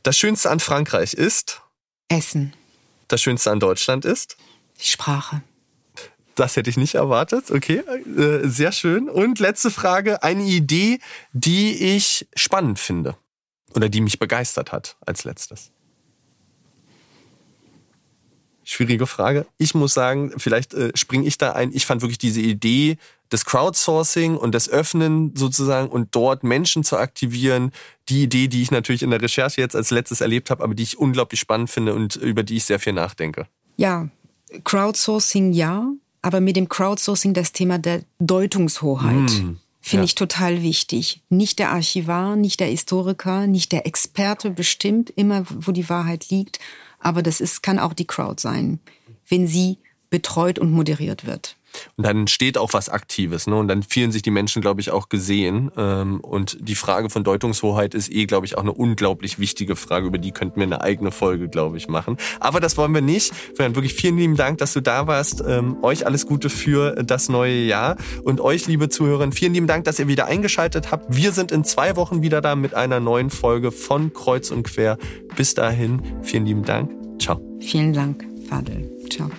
Das 0.03 0.17
Schönste 0.17 0.49
an 0.49 0.59
Frankreich 0.59 1.13
ist? 1.13 1.61
Essen. 2.07 2.53
Das 3.07 3.21
Schönste 3.21 3.51
an 3.51 3.59
Deutschland 3.59 4.05
ist? 4.05 4.37
Die 4.79 4.87
Sprache. 4.87 5.41
Das 6.35 6.57
hätte 6.57 6.69
ich 6.69 6.77
nicht 6.77 6.95
erwartet. 6.95 7.49
Okay, 7.49 7.81
äh, 8.17 8.47
sehr 8.47 8.71
schön. 8.71 9.09
Und 9.09 9.39
letzte 9.39 9.71
Frage, 9.71 10.21
eine 10.21 10.43
Idee, 10.43 10.99
die 11.31 11.95
ich 11.95 12.27
spannend 12.35 12.77
finde 12.77 13.15
oder 13.73 13.89
die 13.89 14.01
mich 14.01 14.19
begeistert 14.19 14.71
hat 14.71 14.97
als 15.05 15.23
letztes. 15.23 15.71
Schwierige 18.67 19.05
Frage. 19.05 19.45
Ich 19.57 19.75
muss 19.75 19.93
sagen, 19.93 20.33
vielleicht 20.37 20.73
äh, 20.73 20.91
springe 20.95 21.27
ich 21.27 21.37
da 21.37 21.51
ein. 21.51 21.71
Ich 21.71 21.85
fand 21.85 22.01
wirklich 22.01 22.17
diese 22.17 22.41
Idee 22.41 22.97
des 23.31 23.45
Crowdsourcing 23.45 24.35
und 24.37 24.53
des 24.53 24.69
Öffnen 24.69 25.35
sozusagen 25.35 25.87
und 25.87 26.15
dort 26.15 26.43
Menschen 26.43 26.83
zu 26.83 26.97
aktivieren, 26.97 27.71
die 28.09 28.23
Idee, 28.23 28.47
die 28.47 28.61
ich 28.61 28.71
natürlich 28.71 29.03
in 29.03 29.11
der 29.11 29.21
Recherche 29.21 29.61
jetzt 29.61 29.75
als 29.75 29.91
letztes 29.91 30.21
erlebt 30.21 30.49
habe, 30.49 30.63
aber 30.63 30.73
die 30.73 30.83
ich 30.83 30.97
unglaublich 30.97 31.39
spannend 31.39 31.69
finde 31.69 31.93
und 31.93 32.15
über 32.15 32.43
die 32.43 32.57
ich 32.57 32.65
sehr 32.65 32.79
viel 32.79 32.93
nachdenke. 32.93 33.47
Ja, 33.77 34.09
Crowdsourcing 34.63 35.53
ja, 35.53 35.91
aber 36.25 36.41
mit 36.41 36.55
dem 36.55 36.69
Crowdsourcing 36.69 37.35
das 37.35 37.51
Thema 37.51 37.77
der 37.77 38.01
Deutungshoheit. 38.17 39.29
Mm. 39.29 39.57
Finde 39.79 40.01
ja. 40.01 40.03
ich 40.05 40.15
total 40.15 40.63
wichtig. 40.63 41.21
Nicht 41.29 41.59
der 41.59 41.69
Archivar, 41.69 42.35
nicht 42.35 42.61
der 42.61 42.67
Historiker, 42.69 43.45
nicht 43.45 43.71
der 43.71 43.85
Experte 43.85 44.49
bestimmt 44.49 45.11
immer, 45.11 45.45
wo 45.47 45.71
die 45.71 45.87
Wahrheit 45.87 46.31
liegt. 46.31 46.57
Aber 46.97 47.21
das 47.21 47.41
ist, 47.41 47.61
kann 47.61 47.77
auch 47.77 47.93
die 47.93 48.07
Crowd 48.07 48.41
sein, 48.41 48.79
wenn 49.29 49.47
sie 49.47 49.77
betreut 50.09 50.57
und 50.57 50.71
moderiert 50.71 51.27
wird. 51.27 51.57
Und 51.97 52.05
dann 52.05 52.19
entsteht 52.21 52.57
auch 52.57 52.73
was 52.73 52.89
Aktives. 52.89 53.47
Ne? 53.47 53.55
Und 53.55 53.67
dann 53.67 53.83
fühlen 53.83 54.11
sich 54.11 54.21
die 54.21 54.31
Menschen, 54.31 54.61
glaube 54.61 54.81
ich, 54.81 54.91
auch 54.91 55.09
gesehen. 55.09 55.71
Ähm, 55.77 56.19
und 56.21 56.57
die 56.59 56.75
Frage 56.75 57.09
von 57.09 57.23
Deutungshoheit 57.23 57.93
ist 57.93 58.11
eh, 58.11 58.25
glaube 58.25 58.45
ich, 58.45 58.57
auch 58.57 58.61
eine 58.61 58.73
unglaublich 58.73 59.39
wichtige 59.39 59.75
Frage. 59.75 60.07
Über 60.07 60.17
die 60.17 60.31
könnten 60.31 60.57
wir 60.57 60.63
eine 60.63 60.81
eigene 60.81 61.11
Folge, 61.11 61.49
glaube 61.49 61.77
ich, 61.77 61.87
machen. 61.87 62.17
Aber 62.39 62.59
das 62.59 62.77
wollen 62.77 62.93
wir 62.93 63.01
nicht. 63.01 63.33
Wirklich 63.57 63.93
vielen 63.93 64.17
lieben 64.17 64.35
Dank, 64.35 64.59
dass 64.59 64.73
du 64.73 64.81
da 64.81 65.07
warst. 65.07 65.43
Ähm, 65.45 65.77
euch 65.83 66.05
alles 66.05 66.25
Gute 66.25 66.49
für 66.49 67.03
das 67.03 67.29
neue 67.29 67.63
Jahr. 67.63 67.97
Und 68.23 68.41
euch, 68.41 68.67
liebe 68.67 68.89
Zuhörer, 68.89 69.31
vielen 69.31 69.53
lieben 69.53 69.67
Dank, 69.67 69.85
dass 69.85 69.99
ihr 69.99 70.07
wieder 70.07 70.25
eingeschaltet 70.25 70.91
habt. 70.91 71.15
Wir 71.15 71.31
sind 71.31 71.51
in 71.51 71.63
zwei 71.63 71.95
Wochen 71.95 72.21
wieder 72.21 72.41
da 72.41 72.55
mit 72.55 72.73
einer 72.73 72.99
neuen 72.99 73.29
Folge 73.29 73.71
von 73.71 74.13
Kreuz 74.13 74.51
und 74.51 74.63
Quer. 74.63 74.97
Bis 75.35 75.53
dahin, 75.53 76.01
vielen 76.23 76.45
lieben 76.45 76.63
Dank. 76.63 76.91
Ciao. 77.19 77.39
Vielen 77.59 77.93
Dank, 77.93 78.25
Fadel. 78.49 78.91
Ciao. 79.09 79.29